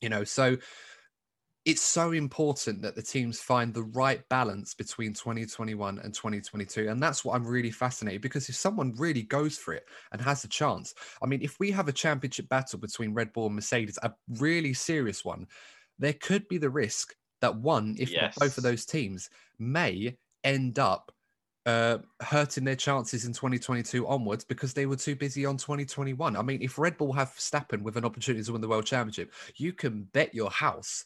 You 0.00 0.08
know, 0.08 0.24
so 0.24 0.56
it's 1.64 1.82
so 1.82 2.12
important 2.12 2.80
that 2.82 2.94
the 2.94 3.02
teams 3.02 3.40
find 3.40 3.74
the 3.74 3.82
right 3.82 4.26
balance 4.28 4.74
between 4.74 5.12
2021 5.12 5.98
and 5.98 6.14
2022 6.14 6.88
and 6.88 7.02
that's 7.02 7.24
what 7.24 7.34
i'm 7.34 7.46
really 7.46 7.70
fascinated 7.70 8.22
because 8.22 8.48
if 8.48 8.54
someone 8.54 8.94
really 8.96 9.22
goes 9.22 9.58
for 9.58 9.74
it 9.74 9.84
and 10.12 10.20
has 10.20 10.44
a 10.44 10.48
chance 10.48 10.94
i 11.22 11.26
mean 11.26 11.40
if 11.42 11.58
we 11.60 11.70
have 11.70 11.88
a 11.88 11.92
championship 11.92 12.48
battle 12.48 12.78
between 12.78 13.14
red 13.14 13.32
bull 13.32 13.46
and 13.46 13.54
mercedes 13.54 13.98
a 14.02 14.12
really 14.38 14.72
serious 14.72 15.24
one 15.24 15.46
there 15.98 16.14
could 16.14 16.46
be 16.48 16.58
the 16.58 16.70
risk 16.70 17.14
that 17.40 17.54
one 17.56 17.94
if 17.98 18.10
yes. 18.10 18.36
both 18.38 18.56
of 18.56 18.64
those 18.64 18.84
teams 18.84 19.30
may 19.58 20.16
end 20.44 20.78
up 20.78 21.12
uh, 21.66 21.98
hurting 22.20 22.64
their 22.64 22.76
chances 22.76 23.26
in 23.26 23.32
2022 23.32 24.06
onwards 24.06 24.42
because 24.42 24.72
they 24.72 24.86
were 24.86 24.96
too 24.96 25.14
busy 25.14 25.44
on 25.44 25.58
2021. 25.58 26.34
I 26.34 26.40
mean, 26.40 26.62
if 26.62 26.78
Red 26.78 26.96
Bull 26.96 27.12
have 27.12 27.28
Verstappen 27.34 27.82
with 27.82 27.98
an 27.98 28.06
opportunity 28.06 28.42
to 28.42 28.52
win 28.52 28.62
the 28.62 28.68
world 28.68 28.86
championship, 28.86 29.32
you 29.56 29.74
can 29.74 30.04
bet 30.14 30.34
your 30.34 30.50
house 30.50 31.04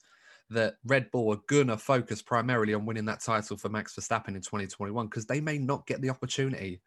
that 0.52 0.76
Red 0.84 1.10
Bull 1.10 1.32
are 1.32 1.40
gonna 1.48 1.76
focus 1.76 2.22
primarily 2.22 2.74
on 2.74 2.86
winning 2.86 3.04
that 3.06 3.20
title 3.20 3.56
for 3.56 3.68
Max 3.68 3.94
Verstappen 3.94 4.28
in 4.28 4.40
2021 4.40 5.06
because 5.06 5.26
they 5.26 5.40
may 5.40 5.58
not 5.58 5.86
get 5.86 6.00
the 6.00 6.10
opportunity 6.10 6.80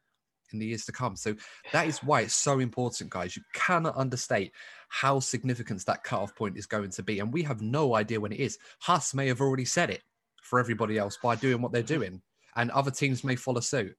in 0.53 0.59
the 0.59 0.65
years 0.65 0.85
to 0.85 0.91
come. 0.91 1.15
So 1.15 1.35
that 1.71 1.87
is 1.87 1.99
why 1.99 2.21
it's 2.21 2.35
so 2.35 2.59
important, 2.59 3.09
guys. 3.09 3.35
You 3.35 3.43
cannot 3.53 3.97
understate 3.97 4.51
how 4.89 5.19
significant 5.19 5.85
that 5.85 6.03
cutoff 6.03 6.35
point 6.35 6.57
is 6.57 6.65
going 6.65 6.91
to 6.91 7.03
be. 7.03 7.19
And 7.19 7.33
we 7.33 7.43
have 7.43 7.61
no 7.61 7.95
idea 7.95 8.19
when 8.19 8.31
it 8.31 8.39
is. 8.39 8.57
Haas 8.79 9.13
may 9.13 9.27
have 9.27 9.41
already 9.41 9.65
said 9.65 9.89
it 9.89 10.01
for 10.41 10.59
everybody 10.59 10.97
else 10.97 11.17
by 11.21 11.35
doing 11.35 11.61
what 11.61 11.71
they're 11.71 11.83
doing, 11.83 12.21
and 12.55 12.71
other 12.71 12.91
teams 12.91 13.23
may 13.23 13.35
follow 13.35 13.59
suit. 13.59 13.95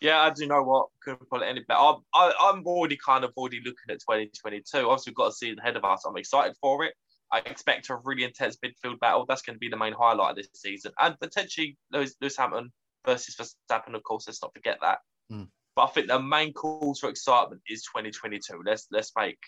Yeah, 0.00 0.20
I 0.20 0.30
do 0.30 0.46
know 0.46 0.62
what 0.62 0.88
couldn't 1.02 1.30
put 1.30 1.42
it 1.42 1.46
any 1.46 1.60
better. 1.60 1.80
I'm, 1.80 1.96
I, 2.12 2.32
I'm 2.40 2.66
already 2.66 2.96
kind 2.96 3.24
of 3.24 3.32
already 3.36 3.58
looking 3.58 3.88
at 3.88 4.00
2022. 4.00 4.78
Obviously, 4.78 5.10
we've 5.10 5.16
got 5.16 5.26
to 5.26 5.32
see 5.32 5.50
it 5.50 5.58
ahead 5.58 5.76
of 5.76 5.84
us. 5.84 6.04
I'm 6.04 6.16
excited 6.16 6.56
for 6.60 6.84
it. 6.84 6.94
I 7.32 7.38
expect 7.38 7.88
a 7.88 7.96
really 7.96 8.24
intense 8.24 8.58
midfield 8.64 9.00
battle. 9.00 9.24
That's 9.26 9.42
going 9.42 9.56
to 9.56 9.60
be 9.60 9.68
the 9.68 9.76
main 9.76 9.94
highlight 9.94 10.30
of 10.30 10.36
this 10.36 10.48
season, 10.54 10.92
and 11.00 11.18
potentially 11.18 11.76
Lewis, 11.90 12.14
Lewis 12.20 12.36
Hamilton 12.36 12.72
versus 13.06 13.36
Verstappen. 13.36 13.94
Of 13.94 14.02
course, 14.02 14.26
let's 14.26 14.42
not 14.42 14.52
forget 14.52 14.78
that. 14.82 14.98
Mm. 15.32 15.48
But 15.74 15.84
I 15.84 15.86
think 15.88 16.08
the 16.08 16.20
main 16.20 16.52
cause 16.52 17.00
for 17.00 17.08
excitement 17.08 17.62
is 17.68 17.82
2022. 17.82 18.62
Let's 18.66 18.86
let's 18.90 19.12
make 19.16 19.38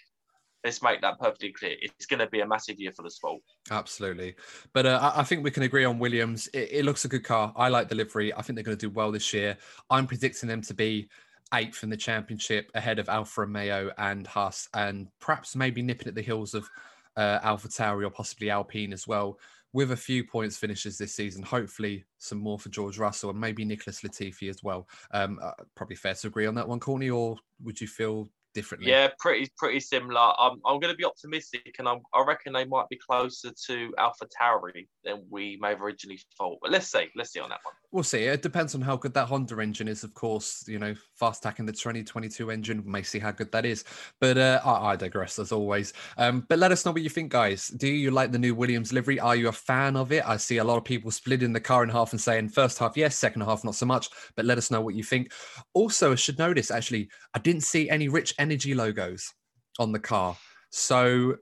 let's 0.65 0.83
make 0.83 1.03
that 1.03 1.19
perfectly 1.21 1.53
clear. 1.53 1.77
It's 1.81 2.07
going 2.07 2.21
to 2.21 2.27
be 2.27 2.41
a 2.41 2.47
massive 2.47 2.81
year 2.81 2.93
for 2.97 3.03
the 3.03 3.11
sport. 3.11 3.43
Absolutely. 3.71 4.35
But 4.73 4.87
uh, 4.87 5.13
I 5.15 5.23
think 5.23 5.45
we 5.45 5.51
can 5.51 5.63
agree 5.63 5.85
on 5.85 5.99
Williams. 5.99 6.49
It, 6.55 6.71
it, 6.73 6.85
looks 6.87 7.05
a 7.05 7.09
good 7.09 7.23
car. 7.23 7.53
I 7.55 7.69
like 7.69 7.91
the 7.91 7.95
livery. 7.95 8.33
I 8.33 8.41
think 8.41 8.57
they're 8.57 8.65
going 8.65 8.79
to 8.79 8.89
do 8.89 8.93
well 8.93 9.13
this 9.13 9.35
year. 9.35 9.59
I'm 9.91 10.07
predicting 10.07 10.49
them 10.49 10.63
to 10.63 10.73
be 10.73 11.11
eighth 11.53 11.83
in 11.83 11.91
the 11.91 11.97
championship 11.99 12.71
ahead 12.75 12.99
of 12.99 13.11
Alfa 13.11 13.43
Romeo 13.43 13.93
and 13.99 14.27
Haas, 14.27 14.69
and 14.73 15.09
perhaps 15.21 15.55
maybe 15.55 15.83
nipping 15.83 16.09
at 16.09 16.15
the 16.15 16.23
heels 16.23 16.55
of 16.55 16.69
uh, 17.17 17.39
Alpha 17.43 17.69
Tauri 17.69 18.05
or 18.05 18.11
possibly 18.11 18.51
Alpine 18.51 18.93
as 18.93 19.07
well. 19.07 19.39
With 19.73 19.91
a 19.91 19.97
few 19.97 20.25
points 20.25 20.57
finishes 20.57 20.97
this 20.97 21.15
season, 21.15 21.43
hopefully 21.43 22.05
some 22.19 22.39
more 22.39 22.59
for 22.61 22.69
George 22.69 22.97
Russell 22.97 23.31
and 23.31 23.41
maybe 23.41 23.65
Nicholas 23.65 24.03
Latifi 24.03 24.49
as 24.49 24.63
well. 24.63 24.87
Um, 25.11 25.41
uh, 25.43 25.51
probably 25.75 25.97
fair 25.97 26.15
to 26.15 26.29
agree 26.29 26.47
on 26.47 26.55
that 26.55 26.69
one, 26.69 26.79
Courtney, 26.79 27.11
or 27.11 27.37
would 27.61 27.81
you 27.81 27.89
feel 27.89 28.29
differently? 28.55 28.91
Yeah, 28.91 29.09
pretty 29.19 29.51
pretty 29.57 29.81
similar. 29.81 30.33
I'm 30.39 30.61
I'm 30.65 30.81
going 30.81 30.93
to 30.93 30.97
be 30.97 31.05
optimistic, 31.05 31.77
and 31.79 31.89
I'm, 31.89 32.01
I 32.15 32.25
reckon 32.27 32.53
they 32.53 32.65
might 32.65 32.89
be 32.89 32.97
closer 32.97 33.51
to 33.67 33.95
Alpha 33.99 34.27
Tauri 34.27 34.89
than 35.05 35.25
we 35.29 35.59
may 35.61 35.71
have 35.71 35.83
originally 35.83 36.21
thought. 36.39 36.59
But 36.63 36.71
let's 36.71 36.91
see, 36.91 37.09
let's 37.17 37.33
see 37.33 37.41
on 37.41 37.51
that 37.51 37.61
one. 37.63 37.75
We'll 37.95 38.03
see. 38.03 38.25
It 38.25 38.43
depends 38.43 38.75
on 38.75 38.81
how 38.81 38.97
good 38.97 39.15
that 39.15 39.29
Honda 39.29 39.61
engine 39.61 39.87
is, 39.87 40.03
of 40.03 40.15
course. 40.15 40.65
You 40.67 40.81
know, 40.81 40.97
fast 41.15 41.45
tacking 41.45 41.65
the 41.65 41.73
2022 41.73 42.51
engine, 42.51 42.85
we 42.85 42.91
may 42.91 43.03
see 43.03 43.21
how 43.21 43.31
good 43.31 43.53
that 43.53 43.65
is. 43.65 43.85
But 44.21 44.37
uh, 44.37 44.61
I, 44.65 44.93
I, 44.93 44.97
digress 44.97 45.39
as 45.39 45.53
always. 45.53 45.93
Um, 46.19 46.45
but 46.49 46.59
let 46.59 46.73
us 46.73 46.85
know 46.85 46.91
what 46.91 47.03
you 47.03 47.09
think, 47.09 47.31
guys. 47.31 47.69
Do 47.69 47.87
you 47.87 48.11
like 48.11 48.33
the 48.33 48.39
new 48.39 48.55
Williams 48.55 48.93
livery? 48.93 49.21
Are 49.21 49.37
you 49.37 49.47
a 49.47 49.53
fan 49.53 49.97
of 49.97 50.11
it? 50.11 50.27
I 50.27 50.39
see 50.39 50.57
a 50.57 50.65
lot 50.65 50.77
of 50.77 50.85
people 50.85 51.13
splitting 51.13 51.53
the 51.53 51.61
car 51.61 51.85
in 51.85 51.89
half 51.89 52.13
and 52.13 52.21
saying 52.21 52.49
first 52.49 52.79
half 52.79 52.97
yes, 52.97 53.17
second 53.17 53.43
half 53.43 53.63
not 53.63 53.77
so 53.77 53.87
much. 53.87 54.09
But 54.35 54.45
let 54.45 54.59
us 54.59 54.73
know 54.73 54.81
what 54.81 54.97
you 54.97 55.05
think. 55.05 55.33
Also, 55.73 56.13
I 56.13 56.17
should 56.17 56.39
notice 56.39 56.73
actually, 56.73 57.09
I 57.35 57.39
didn't 57.39 57.63
see 57.63 57.89
any 57.89 58.09
Rich 58.09 58.35
Energy 58.45 58.75
logos 58.75 59.33
on 59.79 59.91
the 59.91 59.99
car. 59.99 60.37
So, 60.71 61.37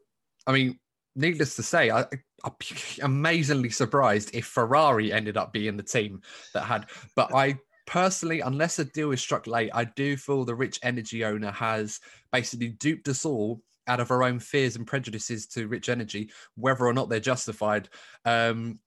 I 0.46 0.52
mean, 0.52 0.78
needless 1.16 1.56
to 1.56 1.62
say, 1.64 1.90
I, 1.90 2.04
I'm 2.44 2.52
amazingly 3.02 3.70
surprised 3.70 4.30
if 4.34 4.46
Ferrari 4.46 5.12
ended 5.12 5.36
up 5.36 5.52
being 5.52 5.76
the 5.76 5.82
team 5.82 6.20
that 6.54 6.62
had. 6.62 6.86
But 7.16 7.34
I 7.34 7.58
personally, 7.88 8.38
unless 8.38 8.78
a 8.78 8.84
deal 8.84 9.10
is 9.10 9.20
struck 9.20 9.48
late, 9.48 9.72
I 9.74 9.82
do 9.84 10.16
feel 10.16 10.44
the 10.44 10.54
rich 10.54 10.78
energy 10.84 11.24
owner 11.24 11.50
has 11.50 11.98
basically 12.30 12.68
duped 12.68 13.08
us 13.08 13.24
all 13.24 13.60
out 13.88 13.98
of 13.98 14.12
our 14.12 14.22
own 14.22 14.38
fears 14.38 14.76
and 14.76 14.86
prejudices 14.86 15.48
to 15.48 15.66
rich 15.66 15.88
energy, 15.88 16.30
whether 16.54 16.86
or 16.86 16.94
not 16.94 17.08
they're 17.08 17.18
justified. 17.18 17.88
Um, 18.24 18.78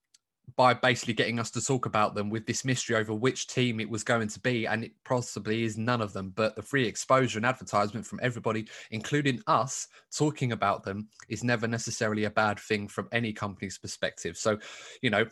by 0.56 0.74
basically 0.74 1.14
getting 1.14 1.40
us 1.40 1.52
to 1.52 1.62
talk 1.62 1.86
about 1.86 2.16
them 2.16 2.30
with 2.30 2.46
this 2.46 2.64
mystery 2.64 2.96
over 2.96 3.14
which 3.14 3.48
team 3.48 3.80
it 3.80 3.90
was 3.90 4.04
going 4.04 4.28
to 4.28 4.40
be. 4.40 4.66
And 4.66 4.84
it 4.84 4.92
possibly 5.04 5.64
is 5.64 5.78
none 5.78 6.02
of 6.02 6.14
them, 6.14 6.32
but 6.36 6.56
the 6.56 6.62
free 6.62 6.88
exposure 6.88 7.40
and 7.40 7.46
advertisement 7.46 8.06
from 8.06 8.20
everybody, 8.22 8.68
including 8.92 9.42
us, 9.48 9.88
talking 10.16 10.52
about 10.52 10.84
them 10.84 11.10
is 11.30 11.44
never 11.44 11.68
necessarily 11.68 12.26
a 12.26 12.30
bad 12.30 12.60
thing 12.60 12.88
from 12.88 13.10
any 13.12 13.34
company's 13.34 13.78
perspective. 13.78 14.38
So, 14.38 14.58
you 15.02 15.10
know, 15.10 15.26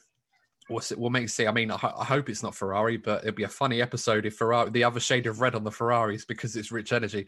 We'll, 0.70 0.82
we'll 0.96 1.10
make 1.10 1.28
see. 1.28 1.46
I 1.46 1.52
mean, 1.52 1.72
I, 1.72 1.76
I, 1.76 2.06
hope 2.06 2.30
it's 2.30 2.42
not 2.42 2.56
Ferrari, 2.56 2.96
but 2.96 3.24
it'd 3.24 3.36
be 3.36 3.44
a 3.44 3.50
funny 3.50 3.82
episode 3.82 4.26
if 4.26 4.36
Ferrari, 4.36 4.70
the 4.70 4.86
other 4.86 5.02
shade 5.02 5.28
of 5.28 5.42
red 5.42 5.56
on 5.56 5.66
the 5.66 5.72
Ferraris, 5.72 6.24
because 6.24 6.56
it's 6.56 6.72
rich 6.72 6.94
energy. 6.94 7.28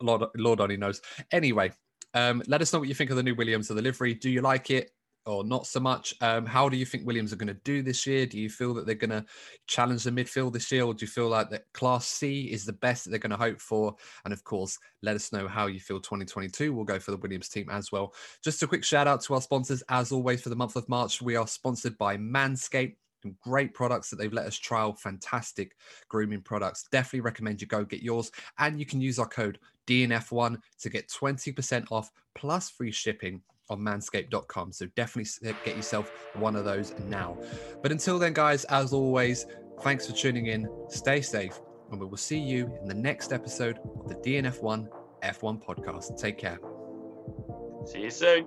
Lord, 0.00 0.22
Lord 0.36 0.60
only 0.60 0.76
knows. 0.76 1.02
Anyway, 1.32 1.72
um, 2.14 2.42
let 2.46 2.62
us 2.62 2.72
know 2.72 2.78
what 2.78 2.88
you 2.88 2.94
think 2.94 3.10
of 3.10 3.16
the 3.16 3.22
new 3.22 3.34
Williams 3.34 3.68
of 3.70 3.76
the 3.76 3.82
livery. 3.82 4.14
Do 4.14 4.30
you 4.30 4.42
like 4.42 4.70
it? 4.70 4.92
Or 5.26 5.44
not 5.44 5.66
so 5.66 5.80
much. 5.80 6.14
Um, 6.20 6.46
how 6.46 6.68
do 6.68 6.76
you 6.76 6.86
think 6.86 7.06
Williams 7.06 7.32
are 7.32 7.36
going 7.36 7.48
to 7.48 7.54
do 7.54 7.82
this 7.82 8.06
year? 8.06 8.26
Do 8.26 8.38
you 8.38 8.48
feel 8.48 8.72
that 8.74 8.86
they're 8.86 8.94
going 8.94 9.10
to 9.10 9.24
challenge 9.66 10.04
the 10.04 10.10
midfield 10.10 10.52
this 10.52 10.70
year, 10.70 10.84
or 10.84 10.94
do 10.94 11.04
you 11.04 11.10
feel 11.10 11.28
like 11.28 11.50
that 11.50 11.70
Class 11.72 12.06
C 12.06 12.44
is 12.44 12.64
the 12.64 12.72
best 12.72 13.04
that 13.04 13.10
they're 13.10 13.18
going 13.18 13.30
to 13.30 13.36
hope 13.36 13.60
for? 13.60 13.94
And 14.24 14.32
of 14.32 14.44
course, 14.44 14.78
let 15.02 15.16
us 15.16 15.32
know 15.32 15.48
how 15.48 15.66
you 15.66 15.80
feel 15.80 16.00
2022. 16.00 16.72
We'll 16.72 16.84
go 16.84 16.98
for 16.98 17.10
the 17.10 17.16
Williams 17.16 17.48
team 17.48 17.68
as 17.70 17.90
well. 17.90 18.14
Just 18.42 18.62
a 18.62 18.66
quick 18.66 18.84
shout 18.84 19.08
out 19.08 19.20
to 19.22 19.34
our 19.34 19.42
sponsors, 19.42 19.82
as 19.88 20.12
always, 20.12 20.42
for 20.42 20.48
the 20.48 20.56
month 20.56 20.76
of 20.76 20.88
March. 20.88 21.20
We 21.20 21.36
are 21.36 21.46
sponsored 21.46 21.98
by 21.98 22.16
Manscaped. 22.16 22.96
Great 23.42 23.74
products 23.74 24.08
that 24.10 24.16
they've 24.16 24.32
let 24.32 24.46
us 24.46 24.56
trial. 24.56 24.94
Fantastic 24.94 25.74
grooming 26.08 26.42
products. 26.42 26.86
Definitely 26.92 27.22
recommend 27.22 27.60
you 27.60 27.66
go 27.66 27.84
get 27.84 28.02
yours. 28.02 28.30
And 28.58 28.78
you 28.78 28.86
can 28.86 29.00
use 29.00 29.18
our 29.18 29.26
code 29.26 29.58
DNF1 29.88 30.58
to 30.80 30.90
get 30.90 31.08
20% 31.08 31.86
off 31.90 32.12
plus 32.36 32.70
free 32.70 32.92
shipping 32.92 33.42
on 33.68 33.80
manscaped.com. 33.80 34.72
So 34.72 34.86
definitely 34.96 35.48
eh, 35.48 35.52
get 35.64 35.76
yourself 35.76 36.10
one 36.34 36.56
of 36.56 36.64
those 36.64 36.94
now. 37.08 37.38
But 37.82 37.92
until 37.92 38.18
then, 38.18 38.32
guys, 38.32 38.64
as 38.64 38.92
always, 38.92 39.46
thanks 39.82 40.06
for 40.06 40.12
tuning 40.12 40.46
in. 40.46 40.68
Stay 40.88 41.20
safe, 41.20 41.60
and 41.90 42.00
we 42.00 42.06
will 42.06 42.16
see 42.16 42.38
you 42.38 42.72
in 42.80 42.88
the 42.88 42.94
next 42.94 43.32
episode 43.32 43.78
of 44.00 44.08
the 44.08 44.14
DNF1 44.16 44.88
F1 45.22 45.64
podcast. 45.64 46.18
Take 46.18 46.38
care. 46.38 46.58
See 47.86 48.02
you 48.02 48.10
soon. 48.10 48.46